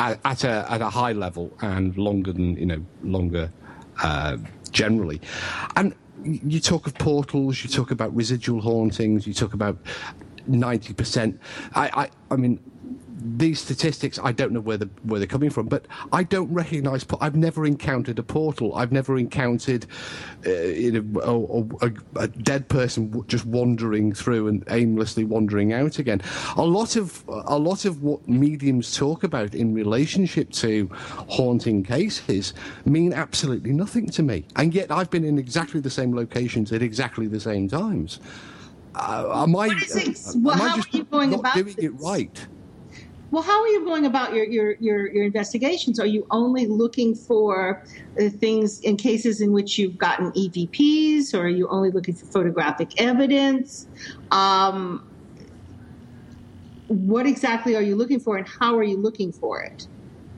at, 0.00 0.44
a 0.44 0.66
at 0.70 0.80
a 0.80 0.88
high 0.88 1.12
level 1.12 1.52
and 1.60 1.96
longer 1.96 2.32
than 2.32 2.56
you 2.56 2.66
know 2.66 2.84
longer 3.02 3.50
uh, 4.02 4.36
generally, 4.70 5.20
and 5.76 5.94
you 6.24 6.60
talk 6.60 6.86
of 6.86 6.94
portals, 6.94 7.62
you 7.62 7.70
talk 7.70 7.90
about 7.90 8.14
residual 8.14 8.60
hauntings, 8.60 9.26
you 9.26 9.34
talk 9.34 9.54
about 9.54 9.76
ninety 10.46 10.92
percent. 10.92 11.38
I, 11.74 11.90
I 12.02 12.34
I 12.34 12.36
mean 12.36 12.60
these 13.22 13.60
statistics, 13.60 14.18
I 14.22 14.32
don't 14.32 14.52
know 14.52 14.60
where, 14.60 14.76
the, 14.76 14.88
where 15.02 15.18
they're 15.18 15.26
coming 15.26 15.50
from, 15.50 15.66
but 15.66 15.86
I 16.12 16.22
don't 16.22 16.52
recognise. 16.52 17.04
I've 17.20 17.36
never 17.36 17.66
encountered 17.66 18.18
a 18.18 18.22
portal. 18.22 18.74
I've 18.74 18.92
never 18.92 19.18
encountered 19.18 19.86
uh, 20.46 20.50
you 20.50 20.92
know, 20.92 21.76
a, 21.82 21.86
a, 21.86 21.92
a, 22.16 22.28
dead 22.28 22.68
person 22.68 23.24
just 23.28 23.44
wandering 23.44 24.12
through 24.12 24.48
and 24.48 24.64
aimlessly 24.70 25.24
wandering 25.24 25.72
out 25.72 25.98
again. 25.98 26.22
A 26.56 26.64
lot 26.64 26.96
of 26.96 27.22
a 27.28 27.58
lot 27.58 27.84
of 27.84 28.02
what 28.02 28.26
mediums 28.26 28.96
talk 28.96 29.22
about 29.22 29.54
in 29.54 29.74
relationship 29.74 30.50
to 30.52 30.88
haunting 31.28 31.82
cases 31.82 32.54
mean 32.86 33.12
absolutely 33.12 33.72
nothing 33.72 34.06
to 34.10 34.22
me, 34.22 34.46
and 34.56 34.74
yet 34.74 34.90
I've 34.90 35.10
been 35.10 35.24
in 35.24 35.38
exactly 35.38 35.80
the 35.80 35.90
same 35.90 36.14
locations 36.14 36.72
at 36.72 36.82
exactly 36.82 37.26
the 37.26 37.40
same 37.40 37.68
times. 37.68 38.20
Uh, 38.94 39.42
am 39.44 39.54
I, 39.54 39.68
well, 40.36 40.54
am 40.56 40.62
I 40.62 40.76
just 40.76 40.92
not 41.10 41.54
doing 41.54 41.74
it 41.78 41.92
right? 42.00 42.46
Well, 43.30 43.42
how 43.44 43.62
are 43.62 43.68
you 43.68 43.84
going 43.84 44.06
about 44.06 44.34
your, 44.34 44.44
your, 44.44 44.72
your, 44.80 45.06
your 45.12 45.24
investigations? 45.24 46.00
Are 46.00 46.06
you 46.06 46.26
only 46.32 46.66
looking 46.66 47.14
for 47.14 47.84
uh, 48.20 48.28
things 48.28 48.80
in 48.80 48.96
cases 48.96 49.40
in 49.40 49.52
which 49.52 49.78
you've 49.78 49.96
gotten 49.96 50.32
EVPs, 50.32 51.32
or 51.32 51.42
are 51.42 51.48
you 51.48 51.68
only 51.68 51.92
looking 51.92 52.14
for 52.14 52.26
photographic 52.26 53.00
evidence? 53.00 53.86
Um, 54.32 55.06
what 56.88 57.24
exactly 57.24 57.76
are 57.76 57.82
you 57.82 57.94
looking 57.94 58.18
for, 58.18 58.36
and 58.36 58.48
how 58.48 58.76
are 58.76 58.82
you 58.82 58.96
looking 58.96 59.30
for 59.30 59.62
it? 59.62 59.86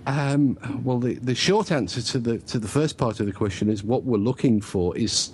Um, 0.07 0.59
well, 0.85 0.99
the, 0.99 1.15
the 1.15 1.35
short 1.35 1.73
answer 1.73 2.03
to 2.03 2.19
the 2.19 2.39
to 2.41 2.59
the 2.59 2.69
first 2.69 2.99
part 2.99 3.21
of 3.21 3.27
the 3.27 3.33
question 3.33 3.71
is 3.71 3.83
what 3.83 4.05
we're 4.05 4.19
looking 4.19 4.61
for 4.61 4.95
is 4.99 5.31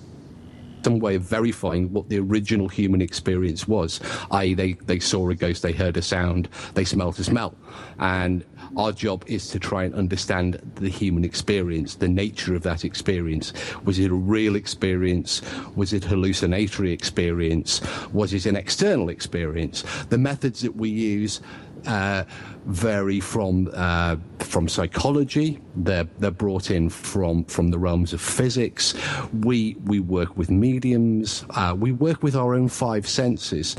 some 0.82 0.98
way 0.98 1.14
of 1.14 1.22
verifying 1.22 1.92
what 1.92 2.08
the 2.08 2.18
original 2.18 2.68
human 2.68 3.00
experience 3.00 3.66
was. 3.68 4.00
I.e., 4.30 4.54
they, 4.54 4.72
they 4.72 4.98
saw 4.98 5.28
a 5.28 5.34
ghost, 5.34 5.62
they 5.62 5.72
heard 5.72 5.96
a 5.96 6.02
sound, 6.02 6.48
they 6.74 6.84
smelt 6.84 7.18
a 7.18 7.24
smell. 7.24 7.54
And 7.98 8.44
our 8.76 8.92
job 8.92 9.24
is 9.26 9.48
to 9.50 9.58
try 9.58 9.84
and 9.84 9.94
understand 9.94 10.60
the 10.76 10.88
human 10.88 11.24
experience, 11.24 11.96
the 11.96 12.08
nature 12.08 12.54
of 12.54 12.62
that 12.62 12.84
experience. 12.84 13.52
Was 13.84 13.98
it 13.98 14.10
a 14.10 14.14
real 14.14 14.56
experience? 14.56 15.42
Was 15.74 15.92
it 15.92 16.04
hallucinatory 16.04 16.92
experience? 16.92 17.80
Was 18.12 18.34
it 18.34 18.46
an 18.46 18.56
external 18.56 19.08
experience? 19.08 19.84
The 20.10 20.18
methods 20.18 20.60
that 20.62 20.76
we 20.76 20.90
use 20.90 21.40
uh, 21.86 22.24
vary 22.66 23.20
from 23.20 23.70
uh, 23.74 24.16
from 24.38 24.68
psychology. 24.68 25.60
They're 25.76 26.08
they're 26.18 26.30
brought 26.30 26.70
in 26.70 26.90
from 26.90 27.44
from 27.44 27.68
the 27.68 27.78
realms 27.78 28.12
of 28.12 28.20
physics. 28.20 28.94
We 29.32 29.76
we 29.84 30.00
work 30.00 30.36
with 30.36 30.50
mediums. 30.50 31.44
Uh, 31.50 31.74
we 31.78 31.92
work 31.92 32.22
with 32.22 32.36
our 32.36 32.54
own 32.54 32.68
five 32.68 33.08
senses, 33.08 33.76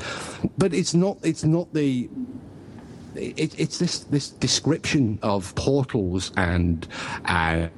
but 0.57 0.73
it's 0.73 0.93
not 0.93 1.17
it's 1.23 1.43
not 1.43 1.73
the 1.73 2.09
it, 3.15 3.59
it's 3.59 3.77
this 3.77 3.99
this 3.99 4.29
description 4.29 5.19
of 5.21 5.53
portals 5.55 6.31
and 6.37 6.87
and 7.25 7.71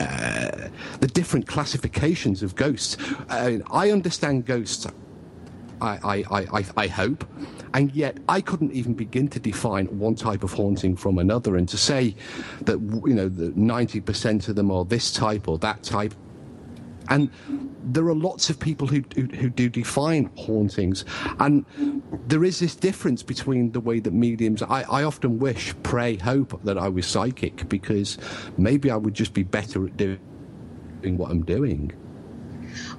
uh, 0.00 0.68
the 1.00 1.06
different 1.06 1.46
classifications 1.46 2.42
of 2.42 2.54
ghosts. 2.54 2.96
Uh, 3.28 3.58
I 3.70 3.90
understand 3.90 4.44
ghosts. 4.46 4.86
I, 5.80 6.24
I, 6.30 6.46
I, 6.52 6.64
I 6.76 6.86
hope. 6.86 7.24
And 7.74 7.92
yet, 7.92 8.18
I 8.28 8.40
couldn't 8.40 8.72
even 8.72 8.94
begin 8.94 9.28
to 9.28 9.40
define 9.40 9.86
one 9.98 10.14
type 10.14 10.42
of 10.42 10.52
haunting 10.52 10.96
from 10.96 11.18
another. 11.18 11.56
And 11.56 11.68
to 11.68 11.76
say 11.76 12.14
that, 12.62 12.78
you 13.06 13.14
know, 13.14 13.28
that 13.28 13.56
90% 13.56 14.48
of 14.48 14.56
them 14.56 14.70
are 14.70 14.84
this 14.84 15.12
type 15.12 15.48
or 15.48 15.58
that 15.58 15.82
type. 15.82 16.14
And 17.08 17.30
there 17.82 18.06
are 18.06 18.14
lots 18.14 18.50
of 18.50 18.60
people 18.60 18.86
who, 18.86 19.02
who, 19.14 19.24
who, 19.24 19.50
do 19.50 19.68
define 19.68 20.30
hauntings. 20.36 21.04
And 21.40 21.64
there 22.26 22.44
is 22.44 22.60
this 22.60 22.76
difference 22.76 23.22
between 23.22 23.72
the 23.72 23.80
way 23.80 23.98
that 24.00 24.12
mediums. 24.12 24.62
I, 24.62 24.82
I 24.82 25.02
often 25.02 25.38
wish, 25.40 25.74
pray, 25.82 26.16
hope 26.16 26.62
that 26.62 26.78
I 26.78 26.88
was 26.88 27.06
psychic 27.06 27.68
because 27.68 28.16
maybe 28.56 28.90
I 28.90 28.96
would 28.96 29.14
just 29.14 29.34
be 29.34 29.42
better 29.42 29.86
at 29.86 29.96
doing 29.96 30.20
what 31.16 31.30
I'm 31.30 31.44
doing. 31.44 31.92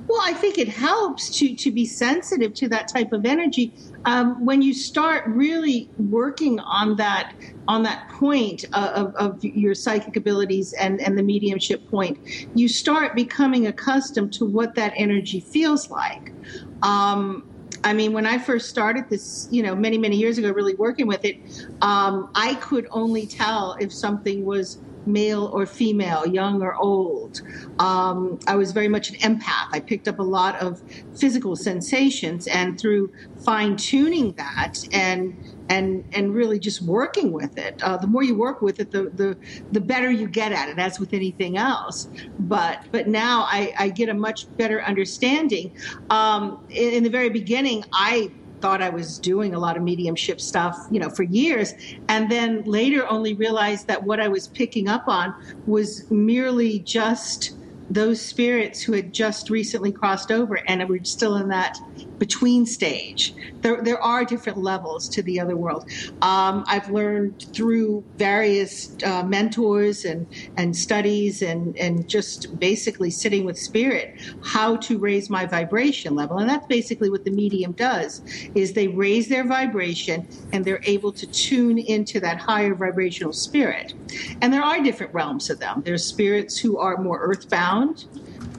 Well, 0.08 0.20
I 0.22 0.34
think 0.34 0.58
it 0.58 0.68
helps 0.68 1.30
to 1.40 1.56
to 1.56 1.72
be 1.72 1.86
sensitive 1.86 2.54
to 2.56 2.68
that 2.70 2.88
type 2.88 3.14
of 3.14 3.26
energy. 3.26 3.74
Um, 4.06 4.46
when 4.46 4.62
you 4.62 4.74
start 4.74 5.26
really 5.28 5.90
working 5.98 6.60
on 6.60 6.96
that 6.98 7.34
on 7.68 7.84
that 7.84 8.10
point 8.10 8.66
of, 8.74 9.16
of, 9.16 9.44
your 9.44 9.74
psychic 9.76 10.16
abilities 10.16 10.74
and, 10.74 11.00
and 11.00 11.18
the 11.18 11.24
mediumship 11.24 11.90
point, 11.90 12.18
you 12.56 12.68
start 12.68 13.16
becoming 13.16 13.68
accustomed 13.68 14.34
to 14.34 14.46
what 14.46 14.76
that 14.76 14.94
energy 14.98 15.40
feels 15.40 15.90
like. 15.90 16.34
Um, 16.82 17.48
I 17.84 17.94
mean, 17.94 18.14
when 18.14 18.26
I 18.26 18.38
first 18.38 18.70
started 18.70 19.10
this, 19.10 19.48
you 19.52 19.64
know, 19.64 19.76
many, 19.76 19.98
many 19.98 20.18
years 20.18 20.38
ago, 20.38 20.52
really 20.52 20.76
working 20.76 21.08
with 21.08 21.26
it, 21.26 21.38
um, 21.82 22.30
I 22.36 22.56
could 22.56 22.88
only 22.92 23.26
tell 23.26 23.76
if 23.80 23.92
something 23.94 24.46
was 24.46 24.80
male 25.06 25.46
or 25.54 25.66
female, 25.66 26.26
young 26.28 26.62
or 26.62 26.76
old. 26.76 27.42
Um, 27.80 28.40
I 28.48 28.56
was 28.56 28.72
very 28.72 28.88
much 28.88 29.10
an 29.10 29.16
empath. 29.18 29.70
I 29.72 29.80
picked 29.80 30.08
up 30.08 30.20
a 30.20 30.24
lot 30.24 30.56
of 30.62 30.82
physical 31.16 31.56
sensations, 31.56 32.48
and 32.48 32.80
through 32.80 33.12
fine 33.44 33.76
tuning 33.76 34.34
that 34.34 34.76
and 34.92 35.36
and 35.70 36.04
and 36.14 36.36
really 36.36 36.60
just 36.60 36.82
working 36.82 37.32
with 37.32 37.58
it, 37.58 37.82
uh, 37.84 37.98
the 37.98 38.08
more 38.08 38.24
you 38.24 38.36
work 38.36 38.62
with 38.62 38.80
it, 38.80 38.92
the, 38.92 39.04
the 39.16 39.38
the 39.72 39.82
better 39.82 40.12
you 40.12 40.28
get 40.28 40.52
at 40.52 40.70
it. 40.70 40.78
As 40.80 41.00
with 41.00 41.14
anything 41.14 41.58
else, 41.58 42.08
but 42.40 42.84
but 42.92 43.08
now 43.08 43.44
I, 43.44 43.74
I 43.78 43.90
get 43.90 44.10
a 44.10 44.14
much 44.14 44.46
better 44.58 44.82
understanding. 44.82 45.76
Um, 46.10 46.66
in, 46.70 46.94
in 46.94 47.04
the 47.04 47.10
very 47.10 47.30
beginning, 47.30 47.86
I 47.94 48.32
thought 48.62 48.82
I 48.82 48.90
was 48.90 49.20
doing 49.20 49.54
a 49.54 49.60
lot 49.60 49.78
of 49.78 49.84
mediumship 49.84 50.40
stuff, 50.40 50.78
you 50.92 51.00
know, 51.00 51.10
for 51.10 51.24
years, 51.24 51.74
and 52.08 52.30
then 52.32 52.64
later 52.64 53.08
only 53.10 53.34
realized 53.34 53.88
that 53.88 54.04
what 54.04 54.20
I 54.20 54.28
was 54.28 54.48
picking 54.48 54.88
up 54.88 55.08
on 55.08 55.34
was 55.66 56.10
merely 56.10 56.80
just 56.80 57.56
those 57.90 58.22
spirits 58.22 58.82
who 58.82 58.94
had 58.94 59.14
just 59.14 59.50
recently 59.50 59.92
crossed 59.92 60.32
over 60.32 60.60
and 60.68 60.88
were 60.88 61.00
still 61.04 61.36
in 61.36 61.50
that 61.50 61.78
between 62.22 62.68
stage. 62.68 63.34
There, 63.62 63.82
there 63.82 64.00
are 64.00 64.24
different 64.24 64.60
levels 64.60 65.10
to 65.10 65.24
the 65.24 65.40
other 65.40 65.56
world. 65.56 65.90
Um, 66.22 66.64
I've 66.68 66.88
learned 66.92 67.48
through 67.52 68.04
various 68.18 68.96
uh, 69.04 69.24
mentors 69.24 70.06
and, 70.06 70.28
and 70.56 70.78
studies 70.78 71.42
and, 71.42 71.76
and 71.78 72.08
just 72.08 72.60
basically 72.60 73.10
sitting 73.10 73.44
with 73.44 73.58
spirit 73.58 74.22
how 74.44 74.76
to 74.76 75.00
raise 75.00 75.32
my 75.32 75.48
vibration 75.48 76.14
level. 76.14 76.38
And 76.38 76.48
that's 76.48 76.68
basically 76.68 77.10
what 77.10 77.26
the 77.26 77.32
medium 77.32 77.72
does 77.72 78.22
is 78.54 78.74
they 78.74 78.88
raise 78.88 79.28
their 79.28 79.48
vibration 79.48 80.28
and 80.54 80.64
they're 80.64 80.84
able 80.84 81.12
to 81.14 81.26
tune 81.26 81.80
into 81.80 82.20
that 82.20 82.38
higher 82.38 82.76
vibrational 82.76 83.34
spirit. 83.34 83.96
And 84.44 84.54
there 84.54 84.62
are 84.62 84.80
different 84.84 85.12
realms 85.12 85.50
of 85.50 85.58
them. 85.58 85.82
There's 85.84 86.06
spirits 86.06 86.60
who 86.60 86.78
are 86.78 86.98
more 86.98 87.20
earthbound 87.20 88.06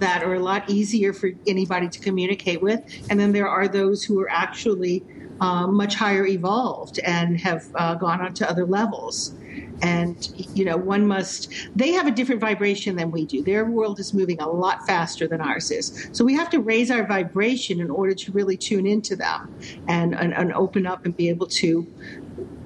that 0.03 0.23
are 0.23 0.35
a 0.35 0.41
lot 0.41 0.69
easier 0.69 1.13
for 1.13 1.31
anybody 1.47 1.89
to 1.89 2.01
communicate 2.01 2.61
with. 2.61 2.81
And 3.09 3.19
then 3.19 3.33
there 3.33 3.49
are 3.49 3.69
those 3.69 4.03
who 4.03 4.21
are 4.21 4.31
actually 4.31 5.05
uh, 5.41 5.67
much 5.67 5.95
higher 5.95 6.27
evolved 6.27 6.99
and 7.01 7.41
have 7.41 7.65
uh, 7.75 7.95
gone 7.95 8.21
on 8.21 8.35
to 8.35 8.49
other 8.49 8.67
levels. 8.67 9.35
And, 9.83 10.17
you 10.55 10.65
know, 10.65 10.77
one 10.77 11.07
must, 11.07 11.53
they 11.75 11.93
have 11.93 12.07
a 12.07 12.11
different 12.11 12.41
vibration 12.41 12.95
than 12.97 13.11
we 13.11 13.27
do. 13.27 13.43
Their 13.43 13.65
world 13.65 13.99
is 13.99 14.15
moving 14.15 14.41
a 14.41 14.49
lot 14.49 14.87
faster 14.87 15.27
than 15.27 15.41
ours 15.41 15.71
is. 15.71 16.09
So 16.13 16.25
we 16.25 16.35
have 16.35 16.51
to 16.51 16.61
raise 16.61 16.91
our 16.91 17.05
vibration 17.05 17.81
in 17.81 17.91
order 17.91 18.15
to 18.15 18.33
really 18.33 18.57
tune 18.57 18.87
into 18.87 19.17
them 19.17 19.53
and, 19.89 20.15
and, 20.15 20.33
and 20.33 20.53
open 20.53 20.87
up 20.87 21.05
and 21.05 21.17
be 21.17 21.29
able 21.29 21.49
to 21.49 21.87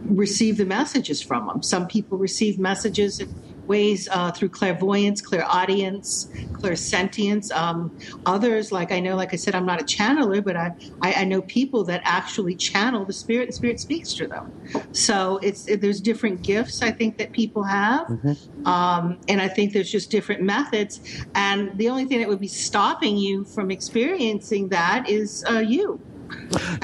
receive 0.05 0.57
the 0.59 0.67
messages 0.67 1.23
from 1.23 1.47
them. 1.47 1.63
Some 1.63 1.87
people 1.87 2.19
receive 2.19 2.59
messages 2.59 3.21
ways 3.67 4.09
uh, 4.11 4.31
through 4.31 4.51
clairvoyance, 4.51 5.21
clairaudience, 5.21 6.27
clairsentience. 6.53 7.53
Um, 7.53 7.97
others, 8.25 8.73
like 8.73 8.93
I 8.93 9.01
know, 9.01 9.17
like 9.17 9.33
I 9.33 9.37
said, 9.37 9.55
I'm 9.55 9.67
not 9.67 9.81
a 9.81 9.85
channeler, 9.85 10.43
but 10.43 10.57
I, 10.57 10.75
I, 11.03 11.13
I, 11.15 11.25
know 11.25 11.43
people 11.43 11.85
that 11.85 12.01
actually 12.05 12.55
channel 12.55 13.05
the 13.05 13.13
spirit, 13.13 13.49
and 13.49 13.55
spirit 13.55 13.81
speaks 13.81 14.13
to 14.15 14.27
them. 14.27 14.53
So 14.93 15.39
it's 15.43 15.67
it, 15.69 15.81
there's 15.81 16.01
different 16.01 16.43
gifts 16.43 16.83
I 16.83 16.91
think 16.91 17.19
that 17.19 17.33
people 17.33 17.63
have, 17.63 18.07
mm-hmm. 18.07 18.67
um, 18.67 19.19
and 19.29 19.41
I 19.41 19.49
think 19.49 19.73
there's 19.73 19.91
just 19.91 20.11
different 20.11 20.43
methods. 20.43 21.01
And 21.35 21.77
the 21.79 21.89
only 21.89 22.05
thing 22.05 22.21
that 22.21 22.29
would 22.29 22.41
be 22.41 22.49
stopping 22.49 23.17
you 23.17 23.45
from 23.45 23.71
experiencing 23.71 24.69
that 24.69 25.09
is 25.09 25.45
uh, 25.49 25.59
you. 25.59 26.01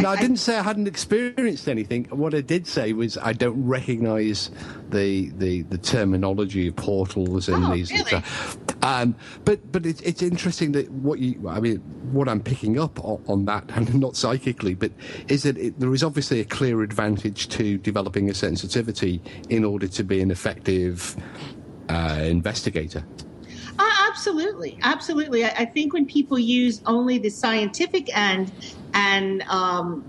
No, 0.00 0.08
I, 0.08 0.12
I, 0.12 0.20
didn't 0.20 0.36
say 0.38 0.56
I 0.56 0.62
hadn't 0.62 0.86
experienced 0.86 1.68
anything. 1.68 2.04
What 2.06 2.34
I 2.34 2.40
did 2.40 2.66
say 2.66 2.92
was 2.92 3.18
I 3.18 3.32
don't 3.32 3.66
recognise 3.66 4.50
the, 4.90 5.30
the 5.30 5.62
the 5.62 5.78
terminology 5.78 6.68
of 6.68 6.76
portals 6.76 7.48
and 7.48 7.64
oh, 7.64 7.74
these. 7.74 7.90
Really? 7.90 8.22
Um, 8.82 9.14
but 9.44 9.72
but 9.72 9.86
it, 9.86 10.04
it's 10.04 10.22
interesting 10.22 10.72
that 10.72 10.90
what 10.90 11.18
you 11.18 11.48
I 11.48 11.60
mean 11.60 11.78
what 12.12 12.28
I'm 12.28 12.40
picking 12.40 12.78
up 12.78 13.02
on, 13.04 13.22
on 13.28 13.44
that 13.46 13.64
and 13.74 13.94
not 13.94 14.16
psychically, 14.16 14.74
but 14.74 14.92
is 15.28 15.44
that 15.44 15.56
it, 15.56 15.78
there 15.78 15.92
is 15.94 16.02
obviously 16.02 16.40
a 16.40 16.44
clear 16.44 16.82
advantage 16.82 17.48
to 17.50 17.78
developing 17.78 18.30
a 18.30 18.34
sensitivity 18.34 19.22
in 19.48 19.64
order 19.64 19.88
to 19.88 20.04
be 20.04 20.20
an 20.20 20.30
effective 20.30 21.16
uh, 21.88 22.20
investigator. 22.22 23.04
Uh, 23.78 23.90
absolutely, 24.08 24.78
absolutely. 24.82 25.44
I, 25.44 25.48
I, 25.48 25.64
think 25.64 25.94
when 25.94 26.04
people 26.04 26.38
use 26.38 26.82
only 26.84 27.18
the 27.18 27.30
scientific 27.30 28.14
end 28.16 28.52
and 28.94 29.42
um, 29.42 30.04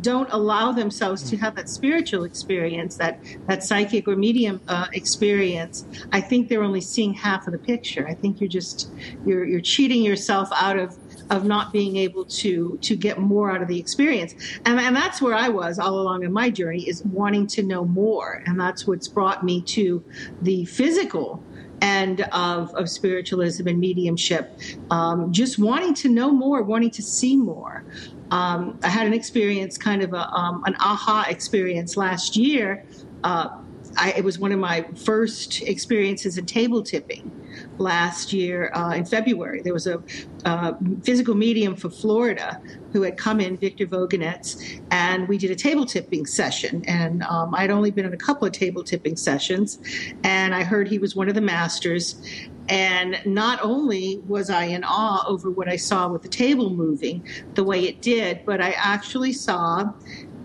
don't 0.00 0.28
allow 0.30 0.72
themselves 0.72 1.28
to 1.30 1.36
have 1.36 1.56
that 1.56 1.68
spiritual 1.68 2.24
experience, 2.24 2.96
that 2.96 3.18
that 3.46 3.64
psychic 3.64 4.06
or 4.06 4.16
medium 4.16 4.60
uh, 4.68 4.86
experience, 4.92 5.84
I 6.12 6.20
think 6.20 6.48
they're 6.48 6.62
only 6.62 6.80
seeing 6.80 7.14
half 7.14 7.46
of 7.46 7.52
the 7.52 7.58
picture. 7.58 8.06
I 8.06 8.14
think 8.14 8.40
you're 8.40 8.48
just 8.48 8.90
you're 9.26 9.44
you're 9.44 9.60
cheating 9.60 10.02
yourself 10.02 10.48
out 10.54 10.78
of 10.78 10.96
of 11.30 11.44
not 11.44 11.72
being 11.72 11.96
able 11.96 12.24
to 12.24 12.78
to 12.82 12.96
get 12.96 13.18
more 13.18 13.50
out 13.50 13.62
of 13.62 13.68
the 13.68 13.78
experience. 13.78 14.34
And, 14.64 14.78
and 14.80 14.94
that's 14.94 15.22
where 15.22 15.34
i 15.34 15.48
was 15.48 15.78
all 15.78 16.00
along 16.00 16.24
in 16.24 16.32
my 16.32 16.50
journey 16.50 16.88
is 16.88 17.04
wanting 17.04 17.46
to 17.48 17.62
know 17.62 17.84
more. 17.84 18.42
And 18.46 18.58
that's 18.58 18.86
what's 18.86 19.08
brought 19.08 19.44
me 19.44 19.62
to 19.62 20.04
the 20.42 20.64
physical 20.66 21.42
and 21.80 22.22
of, 22.32 22.74
of 22.74 22.88
spiritualism 22.88 23.66
and 23.66 23.78
mediumship, 23.78 24.58
um, 24.90 25.32
just 25.32 25.58
wanting 25.58 25.94
to 25.94 26.08
know 26.08 26.30
more, 26.30 26.62
wanting 26.62 26.90
to 26.90 27.02
see 27.02 27.36
more. 27.36 27.84
Um, 28.30 28.78
I 28.82 28.88
had 28.88 29.06
an 29.06 29.12
experience, 29.12 29.76
kind 29.76 30.02
of 30.02 30.12
a, 30.12 30.28
um, 30.30 30.62
an 30.66 30.76
aha 30.80 31.26
experience 31.28 31.96
last 31.96 32.36
year. 32.36 32.84
Uh, 33.24 33.58
I, 33.96 34.12
it 34.12 34.24
was 34.24 34.38
one 34.38 34.52
of 34.52 34.58
my 34.58 34.82
first 35.04 35.62
experiences 35.62 36.38
in 36.38 36.46
table 36.46 36.82
tipping 36.82 37.30
last 37.78 38.32
year 38.32 38.70
uh, 38.74 38.92
in 38.92 39.04
February. 39.04 39.62
There 39.62 39.72
was 39.72 39.86
a 39.86 40.02
uh, 40.44 40.74
physical 41.02 41.34
medium 41.34 41.76
for 41.76 41.90
Florida 41.90 42.60
who 42.92 43.02
had 43.02 43.16
come 43.16 43.40
in, 43.40 43.56
Victor 43.56 43.86
Voganetz, 43.86 44.80
and 44.90 45.28
we 45.28 45.38
did 45.38 45.50
a 45.50 45.56
table 45.56 45.84
tipping 45.84 46.26
session. 46.26 46.84
And 46.86 47.22
um, 47.24 47.54
I'd 47.54 47.70
only 47.70 47.90
been 47.90 48.06
in 48.06 48.12
a 48.12 48.18
couple 48.18 48.46
of 48.46 48.52
table 48.52 48.84
tipping 48.84 49.16
sessions, 49.16 49.78
and 50.24 50.54
I 50.54 50.62
heard 50.62 50.88
he 50.88 50.98
was 50.98 51.16
one 51.16 51.28
of 51.28 51.34
the 51.34 51.40
masters. 51.40 52.20
And 52.68 53.20
not 53.26 53.58
only 53.62 54.22
was 54.28 54.48
I 54.48 54.64
in 54.64 54.84
awe 54.84 55.24
over 55.26 55.50
what 55.50 55.68
I 55.68 55.76
saw 55.76 56.08
with 56.08 56.22
the 56.22 56.28
table 56.28 56.70
moving 56.70 57.26
the 57.54 57.64
way 57.64 57.88
it 57.88 58.00
did, 58.00 58.44
but 58.44 58.60
I 58.60 58.70
actually 58.72 59.32
saw 59.32 59.92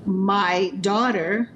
my 0.06 0.72
daughter 0.82 1.52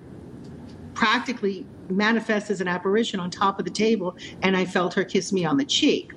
practically 0.93 1.65
manifest 1.89 2.49
as 2.49 2.61
an 2.61 2.67
apparition 2.67 3.19
on 3.19 3.29
top 3.29 3.59
of 3.59 3.65
the 3.65 3.71
table, 3.71 4.15
and 4.41 4.55
I 4.55 4.65
felt 4.65 4.93
her 4.93 5.03
kiss 5.03 5.31
me 5.31 5.45
on 5.45 5.57
the 5.57 5.65
cheek. 5.65 6.11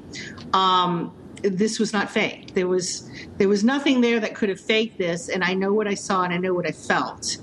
Um, 0.52 1.14
this 1.42 1.78
was 1.78 1.92
not 1.92 2.10
fake. 2.10 2.54
There 2.54 2.68
was 2.68 3.10
there 3.36 3.48
was 3.48 3.64
nothing 3.64 4.00
there 4.00 4.20
that 4.20 4.34
could 4.34 4.48
have 4.48 4.60
faked 4.60 4.98
this, 4.98 5.28
and 5.28 5.42
I 5.42 5.54
know 5.54 5.72
what 5.72 5.88
I 5.88 5.94
saw 5.94 6.22
and 6.22 6.32
I 6.32 6.38
know 6.38 6.54
what 6.54 6.66
I 6.66 6.72
felt. 6.72 7.38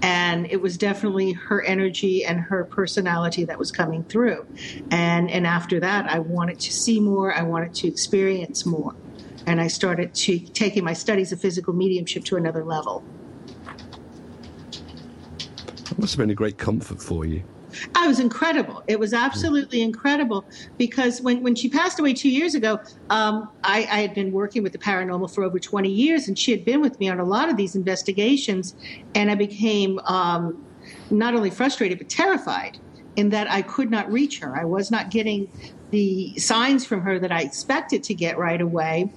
And 0.00 0.46
it 0.46 0.60
was 0.60 0.78
definitely 0.78 1.32
her 1.32 1.62
energy 1.62 2.24
and 2.24 2.38
her 2.38 2.64
personality 2.64 3.44
that 3.44 3.58
was 3.58 3.72
coming 3.72 4.04
through. 4.04 4.46
And 4.90 5.30
and 5.30 5.46
after 5.46 5.80
that, 5.80 6.10
I 6.10 6.18
wanted 6.18 6.60
to 6.60 6.72
see 6.72 7.00
more. 7.00 7.34
I 7.34 7.42
wanted 7.42 7.74
to 7.74 7.88
experience 7.88 8.66
more, 8.66 8.94
and 9.46 9.60
I 9.60 9.68
started 9.68 10.14
to 10.14 10.38
taking 10.38 10.84
my 10.84 10.92
studies 10.92 11.32
of 11.32 11.40
physical 11.40 11.72
mediumship 11.72 12.24
to 12.24 12.36
another 12.36 12.64
level. 12.64 13.02
It 15.90 15.98
must 15.98 16.14
have 16.14 16.18
been 16.18 16.30
a 16.30 16.34
great 16.34 16.58
comfort 16.58 17.02
for 17.02 17.24
you. 17.24 17.42
I 17.94 18.06
was 18.06 18.20
incredible. 18.20 18.82
It 18.86 18.98
was 18.98 19.12
absolutely 19.12 19.82
incredible 19.82 20.44
because 20.76 21.20
when, 21.20 21.42
when 21.42 21.54
she 21.54 21.68
passed 21.68 21.98
away 21.98 22.14
two 22.14 22.30
years 22.30 22.54
ago, 22.54 22.80
um, 23.10 23.48
I, 23.64 23.78
I, 23.90 24.00
had 24.00 24.14
been 24.14 24.32
working 24.32 24.62
with 24.62 24.72
the 24.72 24.78
paranormal 24.78 25.34
for 25.34 25.44
over 25.44 25.58
20 25.58 25.90
years, 25.90 26.28
and 26.28 26.38
she 26.38 26.50
had 26.50 26.64
been 26.64 26.80
with 26.80 26.98
me 27.00 27.08
on 27.08 27.20
a 27.20 27.24
lot 27.24 27.48
of 27.48 27.56
these 27.56 27.74
investigations. 27.74 28.74
And 29.14 29.30
I 29.30 29.34
became 29.34 29.98
um, 30.00 30.64
not 31.10 31.34
only 31.34 31.50
frustrated, 31.50 31.98
but 31.98 32.08
terrified 32.08 32.78
in 33.16 33.30
that 33.30 33.50
I 33.50 33.62
could 33.62 33.90
not 33.90 34.10
reach 34.10 34.38
her. 34.40 34.56
I 34.56 34.64
was 34.64 34.90
not 34.90 35.10
getting 35.10 35.50
the 35.90 36.38
signs 36.38 36.84
from 36.86 37.00
her 37.00 37.18
that 37.18 37.32
I 37.32 37.42
expected 37.42 38.02
to 38.04 38.14
get 38.14 38.38
right 38.38 38.60
away 38.60 39.10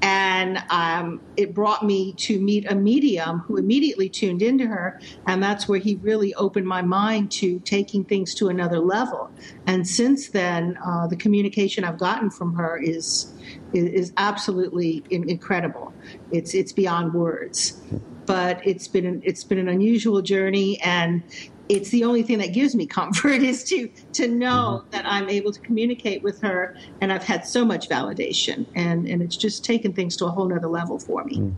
and 0.00 0.62
um, 0.70 1.20
it 1.36 1.54
brought 1.54 1.84
me 1.84 2.12
to 2.14 2.40
meet 2.40 2.70
a 2.70 2.74
medium 2.74 3.40
who 3.40 3.56
immediately 3.56 4.08
tuned 4.08 4.42
into 4.42 4.66
her. 4.66 5.00
And 5.26 5.42
that's 5.42 5.68
where 5.68 5.78
he 5.78 5.96
really 5.96 6.34
opened 6.34 6.66
my 6.66 6.82
mind 6.82 7.32
to 7.32 7.58
taking 7.60 8.04
things 8.04 8.34
to 8.36 8.48
another 8.48 8.78
level. 8.78 9.30
And 9.66 9.86
since 9.86 10.28
then 10.28 10.78
uh, 10.84 11.06
the 11.08 11.16
communication 11.16 11.84
i've 11.84 11.98
gotten 11.98 12.30
from 12.30 12.54
her 12.54 12.78
is 12.78 13.32
is, 13.72 13.84
is 13.84 14.12
absolutely 14.16 15.04
in, 15.10 15.28
incredible. 15.28 15.92
It's 16.30 16.54
it's 16.54 16.72
beyond 16.72 17.14
words. 17.14 17.80
But 18.26 18.66
it's 18.66 18.86
been 18.88 19.06
an, 19.06 19.22
it's 19.24 19.42
been 19.42 19.58
an 19.58 19.68
unusual 19.68 20.20
journey. 20.20 20.78
And 20.82 21.22
it's 21.68 21.90
the 21.90 22.04
only 22.04 22.22
thing 22.22 22.38
that 22.38 22.52
gives 22.52 22.74
me 22.74 22.86
comfort 22.86 23.42
is 23.42 23.64
to 23.64 23.88
to 24.14 24.28
know 24.28 24.80
mm-hmm. 24.80 24.90
that 24.90 25.06
I'm 25.06 25.28
able 25.28 25.52
to 25.52 25.60
communicate 25.60 26.22
with 26.22 26.40
her, 26.42 26.76
and 27.00 27.12
I've 27.12 27.24
had 27.24 27.46
so 27.46 27.64
much 27.64 27.88
validation, 27.88 28.66
and 28.74 29.06
and 29.06 29.22
it's 29.22 29.36
just 29.36 29.64
taken 29.64 29.92
things 29.92 30.16
to 30.18 30.26
a 30.26 30.30
whole 30.30 30.46
nother 30.46 30.68
level 30.68 30.98
for 30.98 31.24
me. 31.24 31.38
Mm. 31.38 31.54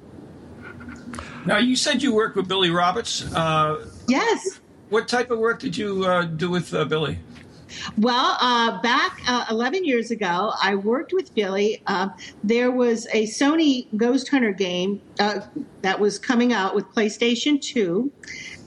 Now, 1.47 1.57
you 1.57 1.75
said 1.75 2.03
you 2.03 2.15
worked 2.15 2.37
with 2.37 2.49
Billy 2.49 2.71
Roberts. 2.71 3.25
Uh, 3.35 3.89
yes. 4.09 4.61
What 4.91 5.09
type 5.09 5.31
of 5.31 5.39
work 5.39 5.61
did 5.61 5.77
you 5.77 6.05
uh, 6.05 6.25
do 6.25 6.51
with 6.51 6.75
uh, 6.75 6.85
Billy? 6.85 7.19
Well, 7.97 8.37
uh, 8.41 8.81
back 8.83 9.21
uh, 9.27 9.47
11 9.51 9.85
years 9.85 10.11
ago, 10.11 10.53
I 10.61 10.75
worked 10.75 11.13
with 11.13 11.35
Billy. 11.35 11.83
Uh, 11.87 12.09
there 12.43 12.71
was 12.71 13.07
a 13.13 13.27
Sony 13.27 13.87
Ghost 13.97 14.29
Hunter 14.29 14.53
game 14.53 15.01
uh, 15.19 15.41
that 15.83 16.01
was 16.01 16.19
coming 16.19 16.53
out 16.53 16.75
with 16.75 16.87
PlayStation 16.87 17.61
2, 17.61 18.11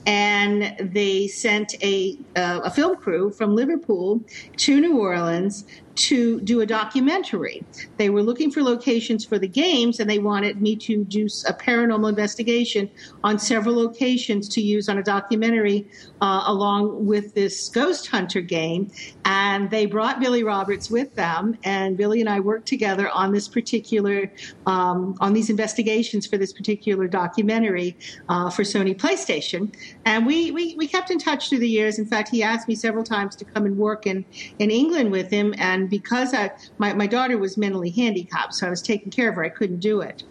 and 0.06 0.76
they 0.92 1.26
sent 1.28 1.74
a 1.82 2.18
uh, 2.36 2.60
a 2.64 2.70
film 2.70 2.96
crew 2.96 3.30
from 3.30 3.54
Liverpool 3.54 4.20
to 4.56 4.80
New 4.80 4.98
Orleans 4.98 5.64
to 5.94 6.40
do 6.40 6.60
a 6.60 6.66
documentary. 6.66 7.64
They 7.96 8.10
were 8.10 8.22
looking 8.22 8.50
for 8.50 8.62
locations 8.62 9.24
for 9.24 9.38
the 9.38 9.48
games, 9.48 10.00
and 10.00 10.08
they 10.08 10.18
wanted 10.18 10.60
me 10.60 10.76
to 10.76 11.04
do 11.04 11.26
a 11.46 11.54
paranormal 11.54 12.08
investigation 12.08 12.90
on 13.22 13.38
several 13.38 13.76
locations 13.76 14.48
to 14.50 14.60
use 14.60 14.88
on 14.88 14.98
a 14.98 15.02
documentary 15.02 15.88
uh, 16.20 16.44
along 16.46 17.06
with 17.06 17.34
this 17.34 17.68
ghost 17.68 18.08
hunter 18.08 18.40
game. 18.40 18.90
And 19.24 19.70
they 19.70 19.86
brought 19.86 20.20
Billy 20.20 20.42
Roberts 20.42 20.90
with 20.90 21.14
them, 21.14 21.56
and 21.64 21.96
Billy 21.96 22.20
and 22.20 22.28
I 22.28 22.40
worked 22.40 22.66
together 22.66 23.08
on 23.10 23.32
this 23.32 23.48
particular 23.48 24.32
um, 24.66 25.16
on 25.20 25.32
these 25.32 25.50
investigations 25.50 26.26
for 26.26 26.38
this 26.38 26.52
particular 26.52 27.06
documentary 27.06 27.96
uh, 28.28 28.50
for 28.50 28.62
Sony 28.62 28.96
PlayStation. 28.96 29.72
And 30.04 30.26
we, 30.26 30.50
we 30.50 30.74
we 30.76 30.86
kept 30.86 31.10
in 31.10 31.18
touch 31.18 31.48
through 31.48 31.60
the 31.60 31.68
years. 31.68 31.98
In 31.98 32.06
fact, 32.06 32.28
he 32.28 32.42
asked 32.42 32.68
me 32.68 32.74
several 32.74 33.04
times 33.04 33.36
to 33.36 33.44
come 33.44 33.66
and 33.66 33.76
work 33.76 34.06
in 34.06 34.24
in 34.58 34.70
England 34.70 35.10
with 35.10 35.30
him 35.30 35.54
and 35.58 35.88
because 35.88 36.34
I, 36.34 36.50
my, 36.78 36.92
my 36.92 37.06
daughter 37.06 37.38
was 37.38 37.56
mentally 37.56 37.90
handicapped, 37.90 38.54
so 38.54 38.66
I 38.66 38.70
was 38.70 38.82
taking 38.82 39.10
care 39.10 39.28
of 39.28 39.36
her, 39.36 39.44
I 39.44 39.48
couldn't 39.48 39.80
do 39.80 40.00
it. 40.00 40.22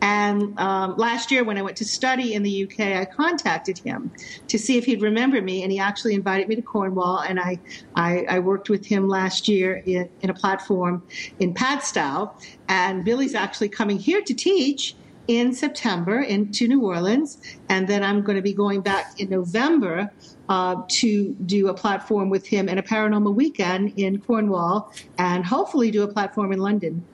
And 0.00 0.58
um, 0.58 0.96
last 0.96 1.30
year, 1.30 1.42
when 1.42 1.58
I 1.58 1.62
went 1.62 1.76
to 1.78 1.84
study 1.84 2.34
in 2.34 2.42
the 2.42 2.64
UK, 2.64 2.96
I 2.96 3.04
contacted 3.04 3.78
him 3.78 4.12
to 4.46 4.58
see 4.58 4.78
if 4.78 4.84
he'd 4.84 5.02
remember 5.02 5.42
me, 5.42 5.62
and 5.62 5.72
he 5.72 5.78
actually 5.78 6.14
invited 6.14 6.48
me 6.48 6.54
to 6.54 6.62
Cornwall. 6.62 7.18
And 7.18 7.40
I, 7.40 7.58
I, 7.96 8.24
I 8.28 8.38
worked 8.38 8.70
with 8.70 8.86
him 8.86 9.08
last 9.08 9.48
year 9.48 9.82
in, 9.84 10.08
in 10.20 10.30
a 10.30 10.34
platform 10.34 11.02
in 11.40 11.52
Padstow. 11.52 12.32
And 12.68 13.04
Billy's 13.04 13.34
actually 13.34 13.70
coming 13.70 13.98
here 13.98 14.22
to 14.22 14.34
teach 14.34 14.94
in 15.28 15.52
September 15.52 16.20
into 16.22 16.66
New 16.66 16.80
Orleans, 16.80 17.38
and 17.68 17.86
then 17.86 18.02
I'm 18.02 18.22
going 18.22 18.36
to 18.36 18.42
be 18.42 18.54
going 18.54 18.80
back 18.80 19.20
in 19.20 19.28
November 19.28 20.10
uh, 20.48 20.82
to 20.88 21.34
do 21.34 21.68
a 21.68 21.74
platform 21.74 22.30
with 22.30 22.46
him 22.46 22.68
and 22.68 22.78
a 22.78 22.82
paranormal 22.82 23.34
weekend 23.34 23.92
in 23.98 24.20
Cornwall, 24.20 24.92
and 25.18 25.44
hopefully 25.44 25.90
do 25.90 26.02
a 26.02 26.08
platform 26.08 26.50
in 26.52 26.58
London. 26.58 27.04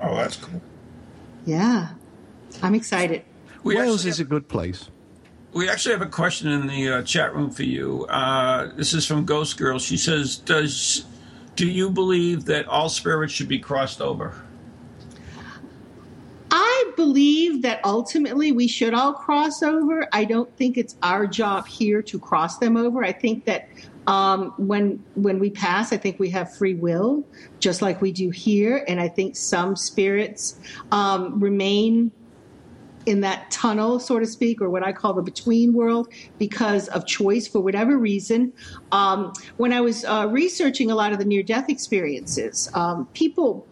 Oh, 0.00 0.14
that's 0.14 0.36
cool. 0.36 0.62
Yeah, 1.44 1.88
I'm 2.62 2.74
excited. 2.74 3.24
We 3.64 3.74
Wales 3.74 4.06
is 4.06 4.18
have, 4.18 4.26
a 4.26 4.30
good 4.30 4.48
place. 4.48 4.88
We 5.52 5.68
actually 5.68 5.92
have 5.92 6.02
a 6.02 6.06
question 6.06 6.48
in 6.48 6.68
the 6.68 6.88
uh, 6.90 7.02
chat 7.02 7.34
room 7.34 7.50
for 7.50 7.64
you. 7.64 8.06
Uh, 8.08 8.70
this 8.76 8.94
is 8.94 9.04
from 9.04 9.24
Ghost 9.24 9.56
Girl. 9.56 9.80
She 9.80 9.96
says, 9.96 10.36
"Does 10.36 11.06
do 11.56 11.66
you 11.66 11.90
believe 11.90 12.44
that 12.44 12.66
all 12.68 12.88
spirits 12.88 13.32
should 13.32 13.48
be 13.48 13.58
crossed 13.58 14.00
over?" 14.00 14.45
Believe 16.96 17.62
that 17.62 17.80
ultimately 17.84 18.52
we 18.52 18.66
should 18.66 18.94
all 18.94 19.12
cross 19.12 19.62
over. 19.62 20.08
I 20.12 20.24
don't 20.24 20.54
think 20.56 20.78
it's 20.78 20.96
our 21.02 21.26
job 21.26 21.66
here 21.66 22.02
to 22.02 22.18
cross 22.18 22.58
them 22.58 22.76
over. 22.76 23.04
I 23.04 23.12
think 23.12 23.44
that 23.44 23.68
um, 24.06 24.54
when 24.56 25.02
when 25.14 25.38
we 25.38 25.50
pass, 25.50 25.92
I 25.92 25.96
think 25.96 26.18
we 26.18 26.30
have 26.30 26.54
free 26.56 26.74
will, 26.74 27.24
just 27.60 27.82
like 27.82 28.00
we 28.00 28.12
do 28.12 28.30
here. 28.30 28.84
And 28.88 29.00
I 29.00 29.08
think 29.08 29.36
some 29.36 29.76
spirits 29.76 30.58
um, 30.92 31.38
remain 31.38 32.12
in 33.06 33.20
that 33.20 33.50
tunnel, 33.50 34.00
so 34.00 34.18
to 34.18 34.26
speak, 34.26 34.60
or 34.60 34.68
what 34.68 34.82
I 34.82 34.92
call 34.92 35.14
the 35.14 35.22
between 35.22 35.72
world, 35.72 36.08
because 36.38 36.88
of 36.88 37.06
choice 37.06 37.46
for 37.46 37.60
whatever 37.60 37.98
reason. 37.98 38.52
Um, 38.90 39.32
when 39.56 39.72
I 39.72 39.80
was 39.80 40.04
uh, 40.04 40.26
researching 40.28 40.90
a 40.90 40.94
lot 40.94 41.12
of 41.12 41.18
the 41.18 41.24
near 41.24 41.42
death 41.42 41.68
experiences, 41.68 42.68
um, 42.74 43.06
people 43.14 43.66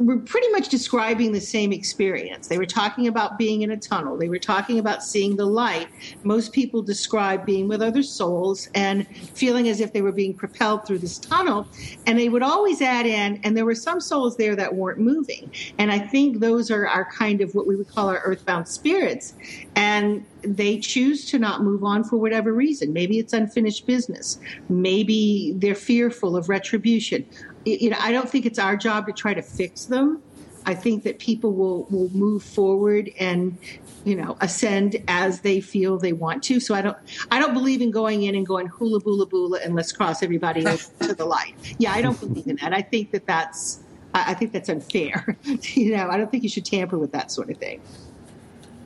were 0.00 0.18
pretty 0.18 0.48
much 0.48 0.68
describing 0.68 1.32
the 1.32 1.40
same 1.40 1.72
experience. 1.72 2.48
They 2.48 2.58
were 2.58 2.66
talking 2.66 3.06
about 3.06 3.36
being 3.36 3.62
in 3.62 3.70
a 3.70 3.76
tunnel. 3.76 4.16
They 4.16 4.28
were 4.28 4.38
talking 4.38 4.78
about 4.78 5.04
seeing 5.04 5.36
the 5.36 5.44
light. 5.44 5.88
Most 6.24 6.52
people 6.52 6.82
describe 6.82 7.44
being 7.44 7.68
with 7.68 7.82
other 7.82 8.02
souls 8.02 8.68
and 8.74 9.06
feeling 9.34 9.68
as 9.68 9.80
if 9.80 9.92
they 9.92 10.00
were 10.00 10.12
being 10.12 10.32
propelled 10.34 10.86
through 10.86 10.98
this 10.98 11.18
tunnel. 11.18 11.68
And 12.06 12.18
they 12.18 12.30
would 12.30 12.42
always 12.42 12.80
add 12.80 13.06
in, 13.06 13.40
and 13.44 13.56
there 13.56 13.66
were 13.66 13.74
some 13.74 14.00
souls 14.00 14.36
there 14.36 14.56
that 14.56 14.74
weren't 14.74 14.98
moving. 14.98 15.52
And 15.78 15.92
I 15.92 15.98
think 15.98 16.40
those 16.40 16.70
are 16.70 16.86
our 16.86 17.04
kind 17.04 17.42
of 17.42 17.54
what 17.54 17.66
we 17.66 17.76
would 17.76 17.88
call 17.88 18.08
our 18.08 18.20
earthbound 18.24 18.68
spirits. 18.68 19.34
And 19.76 20.24
they 20.42 20.78
choose 20.78 21.24
to 21.26 21.38
not 21.38 21.62
move 21.62 21.84
on 21.84 22.04
for 22.04 22.16
whatever 22.16 22.52
reason. 22.52 22.92
Maybe 22.92 23.18
it's 23.18 23.32
unfinished 23.32 23.86
business. 23.86 24.38
Maybe 24.68 25.54
they're 25.56 25.74
fearful 25.74 26.36
of 26.36 26.48
retribution 26.48 27.26
you 27.64 27.90
know, 27.90 27.98
I 28.00 28.12
don't 28.12 28.28
think 28.28 28.46
it's 28.46 28.58
our 28.58 28.76
job 28.76 29.06
to 29.06 29.12
try 29.12 29.34
to 29.34 29.42
fix 29.42 29.86
them. 29.86 30.22
I 30.66 30.74
think 30.74 31.04
that 31.04 31.18
people 31.18 31.54
will 31.54 31.84
will 31.84 32.10
move 32.10 32.42
forward 32.42 33.10
and 33.18 33.56
you 34.04 34.14
know 34.14 34.36
ascend 34.40 35.02
as 35.08 35.40
they 35.40 35.60
feel 35.60 35.98
they 35.98 36.12
want 36.12 36.42
to. 36.44 36.60
So 36.60 36.74
I 36.74 36.82
don't 36.82 36.96
I 37.30 37.38
don't 37.38 37.54
believe 37.54 37.80
in 37.80 37.90
going 37.90 38.24
in 38.24 38.34
and 38.34 38.46
going 38.46 38.66
hula 38.66 39.00
bula 39.00 39.26
bula 39.26 39.60
and 39.64 39.74
let's 39.74 39.90
cross 39.90 40.22
everybody 40.22 40.62
to 41.00 41.14
the 41.14 41.24
light. 41.24 41.54
Yeah, 41.78 41.92
I 41.92 42.02
don't 42.02 42.18
believe 42.20 42.46
in 42.46 42.56
that. 42.56 42.74
I 42.74 42.82
think 42.82 43.10
that 43.12 43.26
that's 43.26 43.80
I 44.12 44.34
think 44.34 44.52
that's 44.52 44.68
unfair. 44.68 45.38
you 45.44 45.96
know, 45.96 46.10
I 46.10 46.18
don't 46.18 46.30
think 46.30 46.42
you 46.42 46.48
should 46.50 46.66
tamper 46.66 46.98
with 46.98 47.12
that 47.12 47.32
sort 47.32 47.48
of 47.48 47.56
thing. 47.56 47.80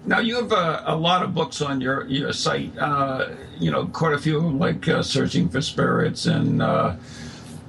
Now 0.07 0.21
you 0.21 0.37
have 0.37 0.53
a, 0.53 0.83
a 0.87 0.97
lot 0.97 1.23
of 1.23 1.35
books 1.35 1.63
on 1.63 1.81
your 1.81 2.07
your 2.07 2.33
site. 2.33 2.77
Uh, 2.79 3.31
you 3.59 3.71
know, 3.71 3.87
quite 3.87 4.13
a 4.13 4.19
few 4.19 4.37
of 4.37 4.43
them, 4.45 4.59
like 4.59 4.87
uh, 4.87 5.03
"Searching 5.03 5.49
for 5.49 5.63
Spirits" 5.63 6.27
and 6.27 6.61
uh, 6.61 6.97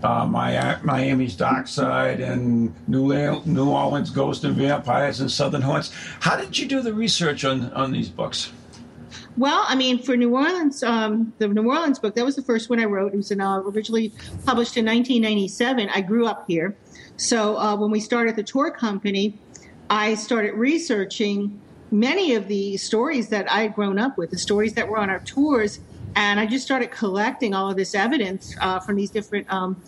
uh, 0.06 0.26
Miami's 0.26 1.36
Dark 1.36 1.68
Side 1.68 2.20
and 2.20 2.74
New, 2.88 3.42
New 3.46 3.70
Orleans 3.70 4.10
Ghosts 4.10 4.44
and 4.44 4.56
Vampires 4.56 5.20
and 5.20 5.32
Southern 5.32 5.62
Haunts. 5.62 5.92
How 6.20 6.36
did 6.36 6.58
you 6.58 6.68
do 6.68 6.82
the 6.82 6.94
research 6.94 7.44
on, 7.44 7.72
on 7.74 7.92
these 7.92 8.10
books? 8.10 8.52
Well, 9.38 9.66
I 9.68 9.76
mean, 9.76 10.02
for 10.02 10.16
New 10.16 10.34
Orleans, 10.34 10.84
um, 10.84 11.34
the 11.40 11.48
New 11.48 11.68
Orleans 11.68 12.00
book, 12.00 12.16
that 12.16 12.24
was 12.24 12.36
the 12.36 12.42
first 12.42 12.70
one 12.70 12.80
I 12.80 12.86
wrote. 12.86 13.14
It 13.14 13.18
was 13.18 13.32
uh, 13.32 13.62
originally 13.66 14.10
published 14.46 14.78
in 14.78 14.86
1997. 14.86 15.90
I 15.90 16.02
grew 16.02 16.26
up 16.26 16.46
here. 16.48 16.76
So 17.18 17.58
uh, 17.58 17.76
when 17.76 17.92
we 17.92 18.00
started 18.00 18.36
the 18.36 18.44
tour 18.44 18.72
company, 18.72 19.38
I 19.90 20.16
started 20.16 20.54
researching 20.54 21.60
many 21.92 22.36
of 22.36 22.48
the 22.48 22.78
stories 22.78 23.30
that 23.30 23.52
I 23.52 23.62
had 23.62 23.76
grown 23.76 24.00
up 24.00 24.18
with, 24.18 24.32
the 24.32 24.38
stories 24.38 24.74
that 24.74 24.88
were 24.88 24.98
on 24.98 25.10
our 25.10 25.20
tours, 25.20 25.80
and 26.16 26.40
I 26.40 26.46
just 26.46 26.66
started 26.66 26.92
collecting 26.92 27.54
all 27.54 27.70
of 27.70 27.78
this 27.78 27.94
evidence 27.94 28.56
uh, 28.62 28.80
from 28.80 28.96
these 28.96 29.12
different 29.12 29.52
um, 29.52 29.82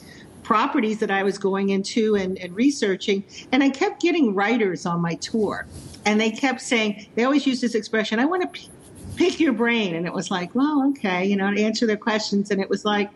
properties 0.43 0.99
that 0.99 1.11
I 1.11 1.23
was 1.23 1.37
going 1.37 1.69
into 1.69 2.15
and, 2.15 2.37
and, 2.37 2.55
researching. 2.55 3.23
And 3.51 3.61
I 3.61 3.69
kept 3.69 4.01
getting 4.01 4.33
writers 4.33 4.85
on 4.85 5.01
my 5.01 5.15
tour. 5.15 5.67
And 6.05 6.21
they 6.21 6.31
kept 6.31 6.61
saying, 6.61 7.07
they 7.15 7.25
always 7.25 7.45
use 7.45 7.59
this 7.59 7.75
expression, 7.75 8.19
I 8.19 8.25
want 8.25 8.43
to 8.43 8.47
p- 8.47 8.69
pick 9.17 9.39
your 9.39 9.51
brain. 9.51 9.95
And 9.95 10.05
it 10.05 10.13
was 10.13 10.31
like, 10.31 10.55
well, 10.55 10.87
okay, 10.91 11.25
you 11.25 11.35
know, 11.35 11.53
to 11.53 11.61
answer 11.61 11.85
their 11.85 11.97
questions. 11.97 12.49
And 12.49 12.61
it 12.61 12.69
was 12.69 12.85
like, 12.85 13.09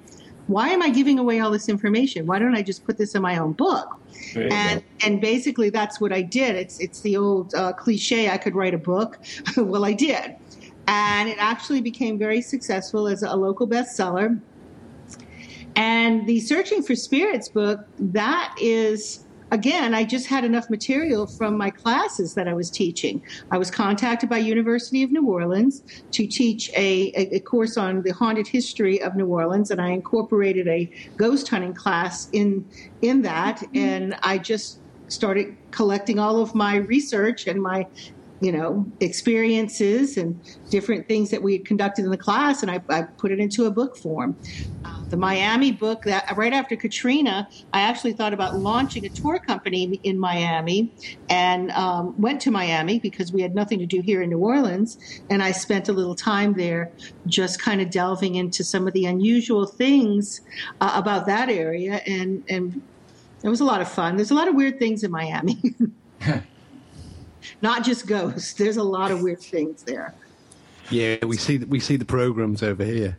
why 0.48 0.70
am 0.70 0.82
I 0.82 0.90
giving 0.90 1.20
away 1.20 1.40
all 1.40 1.52
this 1.52 1.70
information? 1.70 2.26
Why 2.26 2.40
don't 2.40 2.56
I 2.56 2.62
just 2.62 2.84
put 2.86 2.98
this 2.98 3.16
in 3.16 3.22
my 3.22 3.38
own 3.38 3.54
book? 3.54 3.98
And 4.36 4.84
and 5.04 5.20
basically 5.20 5.70
that's 5.70 6.00
what 6.00 6.14
I 6.14 6.22
did. 6.22 6.56
It's 6.56 6.80
it's 6.80 7.02
the 7.02 7.18
old 7.18 7.54
uh, 7.54 7.74
cliche. 7.74 8.30
I 8.30 8.38
could 8.38 8.56
write 8.56 8.74
a 8.74 8.78
book. 8.78 9.20
well, 9.58 9.86
I 9.86 9.94
did 9.94 10.36
and 10.88 11.30
it 11.30 11.38
actually 11.40 11.82
became 11.82 12.18
very 12.18 12.42
successful 12.42 13.08
as 13.08 13.24
a 13.24 13.36
local 13.36 13.68
bestseller. 13.68 14.40
And 15.76 16.28
the 16.28 16.40
Searching 16.42 16.84
for 16.84 16.96
Spirits 16.96 17.48
book, 17.48 17.80
that 17.98 18.54
is, 18.60 19.26
again, 19.52 19.94
I 19.94 20.04
just 20.06 20.28
had 20.28 20.44
enough 20.44 20.70
material 20.70 21.28
from 21.28 21.58
my 21.58 21.70
classes 21.70 22.34
that 22.36 22.48
I 22.48 22.54
was 22.54 22.70
teaching. 22.70 23.22
I 23.52 23.58
was 23.58 23.70
contacted 23.70 24.30
by 24.30 24.38
University 24.38 25.04
of 25.04 25.12
New 25.12 25.28
Orleans 25.28 25.84
to 26.12 26.26
teach 26.26 26.70
a, 26.72 27.12
a, 27.16 27.36
a 27.36 27.40
course 27.42 27.78
on 27.78 28.02
the 28.02 28.12
haunted 28.12 28.48
history 28.48 29.02
of 29.02 29.16
New 29.16 29.28
Orleans, 29.28 29.70
and 29.70 29.82
I 29.82 29.90
incorporated 29.90 30.68
a 30.68 30.90
ghost 31.18 31.48
hunting 31.50 31.74
class 31.74 32.30
in 32.32 32.66
in 33.02 33.22
that, 33.24 33.58
mm-hmm. 33.58 33.78
and 33.78 34.16
I 34.24 34.38
just 34.38 34.80
started 35.08 35.58
collecting 35.72 36.20
all 36.20 36.42
of 36.42 36.56
my 36.56 36.78
research 36.78 37.48
and 37.48 37.62
my 37.62 37.86
you 38.42 38.52
know, 38.52 38.86
experiences 39.00 40.18
and 40.18 40.40
different 40.72 41.08
things 41.08 41.30
that 41.30 41.42
we 41.42 41.54
had 41.54 41.66
conducted 41.66 42.04
in 42.04 42.12
the 42.12 42.18
class, 42.18 42.64
and 42.64 42.72
I, 42.72 42.82
I 42.90 43.04
put 43.04 43.32
it 43.32 43.40
into 43.40 43.66
a 43.66 43.72
book 43.72 43.96
form. 43.96 44.36
Uh, 44.84 45.04
the 45.10 45.18
Miami 45.18 45.72
book 45.72 46.04
that 46.04 46.36
right 46.36 46.52
after 46.52 46.76
Katrina, 46.76 47.48
I 47.72 47.82
actually 47.82 48.14
thought 48.14 48.34
about 48.34 48.58
launching 48.58 49.06
a 49.06 49.10
tour 49.10 49.38
company 49.38 50.00
in 50.04 50.18
Miami, 50.18 50.92
and 51.30 51.70
um, 51.72 52.20
went 52.20 52.42
to 52.42 52.52
Miami 52.52 52.98
because 52.98 53.32
we 53.32 53.42
had 53.44 53.54
nothing 53.54 53.78
to 53.78 53.86
do 53.86 54.02
here 54.02 54.24
in 54.24 54.32
New 54.32 54.40
Orleans, 54.40 54.98
and 55.30 55.44
I 55.44 55.52
spent 55.52 55.88
a 55.88 55.94
little 55.94 56.16
time 56.16 56.54
there, 56.54 56.92
just 57.28 57.62
kind 57.62 57.80
of 57.80 57.92
delving 57.92 58.36
into 58.36 58.64
some 58.64 58.88
of 58.88 58.94
the 58.94 59.06
unusual 59.06 59.68
things 59.68 60.42
uh, 60.82 60.94
about 60.96 61.28
that 61.28 61.50
area, 61.50 62.02
and 62.08 62.44
and 62.50 62.82
it 63.44 63.50
was 63.50 63.60
a 63.60 63.66
lot 63.66 63.82
of 63.82 63.88
fun. 63.88 64.16
There's 64.16 64.32
a 64.32 64.36
lot 64.36 64.48
of 64.48 64.56
weird 64.56 64.80
things 64.80 65.04
in 65.04 65.12
Miami. 65.12 65.62
not 67.62 67.84
just 67.84 68.08
ghosts. 68.08 68.54
There's 68.58 68.78
a 68.78 68.84
lot 68.84 69.12
of 69.12 69.22
weird 69.22 69.42
things 69.42 69.84
there. 69.84 70.14
Yeah, 70.90 71.24
we 71.26 71.38
see 71.38 71.58
we 71.60 71.80
see 71.80 71.96
the 71.96 72.06
programs 72.06 72.62
over 72.64 72.84
here. 72.84 73.18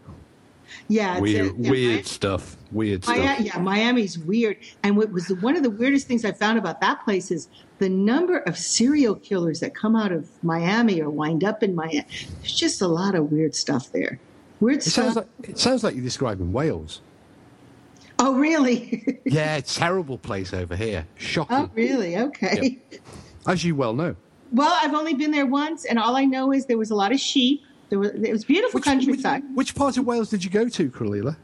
Yeah, 0.88 1.12
it's 1.14 1.20
Weird, 1.22 1.46
a- 1.46 1.48
yeah, 1.58 1.70
weird 1.70 1.88
Miami- 1.90 2.02
stuff. 2.02 2.56
Weird 2.70 3.04
stuff. 3.04 3.16
Miami, 3.16 3.44
yeah, 3.46 3.58
Miami's 3.58 4.18
weird. 4.18 4.56
And 4.82 4.96
what 4.96 5.10
was 5.12 5.26
the, 5.26 5.36
one 5.36 5.56
of 5.56 5.62
the 5.62 5.70
weirdest 5.70 6.06
things 6.06 6.24
I 6.24 6.32
found 6.32 6.58
about 6.58 6.80
that 6.80 7.04
place 7.04 7.30
is 7.30 7.48
the 7.78 7.88
number 7.88 8.38
of 8.40 8.56
serial 8.58 9.14
killers 9.14 9.60
that 9.60 9.74
come 9.74 9.94
out 9.96 10.12
of 10.12 10.28
Miami 10.42 11.00
or 11.00 11.08
wind 11.10 11.44
up 11.44 11.62
in 11.62 11.74
Miami. 11.74 12.04
There's 12.40 12.54
just 12.54 12.82
a 12.82 12.88
lot 12.88 13.14
of 13.14 13.30
weird 13.30 13.54
stuff 13.54 13.92
there. 13.92 14.18
Weird 14.60 14.78
It 14.78 14.82
stuff. 14.84 15.04
sounds 15.04 15.16
like 15.16 15.26
it 15.44 15.58
sounds 15.58 15.84
like 15.84 15.94
you're 15.94 16.04
describing 16.04 16.52
Wales. 16.52 17.00
oh, 18.18 18.34
really? 18.34 19.20
Yeah, 19.24 19.60
terrible 19.60 20.18
place 20.18 20.52
over 20.52 20.74
here. 20.76 21.06
Oh, 21.06 21.14
Shocking, 21.18 21.56
oh, 21.56 21.70
really? 21.74 22.16
Okay. 22.18 22.78
as 23.47 23.64
you 23.64 23.74
well 23.74 23.95
know. 23.95 24.16
Well, 24.53 24.76
I've 24.82 24.95
only 24.95 25.14
been 25.14 25.30
there 25.30 25.47
once, 25.47 25.84
and 25.84 25.99
all 25.99 26.16
I 26.16 26.24
know 26.24 26.53
is 26.53 26.66
there 26.66 26.78
was 26.78 26.90
a 26.90 26.95
lot 26.95 27.12
of 27.12 27.20
sheep. 27.20 27.62
There 27.88 27.99
was 27.99 28.11
it 28.11 28.32
was 28.32 28.45
beautiful 28.45 28.78
Which, 28.78 28.84
countryside. 28.84 29.43
which, 29.51 29.57
which 29.68 29.74
part 29.74 29.97
of 29.97 30.07
Wales 30.07 30.30
did 30.30 30.45
you 30.45 30.51
go 30.51 30.68
to, 30.68 30.90
Kalila? 30.90 31.36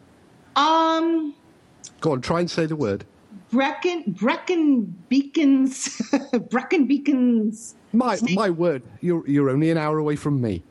Um, 0.57 1.35
Go 2.01 2.13
on, 2.13 2.21
try 2.21 2.41
and 2.41 2.51
say 2.51 2.67
the 2.67 2.77
word. 2.77 3.05
Brecon, 3.51 4.05
Brecon 4.09 4.85
Beacons, 5.09 6.01
Brecon 6.51 6.87
Beacons. 6.87 7.75
My 7.93 8.19
my 8.35 8.51
word, 8.51 8.83
you're 9.01 9.27
you're 9.27 9.49
only 9.51 9.71
an 9.71 9.79
hour 9.79 9.99
away 9.99 10.17
from 10.17 10.41
me. 10.41 10.63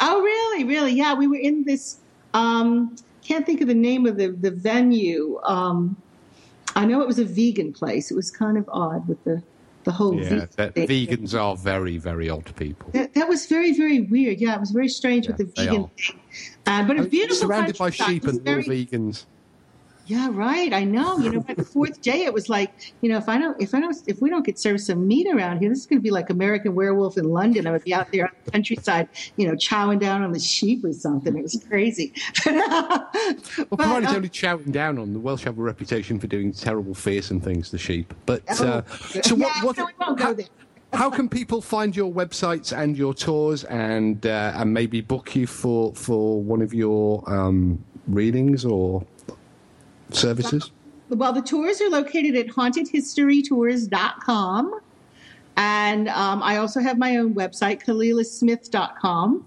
Oh, 0.00 0.20
really? 0.22 0.64
Really? 0.64 0.92
Yeah, 0.92 1.14
we 1.14 1.26
were 1.26 1.36
in 1.36 1.64
this. 1.64 1.98
Um, 2.34 2.96
can't 3.22 3.44
think 3.44 3.60
of 3.60 3.68
the 3.68 3.74
name 3.74 4.06
of 4.06 4.16
the 4.16 4.28
the 4.28 4.50
venue. 4.50 5.38
Um, 5.44 5.96
I 6.74 6.84
know 6.86 7.00
it 7.02 7.06
was 7.06 7.18
a 7.18 7.24
vegan 7.24 7.72
place. 7.72 8.10
It 8.10 8.14
was 8.14 8.30
kind 8.30 8.56
of 8.58 8.68
odd 8.72 9.06
with 9.08 9.22
the 9.24 9.42
the 9.86 9.92
whole 9.92 10.20
Yeah, 10.20 10.46
that, 10.56 10.74
thing. 10.74 10.88
vegans 10.88 11.32
are 11.40 11.56
very 11.56 11.96
very 11.96 12.28
odd 12.28 12.54
people. 12.56 12.90
That, 12.92 13.14
that 13.14 13.28
was 13.28 13.46
very 13.46 13.72
very 13.72 14.00
weird. 14.00 14.38
Yeah, 14.40 14.54
it 14.54 14.60
was 14.60 14.72
very 14.72 14.88
strange 14.88 15.28
with 15.28 15.38
the 15.38 15.44
vegan 15.56 15.82
are. 15.84 15.90
thing. 15.96 16.20
Uh, 16.66 16.82
but 16.86 16.98
a 16.98 17.04
beautiful 17.04 17.36
surrounded 17.48 17.78
by 17.78 17.90
sheep 17.90 18.24
and 18.24 18.38
all 18.38 18.44
very- 18.44 18.64
vegans. 18.64 19.24
Yeah, 20.08 20.28
right. 20.30 20.72
I 20.72 20.84
know. 20.84 21.18
You 21.18 21.32
know, 21.32 21.40
by 21.40 21.54
the 21.54 21.64
fourth 21.64 22.00
day, 22.00 22.24
it 22.24 22.32
was 22.32 22.48
like, 22.48 22.92
you 23.00 23.10
know, 23.10 23.16
if 23.18 23.28
I 23.28 23.38
don't, 23.38 23.60
if 23.60 23.74
I 23.74 23.80
don't, 23.80 23.96
if 24.06 24.22
we 24.22 24.30
don't 24.30 24.46
get 24.46 24.56
served 24.56 24.80
some 24.82 25.06
meat 25.06 25.26
around 25.26 25.58
here, 25.58 25.68
this 25.68 25.80
is 25.80 25.86
going 25.86 25.98
to 25.98 26.02
be 26.02 26.12
like 26.12 26.30
American 26.30 26.76
Werewolf 26.76 27.18
in 27.18 27.24
London. 27.24 27.66
I 27.66 27.72
would 27.72 27.82
be 27.82 27.92
out 27.92 28.12
there 28.12 28.26
on 28.26 28.30
the 28.44 28.50
countryside, 28.52 29.08
you 29.36 29.48
know, 29.48 29.54
chowing 29.54 29.98
down 29.98 30.22
on 30.22 30.30
the 30.30 30.38
sheep 30.38 30.84
or 30.84 30.92
something. 30.92 31.36
It 31.36 31.42
was 31.42 31.64
crazy. 31.68 32.12
Well, 32.46 33.66
But, 33.70 34.04
uh, 34.04 34.14
only 34.16 34.30
shouting 34.32 34.70
down 34.72 34.98
on 34.98 35.12
the 35.12 35.18
Welsh 35.18 35.42
have 35.44 35.58
a 35.58 35.62
reputation 35.62 36.20
for 36.20 36.26
doing 36.26 36.52
terrible, 36.52 36.94
fearsome 36.94 37.40
things 37.40 37.70
to 37.70 37.78
sheep. 37.78 38.14
But 38.26 38.42
uh, 38.60 38.82
Oh, 38.86 38.96
so 39.22 39.36
yeah, 39.36 39.46
what? 39.62 39.64
what 39.64 39.76
so 39.76 39.88
won't 40.00 40.18
go 40.18 40.24
how, 40.24 40.32
there. 40.34 40.46
how 40.92 41.10
can 41.10 41.28
people 41.28 41.60
find 41.60 41.96
your 41.96 42.12
websites 42.12 42.76
and 42.76 42.96
your 42.96 43.14
tours 43.14 43.64
and 43.64 44.24
uh, 44.26 44.52
and 44.54 44.72
maybe 44.72 45.00
book 45.00 45.34
you 45.34 45.46
for 45.46 45.94
for 45.94 46.40
one 46.42 46.62
of 46.62 46.72
your 46.72 47.28
um, 47.32 47.82
readings 48.06 48.64
or 48.64 49.04
services? 50.10 50.70
Well, 51.08 51.32
the 51.32 51.42
tours 51.42 51.80
are 51.80 51.88
located 51.88 52.34
at 52.36 52.48
hauntedhistorytours.com. 52.48 54.80
And 55.56 56.08
um, 56.08 56.42
I 56.42 56.56
also 56.58 56.80
have 56.80 56.98
my 56.98 57.16
own 57.16 57.34
website, 57.34 57.82
KalilaSmith.com. 57.84 59.46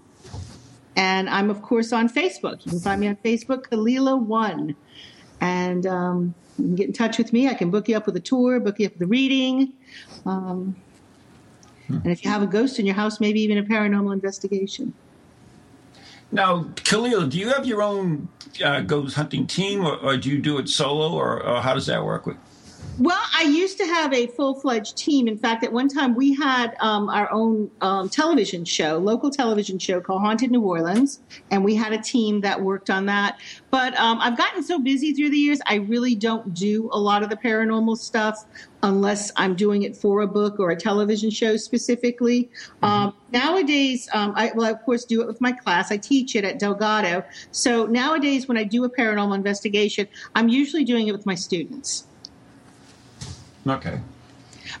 And 0.96 1.30
I'm, 1.30 1.50
of 1.50 1.62
course, 1.62 1.92
on 1.92 2.08
Facebook. 2.08 2.64
You 2.64 2.72
can 2.72 2.80
find 2.80 3.00
me 3.00 3.06
on 3.08 3.14
Facebook, 3.16 3.68
Kalila1. 3.68 4.74
And 5.40 5.86
um, 5.86 6.34
you 6.58 6.64
can 6.64 6.74
get 6.74 6.88
in 6.88 6.92
touch 6.92 7.16
with 7.18 7.32
me. 7.32 7.48
I 7.48 7.54
can 7.54 7.70
book 7.70 7.88
you 7.88 7.96
up 7.96 8.06
with 8.06 8.16
a 8.16 8.20
tour, 8.20 8.58
book 8.58 8.80
you 8.80 8.86
up 8.86 8.94
with 8.94 9.02
a 9.02 9.06
reading. 9.06 9.72
Um, 10.26 10.74
And 11.88 12.06
if 12.06 12.24
you 12.24 12.30
have 12.30 12.42
a 12.42 12.46
ghost 12.46 12.78
in 12.78 12.86
your 12.86 12.94
house, 12.94 13.20
maybe 13.20 13.40
even 13.40 13.58
a 13.58 13.62
paranormal 13.62 14.12
investigation. 14.12 14.92
Now, 16.32 16.66
Khalil, 16.76 17.26
do 17.26 17.38
you 17.38 17.48
have 17.48 17.66
your 17.66 17.82
own 17.82 18.28
uh, 18.64 18.80
ghost 18.80 19.16
hunting 19.16 19.46
team, 19.46 19.84
or, 19.84 19.96
or 19.96 20.16
do 20.16 20.30
you 20.30 20.38
do 20.38 20.58
it 20.58 20.68
solo, 20.68 21.12
or, 21.12 21.42
or 21.42 21.60
how 21.60 21.74
does 21.74 21.86
that 21.86 22.04
work? 22.04 22.26
With 22.26 22.36
Well, 23.00 23.22
I 23.34 23.44
used 23.44 23.78
to 23.78 23.86
have 23.86 24.12
a 24.12 24.26
full 24.26 24.60
fledged 24.60 24.94
team. 24.94 25.26
In 25.26 25.38
fact, 25.38 25.64
at 25.64 25.72
one 25.72 25.88
time 25.88 26.14
we 26.14 26.34
had 26.34 26.76
um, 26.80 27.08
our 27.08 27.32
own 27.32 27.70
um, 27.80 28.10
television 28.10 28.62
show, 28.66 28.98
local 28.98 29.30
television 29.30 29.78
show 29.78 30.02
called 30.02 30.20
Haunted 30.20 30.50
New 30.50 30.60
Orleans, 30.60 31.22
and 31.50 31.64
we 31.64 31.74
had 31.74 31.94
a 31.94 32.02
team 32.02 32.42
that 32.42 32.60
worked 32.60 32.90
on 32.90 33.06
that. 33.06 33.38
But 33.70 33.98
um, 33.98 34.18
I've 34.20 34.36
gotten 34.36 34.62
so 34.62 34.78
busy 34.78 35.14
through 35.14 35.30
the 35.30 35.38
years, 35.38 35.60
I 35.66 35.76
really 35.76 36.14
don't 36.14 36.52
do 36.52 36.90
a 36.92 37.00
lot 37.00 37.22
of 37.22 37.30
the 37.30 37.36
paranormal 37.36 37.96
stuff 37.96 38.44
unless 38.82 39.32
I'm 39.36 39.56
doing 39.56 39.84
it 39.84 39.96
for 39.96 40.20
a 40.20 40.26
book 40.26 40.60
or 40.60 40.70
a 40.70 40.76
television 40.76 41.30
show 41.30 41.56
specifically. 41.56 42.50
Um, 42.82 43.14
nowadays, 43.32 44.10
um, 44.12 44.34
I 44.36 44.52
well, 44.54 44.66
I, 44.66 44.72
of 44.72 44.82
course, 44.84 45.06
do 45.06 45.22
it 45.22 45.26
with 45.26 45.40
my 45.40 45.52
class. 45.52 45.90
I 45.90 45.96
teach 45.96 46.36
it 46.36 46.44
at 46.44 46.58
Delgado. 46.58 47.24
So 47.50 47.86
nowadays, 47.86 48.46
when 48.46 48.58
I 48.58 48.64
do 48.64 48.84
a 48.84 48.90
paranormal 48.90 49.34
investigation, 49.34 50.06
I'm 50.34 50.50
usually 50.50 50.84
doing 50.84 51.08
it 51.08 51.12
with 51.12 51.24
my 51.24 51.34
students. 51.34 52.06
Okay, 53.66 54.00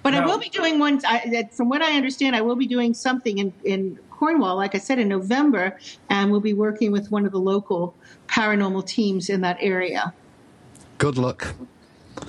But 0.02 0.14
I 0.14 0.24
will 0.24 0.38
be 0.38 0.48
doing 0.48 0.78
one. 0.78 1.00
I, 1.06 1.28
that- 1.32 1.54
from 1.54 1.68
what 1.68 1.82
I 1.82 1.96
understand, 1.96 2.36
I 2.36 2.40
will 2.40 2.56
be 2.56 2.66
doing 2.66 2.94
something 2.94 3.38
in, 3.38 3.52
in 3.64 3.98
Cornwall, 4.10 4.56
like 4.56 4.74
I 4.74 4.78
said, 4.78 4.98
in 4.98 5.08
November, 5.08 5.78
and 6.08 6.30
we'll 6.30 6.40
be 6.40 6.54
working 6.54 6.92
with 6.92 7.10
one 7.10 7.24
of 7.26 7.32
the 7.32 7.40
local 7.40 7.94
paranormal 8.28 8.86
teams 8.86 9.28
in 9.30 9.40
that 9.42 9.56
area. 9.60 10.12
Good 10.98 11.16
luck. 11.18 11.54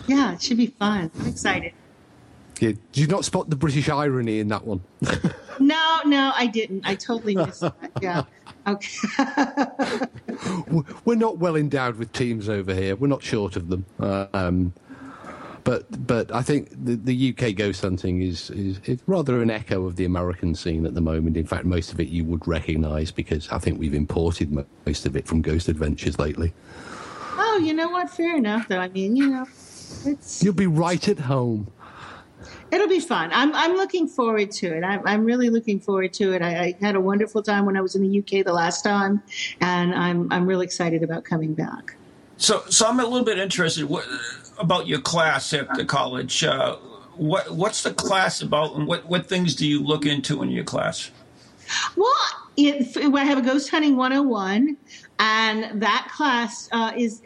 Yeah, 0.08 0.34
it 0.34 0.42
should 0.42 0.58
be 0.58 0.68
fun. 0.68 1.12
I'm 1.20 1.28
excited. 1.28 1.74
Yeah, 2.60 2.70
did 2.92 2.98
you 3.02 3.08
not 3.08 3.26
spot 3.26 3.50
the 3.50 3.56
British 3.56 3.90
irony 3.90 4.40
in 4.40 4.48
that 4.50 4.66
one? 4.66 4.82
No, 5.60 6.00
no, 6.06 6.32
I 6.36 6.48
didn't. 6.48 6.88
I 6.88 6.96
totally 6.96 7.36
missed 7.36 7.62
that. 7.62 7.76
Yeah. 8.02 8.24
Okay. 8.66 10.08
We're 11.06 11.14
not 11.16 11.38
well 11.38 11.56
endowed 11.56 11.98
with 11.98 12.12
teams 12.14 12.50
over 12.50 12.74
here. 12.74 12.96
We're 12.96 13.08
not 13.08 13.22
short 13.22 13.56
of 13.56 13.70
them. 13.70 13.86
Uh, 14.00 14.26
um, 14.34 14.74
but 15.64 16.08
but 16.08 16.34
I 16.34 16.42
think 16.42 16.70
the, 16.72 16.96
the 16.96 17.30
UK 17.38 17.56
ghost 17.56 17.82
hunting 17.82 18.22
is, 18.22 18.50
is 18.52 18.80
is 18.86 19.00
rather 19.08 19.42
an 19.42 19.50
echo 19.50 19.86
of 19.86 19.96
the 19.96 20.06
American 20.06 20.56
scene 20.56 20.86
at 20.86 20.94
the 20.96 21.02
moment. 21.02 21.38
In 21.38 21.46
fact, 21.46 21.66
most 21.66 21.92
of 21.94 22.00
it 22.00 22.08
you 22.08 22.24
would 22.26 22.48
recognise 22.48 23.12
because 23.12 23.50
I 23.50 23.58
think 23.60 23.80
we've 23.80 23.94
imported 23.94 24.52
most 24.86 25.06
of 25.06 25.16
it 25.16 25.28
from 25.28 25.42
Ghost 25.42 25.68
Adventures 25.68 26.18
lately. 26.20 26.54
oh, 27.38 27.62
you 27.64 27.74
know 27.74 27.90
what? 27.90 28.10
Fair 28.10 28.38
enough, 28.38 28.68
though. 28.68 28.80
I 28.80 28.90
mean, 28.90 29.16
you 29.16 29.30
know, 29.30 29.46
it's 30.06 30.44
You'll 30.44 30.54
be 30.54 30.68
right 30.68 31.06
at 31.08 31.20
home. 31.20 31.72
it'll 32.72 32.88
be 32.88 33.00
fun. 33.00 33.30
I'm 33.34 33.54
I'm 33.54 33.76
looking 33.76 34.08
forward 34.08 34.52
to 34.52 34.76
it. 34.76 34.84
I'm 34.84 35.02
I'm 35.06 35.26
really 35.26 35.50
looking 35.50 35.80
forward 35.80 36.14
to 36.14 36.34
it. 36.34 36.42
I, 36.42 36.50
I 36.64 36.78
had 36.82 36.96
a 36.96 37.02
wonderful 37.02 37.44
time 37.44 37.66
when 37.66 37.78
I 37.78 37.82
was 37.82 37.96
in 37.96 38.02
the 38.02 38.20
UK 38.20 38.46
the 38.46 38.54
last 38.54 38.84
time, 38.84 39.22
and 39.60 39.94
I'm 39.94 40.32
I'm 40.32 40.46
really 40.48 40.66
excited 40.66 41.04
about 41.04 41.24
coming 41.24 41.54
back. 41.54 41.96
So 42.42 42.64
so 42.70 42.88
I'm 42.88 43.00
a 43.00 43.04
little 43.04 43.24
bit 43.24 43.38
interested 43.38 43.86
what, 43.86 44.06
about 44.58 44.88
your 44.88 45.00
class 45.00 45.54
at 45.54 45.74
the 45.76 45.86
college. 45.86 46.44
Uh, 46.44 46.76
what 47.16 47.52
what's 47.52 47.84
the 47.84 47.94
class 47.94 48.42
about, 48.42 48.76
and 48.76 48.88
what 48.88 49.06
what 49.06 49.28
things 49.28 49.56
do 49.56 49.68
you 49.68 49.84
look 49.84 50.06
into 50.06 50.42
in 50.42 50.50
your 50.50 50.64
class? 50.64 51.12
Well, 51.96 52.12
I 52.58 53.24
have 53.24 53.38
a 53.38 53.42
ghost 53.42 53.70
hunting 53.70 53.96
101, 53.96 54.76
and 55.20 55.82
that 55.82 56.10
class 56.14 56.68
uh, 56.72 56.92
is. 56.98 57.22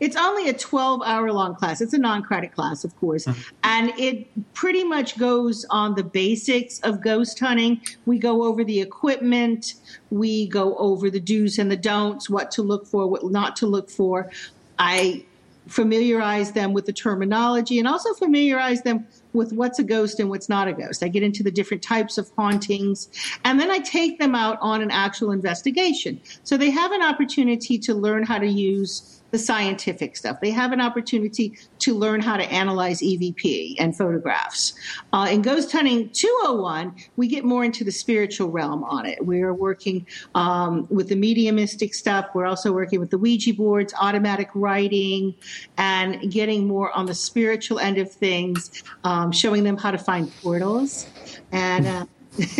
It's 0.00 0.16
only 0.16 0.48
a 0.48 0.52
12 0.52 1.02
hour 1.04 1.32
long 1.32 1.54
class. 1.54 1.80
It's 1.80 1.92
a 1.92 1.98
non 1.98 2.22
credit 2.22 2.54
class, 2.54 2.84
of 2.84 2.94
course. 2.96 3.24
Mm-hmm. 3.24 3.54
And 3.64 3.92
it 3.98 4.54
pretty 4.54 4.84
much 4.84 5.18
goes 5.18 5.64
on 5.70 5.94
the 5.94 6.04
basics 6.04 6.80
of 6.80 7.02
ghost 7.02 7.38
hunting. 7.38 7.80
We 8.04 8.18
go 8.18 8.44
over 8.44 8.64
the 8.64 8.80
equipment, 8.80 9.74
we 10.10 10.46
go 10.48 10.76
over 10.76 11.10
the 11.10 11.20
do's 11.20 11.58
and 11.58 11.70
the 11.70 11.76
don'ts, 11.76 12.28
what 12.28 12.50
to 12.52 12.62
look 12.62 12.86
for, 12.86 13.06
what 13.06 13.24
not 13.24 13.56
to 13.56 13.66
look 13.66 13.90
for. 13.90 14.30
I 14.78 15.24
familiarize 15.66 16.52
them 16.52 16.72
with 16.72 16.86
the 16.86 16.92
terminology 16.92 17.78
and 17.78 17.88
also 17.88 18.12
familiarize 18.14 18.82
them 18.82 19.06
with 19.32 19.52
what's 19.52 19.78
a 19.78 19.82
ghost 19.82 20.20
and 20.20 20.30
what's 20.30 20.48
not 20.48 20.68
a 20.68 20.72
ghost. 20.72 21.02
I 21.02 21.08
get 21.08 21.22
into 21.22 21.42
the 21.42 21.50
different 21.50 21.82
types 21.82 22.18
of 22.18 22.30
hauntings 22.36 23.08
and 23.44 23.58
then 23.58 23.70
I 23.70 23.78
take 23.80 24.18
them 24.18 24.34
out 24.34 24.58
on 24.60 24.80
an 24.80 24.90
actual 24.90 25.32
investigation. 25.32 26.20
So 26.44 26.56
they 26.56 26.70
have 26.70 26.92
an 26.92 27.02
opportunity 27.02 27.78
to 27.78 27.94
learn 27.94 28.22
how 28.22 28.38
to 28.38 28.46
use 28.46 29.15
the 29.36 29.42
scientific 29.44 30.16
stuff. 30.16 30.40
They 30.40 30.50
have 30.50 30.72
an 30.72 30.80
opportunity 30.80 31.58
to 31.80 31.94
learn 31.94 32.22
how 32.22 32.38
to 32.38 32.44
analyze 32.44 33.02
EVP 33.02 33.74
and 33.78 33.94
photographs. 33.94 34.72
Uh, 35.12 35.28
in 35.30 35.42
Ghost 35.42 35.70
Hunting 35.70 36.08
201, 36.08 36.94
we 37.16 37.28
get 37.28 37.44
more 37.44 37.62
into 37.62 37.84
the 37.84 37.92
spiritual 37.92 38.48
realm 38.48 38.82
on 38.84 39.04
it. 39.04 39.18
We're 39.26 39.52
working 39.52 40.06
um, 40.34 40.86
with 40.88 41.10
the 41.10 41.16
mediumistic 41.16 41.92
stuff. 41.92 42.30
We're 42.34 42.46
also 42.46 42.72
working 42.72 42.98
with 42.98 43.10
the 43.10 43.18
Ouija 43.18 43.52
boards, 43.52 43.92
automatic 44.00 44.48
writing, 44.54 45.34
and 45.76 46.32
getting 46.32 46.66
more 46.66 46.90
on 46.92 47.04
the 47.04 47.14
spiritual 47.14 47.78
end 47.78 47.98
of 47.98 48.10
things, 48.10 48.82
um, 49.04 49.32
showing 49.32 49.64
them 49.64 49.76
how 49.76 49.90
to 49.90 49.98
find 49.98 50.34
portals 50.40 51.06
and 51.52 51.86
uh, 51.86 52.06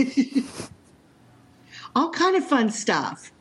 all 1.96 2.10
kind 2.10 2.36
of 2.36 2.46
fun 2.46 2.70
stuff. 2.70 3.32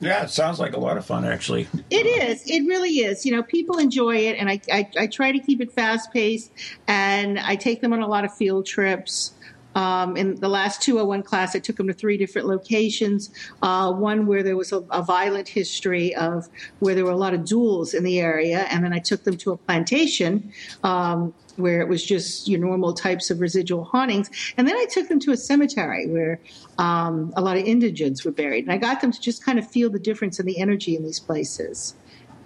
Yeah, 0.00 0.22
it 0.22 0.30
sounds 0.30 0.60
like 0.60 0.74
a 0.74 0.80
lot 0.80 0.96
of 0.96 1.04
fun, 1.04 1.24
actually. 1.24 1.66
It 1.90 2.06
is. 2.06 2.48
It 2.48 2.60
really 2.66 3.00
is. 3.00 3.26
You 3.26 3.32
know, 3.32 3.42
people 3.42 3.78
enjoy 3.78 4.16
it, 4.16 4.36
and 4.38 4.48
I, 4.48 4.60
I, 4.72 4.88
I 4.96 5.06
try 5.08 5.32
to 5.32 5.40
keep 5.40 5.60
it 5.60 5.72
fast 5.72 6.12
paced, 6.12 6.52
and 6.86 7.38
I 7.38 7.56
take 7.56 7.80
them 7.80 7.92
on 7.92 8.00
a 8.00 8.06
lot 8.06 8.24
of 8.24 8.32
field 8.32 8.66
trips. 8.66 9.32
Um, 9.74 10.16
in 10.16 10.36
the 10.36 10.48
last 10.48 10.82
201 10.82 11.22
class, 11.22 11.54
I 11.54 11.58
took 11.58 11.76
them 11.76 11.88
to 11.88 11.92
three 11.92 12.16
different 12.16 12.48
locations. 12.48 13.30
Uh, 13.62 13.92
one 13.92 14.26
where 14.26 14.42
there 14.42 14.56
was 14.56 14.72
a, 14.72 14.78
a, 14.90 15.02
violent 15.02 15.48
history 15.48 16.14
of 16.16 16.48
where 16.80 16.94
there 16.94 17.04
were 17.04 17.12
a 17.12 17.16
lot 17.16 17.34
of 17.34 17.44
duels 17.44 17.94
in 17.94 18.02
the 18.02 18.18
area, 18.18 18.66
and 18.70 18.82
then 18.84 18.92
I 18.92 18.98
took 18.98 19.24
them 19.24 19.36
to 19.38 19.52
a 19.52 19.56
plantation. 19.56 20.52
Um, 20.82 21.34
where 21.58 21.80
it 21.80 21.88
was 21.88 22.04
just 22.04 22.48
your 22.48 22.60
normal 22.60 22.92
types 22.92 23.30
of 23.30 23.40
residual 23.40 23.84
hauntings. 23.84 24.30
And 24.56 24.66
then 24.66 24.76
I 24.76 24.86
took 24.90 25.08
them 25.08 25.20
to 25.20 25.32
a 25.32 25.36
cemetery 25.36 26.06
where 26.06 26.40
um, 26.78 27.32
a 27.36 27.40
lot 27.40 27.56
of 27.56 27.64
indigents 27.64 28.24
were 28.24 28.30
buried. 28.32 28.64
And 28.64 28.72
I 28.72 28.76
got 28.76 29.00
them 29.00 29.12
to 29.12 29.20
just 29.20 29.44
kind 29.44 29.58
of 29.58 29.68
feel 29.68 29.90
the 29.90 29.98
difference 29.98 30.38
in 30.38 30.46
the 30.46 30.58
energy 30.58 30.96
in 30.96 31.02
these 31.02 31.20
places. 31.20 31.94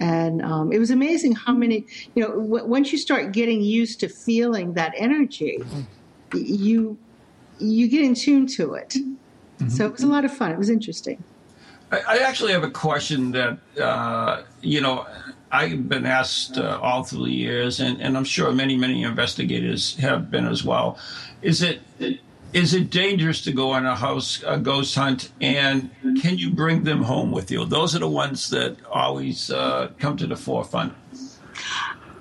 And 0.01 0.43
um, 0.43 0.73
it 0.73 0.79
was 0.79 0.91
amazing 0.91 1.35
how 1.35 1.53
many, 1.53 1.87
you 2.15 2.23
know, 2.23 2.31
w- 2.31 2.65
once 2.65 2.91
you 2.91 2.99
start 2.99 3.33
getting 3.33 3.61
used 3.61 4.01
to 4.01 4.09
feeling 4.09 4.75
that 4.75 4.95
energy, 4.97 5.63
you 6.35 6.99
you 7.59 7.87
get 7.87 8.03
in 8.03 8.15
tune 8.15 8.47
to 8.47 8.75
it. 8.75 8.89
Mm-hmm. 8.89 9.69
So 9.69 9.87
it 9.87 9.93
was 9.93 10.03
a 10.03 10.09
lot 10.09 10.25
of 10.25 10.33
fun. 10.35 10.51
It 10.51 10.59
was 10.59 10.71
interesting. 10.71 11.23
I, 11.93 12.01
I 12.09 12.17
actually 12.19 12.53
have 12.53 12.65
a 12.65 12.71
question 12.71 13.31
that 13.33 13.59
uh, 13.81 14.43
you 14.61 14.81
know 14.81 15.07
I've 15.53 15.87
been 15.87 16.07
asked 16.07 16.57
uh, 16.57 16.81
all 16.83 17.05
through 17.05 17.27
the 17.27 17.33
years, 17.33 17.79
and, 17.79 18.01
and 18.01 18.17
I'm 18.17 18.25
sure 18.25 18.51
many 18.53 18.77
many 18.77 19.03
investigators 19.03 19.97
have 19.97 20.31
been 20.31 20.47
as 20.47 20.65
well. 20.65 20.99
Is 21.43 21.63
it 21.63 21.83
is 22.55 22.75
it 22.75 22.91
dangerous 22.91 23.43
to 23.43 23.53
go 23.53 23.73
on 23.73 23.85
a 23.85 23.95
house 23.95 24.43
a 24.47 24.59
ghost 24.59 24.95
hunt, 24.95 25.31
and 25.43 25.91
can 26.21 26.39
you 26.39 26.51
bring 26.51 26.85
them 26.85 27.03
home 27.03 27.31
with 27.31 27.51
you? 27.51 27.67
Those 27.67 27.95
are 27.95 27.99
the 27.99 28.09
ones 28.09 28.49
that 28.51 28.77
always 28.91 29.51
uh, 29.51 29.91
come 29.99 30.17
to 30.17 30.27
the 30.27 30.37
forefront. 30.37 30.95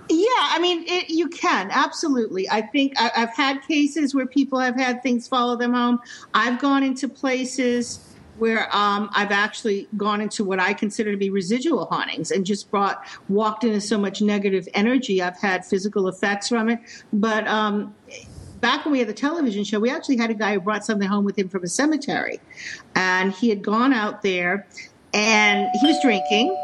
Yeah, 0.10 0.28
I 0.36 0.60
mean, 0.60 0.84
it, 0.88 1.10
you 1.10 1.30
can 1.30 1.70
absolutely. 1.72 2.50
I 2.50 2.62
think 2.62 3.00
I, 3.00 3.12
have 3.16 3.34
had 3.34 3.62
cases 3.62 4.14
where 4.14 4.26
people 4.26 4.60
have 4.60 4.76
had 4.76 5.02
things 5.02 5.26
follow 5.26 5.56
them 5.56 5.74
home. 5.74 6.02
I've 6.34 6.60
gone 6.60 6.84
into 6.84 7.08
places 7.08 8.11
where 8.42 8.76
um, 8.76 9.08
I've 9.14 9.32
actually 9.32 9.88
gone 9.96 10.20
into 10.20 10.44
what 10.44 10.60
I 10.60 10.74
consider 10.74 11.12
to 11.12 11.18
be 11.18 11.30
residual 11.30 11.86
hauntings 11.86 12.32
and 12.32 12.44
just 12.44 12.72
brought 12.72 13.06
walked 13.30 13.64
into 13.64 13.80
so 13.80 14.00
much 14.00 14.20
negative 14.20 14.68
energy. 14.74 15.22
I've 15.22 15.38
had 15.38 15.64
physical 15.64 16.08
effects 16.08 16.50
from 16.50 16.68
it, 16.68 16.80
but 17.14 17.48
um, 17.48 17.94
back 18.60 18.84
when 18.84 18.94
we 18.94 18.98
had 18.98 19.08
the 19.08 19.14
television 19.14 19.64
show, 19.64 19.80
we 19.80 19.92
actually 19.92 20.18
had 20.18 20.32
a 20.32 20.34
guy 20.34 20.56
who 20.56 20.60
brought 20.60 20.84
something 20.84 21.08
home 21.08 21.24
with 21.24 21.38
him 21.38 21.50
from 21.50 21.64
a 21.64 21.68
cemetery, 21.68 22.40
and 22.96 23.32
he 23.32 23.48
had 23.48 23.62
gone 23.62 23.94
out 23.94 24.24
there 24.24 24.66
and 25.14 25.70
he 25.80 25.86
was 25.86 26.02
drinking. 26.02 26.58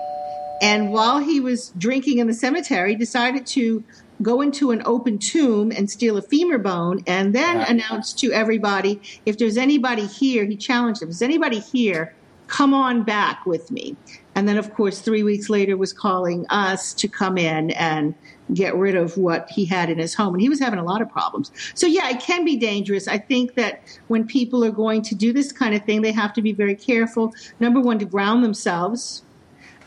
And 0.64 0.92
while 0.92 1.20
he 1.20 1.40
was 1.40 1.70
drinking 1.78 2.18
in 2.18 2.26
the 2.26 2.34
cemetery, 2.34 2.96
decided 2.96 3.46
to 3.48 3.84
go 4.22 4.42
into 4.42 4.72
an 4.72 4.82
open 4.86 5.20
tomb 5.20 5.72
and 5.72 5.90
steal 5.90 6.18
a 6.18 6.22
femur 6.22 6.58
bone 6.58 7.04
and 7.08 7.34
then 7.36 7.62
announce 7.62 8.14
to 8.14 8.32
everybody 8.32 9.00
if 9.26 9.38
there's 9.38 9.58
anybody 9.58 10.06
here, 10.06 10.46
he 10.46 10.56
challenged 10.56 11.02
them, 11.02 11.10
is 11.10 11.22
anybody 11.22 11.60
here? 11.60 12.14
Come 12.48 12.74
on 12.74 13.04
back 13.04 13.46
with 13.46 13.72
me. 13.72 13.98
And 14.34 14.48
then, 14.48 14.58
of 14.58 14.74
course, 14.74 15.02
three 15.02 15.24
weeks 15.24 15.50
later 15.50 15.76
was 15.76 15.92
calling 15.92 16.46
us 16.50 16.94
to 16.94 17.08
come 17.08 17.38
in 17.38 17.72
and 17.72 18.16
get 18.54 18.74
rid 18.76 18.96
of 18.96 19.18
what 19.18 19.50
he 19.50 19.66
had 19.66 19.90
in 19.90 19.98
his 19.98 20.14
home. 20.14 20.34
And 20.34 20.42
he 20.42 20.48
was 20.48 20.60
having 20.60 20.80
a 20.80 20.84
lot 20.84 21.02
of 21.02 21.10
problems. 21.10 21.52
So, 21.74 21.88
yeah, 21.88 22.10
it 22.10 22.22
can 22.22 22.46
be 22.46 22.56
dangerous. 22.56 23.08
I 23.08 23.18
think 23.18 23.56
that 23.56 23.82
when 24.08 24.26
people 24.26 24.64
are 24.64 24.72
going 24.72 25.02
to 25.02 25.16
do 25.16 25.34
this 25.34 25.52
kind 25.52 25.76
of 25.76 25.84
thing, 25.84 26.04
they 26.04 26.14
have 26.14 26.34
to 26.34 26.42
be 26.42 26.54
very 26.54 26.76
careful. 26.76 27.34
Number 27.60 27.82
one, 27.82 28.00
to 28.00 28.06
ground 28.06 28.44
themselves 28.44 29.24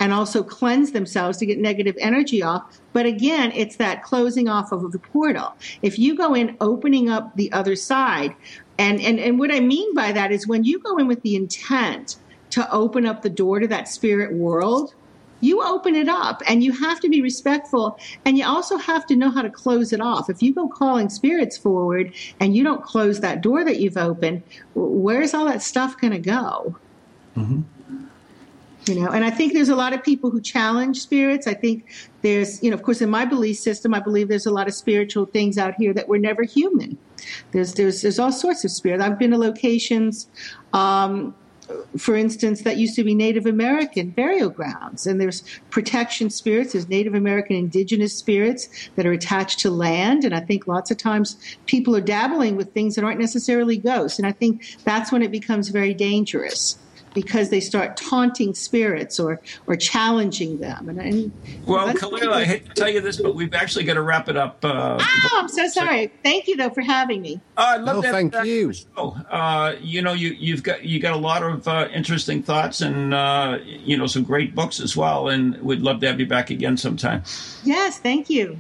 and 0.01 0.15
also 0.15 0.43
cleanse 0.43 0.93
themselves 0.93 1.37
to 1.39 1.47
get 1.47 1.59
negative 1.59 1.95
energy 2.01 2.43
off. 2.43 2.81
But 2.95 3.07
again, 3.07 3.53
it's 3.55 3.77
that 3.77 4.03
closing 4.03 4.49
off 4.49 4.73
of 4.73 4.91
the 4.91 4.99
portal. 4.99 5.55
If 5.83 5.99
you 5.99 6.17
go 6.17 6.35
in 6.35 6.57
opening 6.61 7.11
up 7.11 7.37
the 7.37 7.53
other 7.53 7.77
side, 7.77 8.35
and, 8.79 9.01
and, 9.01 9.21
and 9.21 9.39
what 9.39 9.53
I 9.53 9.61
mean 9.61 9.95
by 9.95 10.11
that 10.13 10.33
is 10.33 10.49
when 10.49 10.65
you 10.65 10.79
go 10.79 10.97
in 10.97 11.07
with 11.07 11.21
the 11.21 11.37
intent 11.37 12.17
to 12.51 12.69
open 12.73 13.07
up 13.07 13.23
the 13.23 13.31
door 13.31 13.61
to 13.61 13.69
that 13.69 13.89
spirit 13.89 14.33
world, 14.33 14.95
you 15.43 15.63
open 15.63 15.95
it 15.95 16.09
up 16.09 16.43
and 16.47 16.63
you 16.63 16.73
have 16.73 17.01
to 17.01 17.09
be 17.09 17.23
respectful 17.23 17.99
and 18.27 18.37
you 18.37 18.45
also 18.45 18.77
have 18.77 19.07
to 19.07 19.17
know 19.17 19.31
how 19.31 19.41
to 19.41 19.49
close 19.49 19.93
it 19.93 20.01
off. 20.01 20.29
If 20.29 20.43
you 20.43 20.55
go 20.55 20.69
calling 20.69 21.09
spirits 21.09 21.57
forward 21.57 22.13
and 22.41 22.55
you 22.55 22.65
don't 22.65 22.83
close 22.83 23.21
that 23.21 23.41
door 23.41 23.65
that 23.65 23.81
you've 23.81 23.97
opened, 23.97 24.43
where's 24.75 25.33
all 25.33 25.47
that 25.47 25.63
stuff 25.63 25.99
going 25.99 26.13
to 26.13 26.19
go? 26.19 26.77
Mm-hmm 27.37 27.61
you 28.91 29.01
know 29.01 29.09
and 29.11 29.25
i 29.25 29.31
think 29.31 29.53
there's 29.53 29.69
a 29.69 29.77
lot 29.77 29.93
of 29.93 30.03
people 30.03 30.31
who 30.31 30.41
challenge 30.41 31.01
spirits 31.01 31.47
i 31.47 31.55
think 31.55 31.85
there's 32.23 32.63
you 32.63 32.71
know 32.71 32.75
of 32.75 32.83
course 32.83 33.01
in 33.01 33.09
my 33.09 33.25
belief 33.25 33.57
system 33.57 33.95
i 33.95 34.01
believe 34.01 34.29
there's 34.29 34.47
a 34.47 34.51
lot 34.51 34.67
of 34.67 34.75
spiritual 34.75 35.25
things 35.25 35.57
out 35.57 35.75
here 35.75 35.95
that 35.95 36.09
were 36.09 36.19
never 36.19 36.43
human 36.43 36.99
there's 37.53 37.75
there's 37.75 38.03
there's 38.03 38.19
all 38.19 38.33
sorts 38.33 38.65
of 38.65 38.71
spirits 38.71 39.03
i've 39.03 39.19
been 39.19 39.31
to 39.31 39.39
locations 39.39 40.29
um, 40.73 41.35
for 41.97 42.17
instance, 42.17 42.63
that 42.63 42.79
used 42.79 42.97
to 42.97 43.05
be 43.05 43.15
Native 43.15 43.47
American 43.47 44.11
burial 44.11 44.51
grounds. 44.51 45.07
And 45.07 45.21
there's 45.21 45.45
protection 45.71 46.29
spirits, 46.29 46.73
there's 46.73 46.89
Native 46.89 47.15
American 47.15 47.55
indigenous 47.55 48.13
spirits 48.13 48.91
that 48.97 49.07
are 49.07 49.13
attached 49.13 49.61
to 49.61 49.71
land. 49.71 50.25
And 50.25 50.35
I 50.35 50.41
think 50.41 50.67
lots 50.67 50.91
of 50.91 50.97
times 50.97 51.37
people 51.67 51.95
are 51.95 52.01
dabbling 52.01 52.57
with 52.57 52.73
things 52.73 52.97
that 52.97 53.05
aren't 53.05 53.21
necessarily 53.21 53.77
ghosts. 53.77 54.19
And 54.19 54.27
I 54.27 54.33
think 54.33 54.79
that's 54.85 55.13
when 55.13 55.23
it 55.23 55.31
becomes 55.31 55.69
very 55.69 55.95
dangerous 55.95 56.77
because 57.15 57.51
they 57.51 57.61
start 57.61 57.97
taunting 57.97 58.55
spirits 58.55 59.19
or 59.19 59.41
or 59.67 59.77
challenging 59.77 60.59
them. 60.59 60.89
And, 60.89 61.01
and 61.01 61.33
well, 61.67 61.93
Khalil, 61.95 62.33
I 62.33 62.45
hate 62.45 62.67
to 62.67 62.75
tell 62.75 62.89
you 62.89 63.01
this, 63.01 63.17
but 63.17 63.35
we've 63.35 63.55
actually 63.55 63.85
got 63.85 63.95
to 63.95 64.03
wrap 64.03 64.29
it 64.29 64.37
up. 64.37 64.65
Uh, 64.65 64.99
oh, 65.01 65.39
I'm 65.41 65.49
so 65.49 65.69
sorry. 65.69 66.07
So, 66.07 66.13
thank 66.23 66.49
you 66.49 66.57
though 66.57 66.71
for 66.71 66.83
having 66.83 67.23
me. 67.23 67.41
Uh, 67.57 67.65
I 67.69 67.77
love 67.77 67.99
oh, 67.99 68.03
that. 68.03 68.13
Thank 68.13 68.35
you. 68.45 68.73
Uh, 68.97 69.75
you 69.81 70.03
know, 70.03 70.13
you 70.13 70.31
you've 70.31 70.63
got 70.63 70.85
you 70.85 71.01
got 71.01 71.15
a 71.15 71.19
lot 71.19 71.43
of 71.43 71.67
uh, 71.67 71.89
interesting 71.93 72.43
thoughts 72.43 72.81
and 72.81 73.15
uh, 73.15 73.59
you 73.65 73.97
know 73.97 74.07
some 74.07 74.23
great 74.23 74.55
books 74.55 74.81
as 74.81 74.97
well, 74.97 75.29
and 75.29 75.61
we'd 75.63 75.81
love 75.81 76.01
to 76.01 76.07
have 76.07 76.21
you 76.21 76.27
back 76.27 76.51
again 76.51 76.77
sometime. 76.77 77.23
Yes, 77.65 77.99
thank 77.99 78.31
you. 78.31 78.59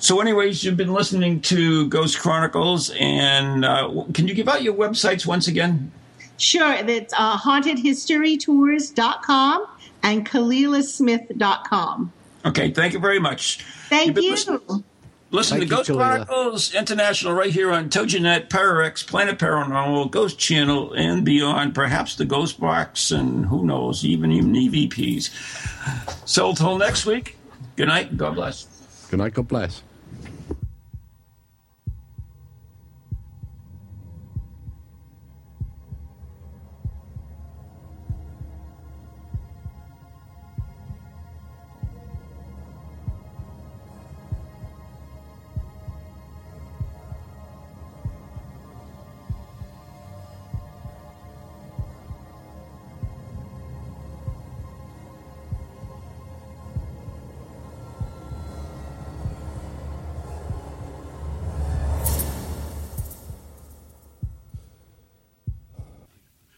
So, 0.00 0.20
anyways, 0.20 0.62
you've 0.62 0.76
been 0.76 0.92
listening 0.92 1.40
to 1.42 1.88
Ghost 1.88 2.20
Chronicles, 2.20 2.90
and 3.00 3.64
uh, 3.64 4.04
can 4.14 4.28
you 4.28 4.34
give 4.34 4.48
out 4.48 4.62
your 4.62 4.74
websites 4.74 5.26
once 5.26 5.48
again? 5.48 5.90
Sure. 6.38 6.82
That's 6.82 7.14
uh, 7.16 7.38
hauntedhistorytours.com 7.38 9.66
and 10.02 10.26
KalilaSmith.com. 10.26 12.12
Okay. 12.46 12.70
Thank 12.70 12.92
you 12.92 13.00
very 13.00 13.18
much. 13.18 13.62
Thank 13.88 14.16
you. 14.16 14.30
Listen, 14.30 14.84
listen 15.30 15.58
Thank 15.58 15.70
to 15.70 15.76
Ghost 15.76 15.88
you, 15.88 15.96
Chronicles 15.96 16.74
International 16.74 17.32
right 17.32 17.50
here 17.50 17.72
on 17.72 17.90
TogiNet, 17.90 18.48
ParaX, 18.48 19.06
Planet 19.06 19.38
Paranormal, 19.38 20.10
Ghost 20.10 20.38
Channel, 20.38 20.92
and 20.92 21.24
beyond. 21.24 21.74
Perhaps 21.74 22.16
the 22.16 22.24
Ghost 22.24 22.60
Box, 22.60 23.10
and 23.10 23.46
who 23.46 23.64
knows, 23.64 24.04
even 24.04 24.32
even 24.32 24.52
EVPs. 24.52 25.30
So, 26.28 26.50
until 26.50 26.78
next 26.78 27.06
week, 27.06 27.36
good 27.76 27.88
night. 27.88 28.16
God 28.16 28.34
bless. 28.34 28.66
Good 29.10 29.18
night. 29.18 29.34
God 29.34 29.48
bless. 29.48 29.82